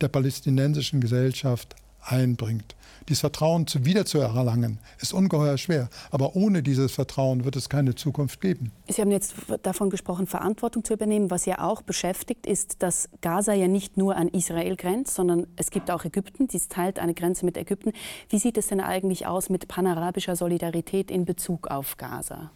der 0.00 0.08
palästinensischen 0.08 1.00
Gesellschaft 1.00 1.76
einbringt. 2.02 2.74
Dieses 3.08 3.20
Vertrauen 3.20 3.66
zu 3.68 3.84
wiederzuerlangen, 3.84 4.78
ist 5.00 5.12
ungeheuer 5.12 5.58
schwer. 5.58 5.88
Aber 6.10 6.34
ohne 6.34 6.62
dieses 6.62 6.92
Vertrauen 6.92 7.44
wird 7.44 7.54
es 7.54 7.68
keine 7.68 7.94
Zukunft 7.94 8.40
geben. 8.40 8.72
Sie 8.88 9.00
haben 9.00 9.12
jetzt 9.12 9.34
davon 9.62 9.90
gesprochen, 9.90 10.26
Verantwortung 10.26 10.82
zu 10.82 10.94
übernehmen. 10.94 11.30
Was 11.30 11.46
ja 11.46 11.60
auch 11.60 11.82
beschäftigt, 11.82 12.46
ist, 12.46 12.82
dass 12.82 13.08
Gaza 13.20 13.52
ja 13.52 13.68
nicht 13.68 13.96
nur 13.96 14.16
an 14.16 14.28
Israel 14.28 14.74
grenzt, 14.74 15.14
sondern 15.14 15.46
es 15.56 15.70
gibt 15.70 15.90
auch 15.90 16.04
Ägypten. 16.04 16.48
Dies 16.48 16.68
teilt 16.68 16.98
eine 16.98 17.14
Grenze 17.14 17.44
mit 17.44 17.56
Ägypten. 17.56 17.92
Wie 18.28 18.38
sieht 18.38 18.58
es 18.58 18.66
denn 18.68 18.80
eigentlich 18.80 19.26
aus 19.26 19.48
mit 19.48 19.68
panarabischer 19.68 20.34
Solidarität 20.34 21.10
in 21.10 21.24
Bezug 21.24 21.68
auf 21.68 21.96
Gaza? 21.96 22.50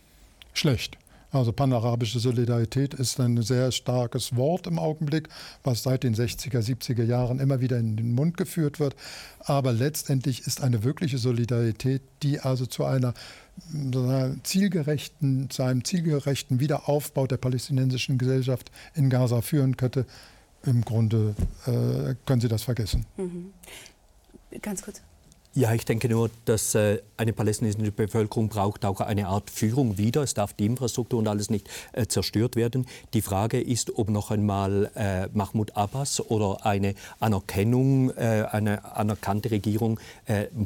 Schlecht. 0.53 0.99
Also 1.33 1.53
panarabische 1.53 2.19
Solidarität 2.19 2.95
ist 2.95 3.21
ein 3.21 3.41
sehr 3.43 3.71
starkes 3.73 4.35
Wort 4.37 4.67
im 4.67 4.79
Augenblick, 4.79 5.29
was 5.63 5.83
seit 5.83 6.03
den 6.03 6.15
60er, 6.15 6.61
70er 6.61 7.05
Jahren 7.05 7.39
immer 7.39 7.61
wieder 7.61 7.79
in 7.79 7.97
den 7.97 8.15
Mund 8.15 8.37
geführt 8.37 8.81
wird. 8.81 8.97
Aber 9.41 9.73
letztendlich 9.73 10.47
ist 10.47 10.63
eine 10.63 10.83
wirkliche 10.83 11.19
Solidarität, 11.19 12.03
die 12.23 12.41
also 12.41 12.67
zu 12.67 12.85
einer 12.85 13.15
zielgerechten, 14.43 15.51
zu 15.51 15.63
einem 15.63 15.85
zielgerechten 15.85 16.61
Wiederaufbau 16.61 17.27
der 17.27 17.37
palästinensischen 17.37 18.19
Gesellschaft 18.19 18.71
in 18.95 19.11
Gaza 19.11 19.43
führen 19.43 19.77
könnte, 19.77 20.07
im 20.65 20.85
Grunde 20.85 21.35
äh, 21.67 22.15
können 22.27 22.41
Sie 22.41 22.49
das 22.49 22.63
vergessen. 22.63 23.07
Mhm. 23.17 23.53
Ganz 24.61 24.83
kurz. 24.83 25.01
Ja, 25.53 25.75
ich 25.75 25.85
denke 25.85 26.09
nur, 26.09 26.31
dass 26.45 26.77
äh, 26.77 27.03
eine 27.17 27.33
palästinensische 27.33 27.91
Bevölkerung 27.91 28.49
braucht 28.49 28.85
auch 28.85 29.01
eine 29.01 29.27
Art 29.27 29.51
Führung 29.51 29.99
wieder. 29.99 30.23
Es 30.23 30.33
darf 30.33 30.53
die 30.53 30.65
Infrastruktur 30.65 31.19
und 31.19 31.27
alles 31.27 31.51
nicht 31.51 31.69
äh, 31.91 32.07
zerstört 32.07 32.55
werden. 32.55 32.87
Die 33.15 33.21
Frage 33.21 33.61
ist, 33.61 33.99
ob 33.99 34.11
noch 34.11 34.31
einmal 34.31 34.93
äh, 34.95 35.27
Mahmoud 35.33 35.77
Abbas 35.77 36.21
oder 36.21 36.65
eine 36.65 36.95
Anerkennung, 37.19 38.13
eine 38.17 38.97
anerkannte 38.97 39.51
Regierung 39.51 39.99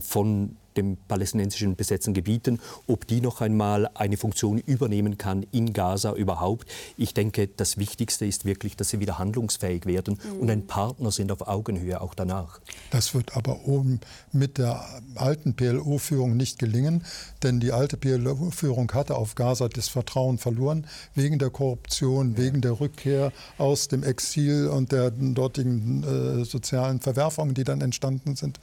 von 0.00 0.56
den 0.76 0.96
palästinensischen 1.08 1.76
besetzten 1.76 2.14
Gebieten, 2.14 2.60
ob 2.86 3.06
die 3.06 3.20
noch 3.20 3.40
einmal 3.40 3.88
eine 3.94 4.16
Funktion 4.16 4.58
übernehmen 4.58 5.18
kann 5.18 5.44
in 5.52 5.72
Gaza 5.72 6.12
überhaupt. 6.14 6.68
Ich 6.96 7.14
denke, 7.14 7.48
das 7.48 7.78
Wichtigste 7.78 8.26
ist 8.26 8.44
wirklich, 8.44 8.76
dass 8.76 8.90
sie 8.90 9.00
wieder 9.00 9.18
handlungsfähig 9.18 9.86
werden 9.86 10.18
mhm. 10.22 10.40
und 10.40 10.50
ein 10.50 10.66
Partner 10.66 11.10
sind 11.10 11.32
auf 11.32 11.46
Augenhöhe 11.46 12.00
auch 12.00 12.14
danach. 12.14 12.60
Das 12.90 13.14
wird 13.14 13.36
aber 13.36 13.66
oben 13.66 14.00
mit 14.32 14.58
der 14.58 14.84
alten 15.14 15.54
PLO-Führung 15.54 16.36
nicht 16.36 16.58
gelingen, 16.58 17.04
denn 17.42 17.60
die 17.60 17.72
alte 17.72 17.96
PLO-Führung 17.96 18.90
hatte 18.92 19.16
auf 19.16 19.34
Gaza 19.34 19.68
das 19.68 19.88
Vertrauen 19.88 20.38
verloren 20.38 20.86
wegen 21.14 21.38
der 21.38 21.50
Korruption, 21.50 22.32
ja. 22.32 22.38
wegen 22.38 22.60
der 22.60 22.80
Rückkehr 22.80 23.32
aus 23.58 23.88
dem 23.88 24.02
Exil 24.02 24.68
und 24.68 24.92
der 24.92 25.10
dortigen 25.10 26.04
äh, 26.04 26.44
sozialen 26.44 27.00
Verwerfungen, 27.00 27.54
die 27.54 27.64
dann 27.64 27.80
entstanden 27.80 28.36
sind. 28.36 28.60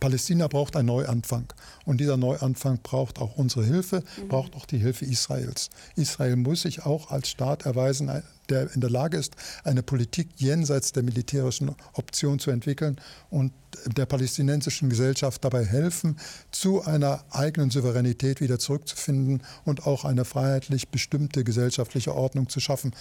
Palästina 0.00 0.48
braucht 0.48 0.76
einen 0.76 0.88
Neuanfang. 0.88 1.46
Und 1.84 1.98
dieser 1.98 2.16
Neuanfang 2.16 2.78
braucht 2.82 3.18
auch 3.18 3.36
unsere 3.36 3.64
Hilfe, 3.64 4.02
mhm. 4.16 4.28
braucht 4.28 4.54
auch 4.54 4.66
die 4.66 4.78
Hilfe 4.78 5.04
Israels. 5.04 5.70
Israel 5.96 6.36
muss 6.36 6.62
sich 6.62 6.84
auch 6.84 7.10
als 7.10 7.28
Staat 7.28 7.64
erweisen, 7.64 8.10
der 8.50 8.72
in 8.74 8.80
der 8.80 8.90
Lage 8.90 9.16
ist, 9.16 9.36
eine 9.64 9.82
Politik 9.82 10.28
jenseits 10.36 10.92
der 10.92 11.02
militärischen 11.02 11.74
Option 11.94 12.38
zu 12.38 12.50
entwickeln 12.50 13.00
und 13.30 13.52
der 13.86 14.06
palästinensischen 14.06 14.90
Gesellschaft 14.90 15.44
dabei 15.44 15.64
helfen, 15.64 16.18
zu 16.50 16.82
einer 16.82 17.24
eigenen 17.30 17.70
Souveränität 17.70 18.40
wieder 18.40 18.58
zurückzufinden 18.58 19.42
und 19.64 19.86
auch 19.86 20.04
eine 20.04 20.24
freiheitlich 20.24 20.88
bestimmte 20.88 21.42
gesellschaftliche 21.42 22.14
Ordnung 22.14 22.48
zu 22.48 22.60
schaffen. 22.60 22.94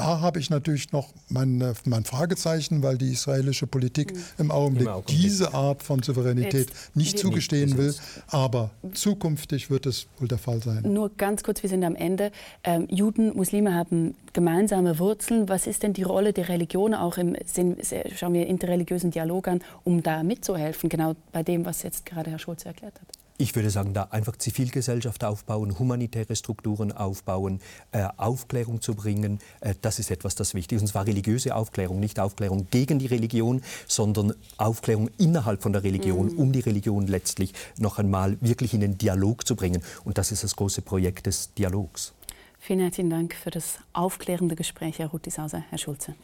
Da 0.00 0.20
habe 0.20 0.38
ich 0.38 0.48
natürlich 0.48 0.92
noch 0.92 1.08
mein, 1.28 1.62
mein 1.84 2.04
Fragezeichen, 2.04 2.82
weil 2.82 2.96
die 2.96 3.12
israelische 3.12 3.66
Politik 3.66 4.14
mhm. 4.14 4.22
im 4.38 4.50
Augenblick, 4.50 4.86
Im 4.86 4.92
Augenblick 4.94 5.20
diese 5.20 5.52
Art 5.52 5.82
von 5.82 6.02
Souveränität 6.02 6.70
Jetzt 6.70 6.96
nicht 6.96 7.18
zugestehen 7.18 7.76
will. 7.76 7.94
Aber 8.28 8.70
zukünftig 8.94 9.68
wird 9.68 9.84
es 9.84 10.06
wohl 10.18 10.26
der 10.26 10.38
Fall 10.38 10.62
sein. 10.62 10.84
Nur 10.90 11.10
ganz 11.18 11.42
kurz, 11.42 11.62
wir 11.62 11.68
sind 11.68 11.84
am 11.84 11.96
Ende. 11.96 12.32
Ähm, 12.64 12.88
Juden, 12.90 13.36
Muslime 13.36 13.74
haben 13.74 14.14
gemeinsame 14.32 14.98
Wurzeln. 14.98 15.50
Was 15.50 15.66
ist 15.66 15.82
denn 15.82 15.92
die 15.92 16.02
Rolle 16.02 16.32
der 16.32 16.48
Religion 16.48 16.94
auch 16.94 17.18
im 17.18 17.36
Sinn, 17.44 17.76
schauen 18.16 18.32
wir 18.32 18.46
interreligiösen 18.46 19.10
Dialog 19.10 19.48
an, 19.48 19.60
um 19.84 20.02
da 20.02 20.22
mitzuhelfen, 20.22 20.88
genau 20.88 21.14
bei 21.30 21.42
dem, 21.42 21.66
was 21.66 21.82
jetzt 21.82 22.06
gerade 22.06 22.30
Herr 22.30 22.38
Schulze 22.38 22.68
erklärt 22.68 22.94
hat? 22.94 23.19
Ich 23.40 23.54
würde 23.54 23.70
sagen, 23.70 23.94
da 23.94 24.02
einfach 24.10 24.36
Zivilgesellschaft 24.36 25.24
aufbauen, 25.24 25.78
humanitäre 25.78 26.36
Strukturen 26.36 26.92
aufbauen, 26.92 27.62
äh, 27.90 28.06
Aufklärung 28.18 28.82
zu 28.82 28.94
bringen, 28.94 29.38
äh, 29.62 29.74
das 29.80 29.98
ist 29.98 30.10
etwas, 30.10 30.34
das 30.34 30.52
wichtig 30.52 30.76
ist. 30.76 30.82
Und 30.82 30.88
zwar 30.88 31.06
religiöse 31.06 31.56
Aufklärung, 31.56 32.00
nicht 32.00 32.20
Aufklärung 32.20 32.66
gegen 32.70 32.98
die 32.98 33.06
Religion, 33.06 33.62
sondern 33.88 34.34
Aufklärung 34.58 35.08
innerhalb 35.16 35.62
von 35.62 35.72
der 35.72 35.82
Religion, 35.84 36.34
mhm. 36.34 36.38
um 36.38 36.52
die 36.52 36.60
Religion 36.60 37.06
letztlich 37.06 37.54
noch 37.78 37.98
einmal 37.98 38.36
wirklich 38.42 38.74
in 38.74 38.80
den 38.80 38.98
Dialog 38.98 39.46
zu 39.46 39.56
bringen. 39.56 39.82
Und 40.04 40.18
das 40.18 40.32
ist 40.32 40.44
das 40.44 40.54
große 40.54 40.82
Projekt 40.82 41.24
des 41.24 41.54
Dialogs. 41.54 42.12
Vielen 42.58 42.80
herzlichen 42.80 43.08
Dank 43.08 43.34
für 43.34 43.50
das 43.50 43.78
aufklärende 43.94 44.54
Gespräch, 44.54 44.98
Herr 44.98 45.08
Rutisauser, 45.08 45.64
Herr 45.70 45.78
Schulze. 45.78 46.14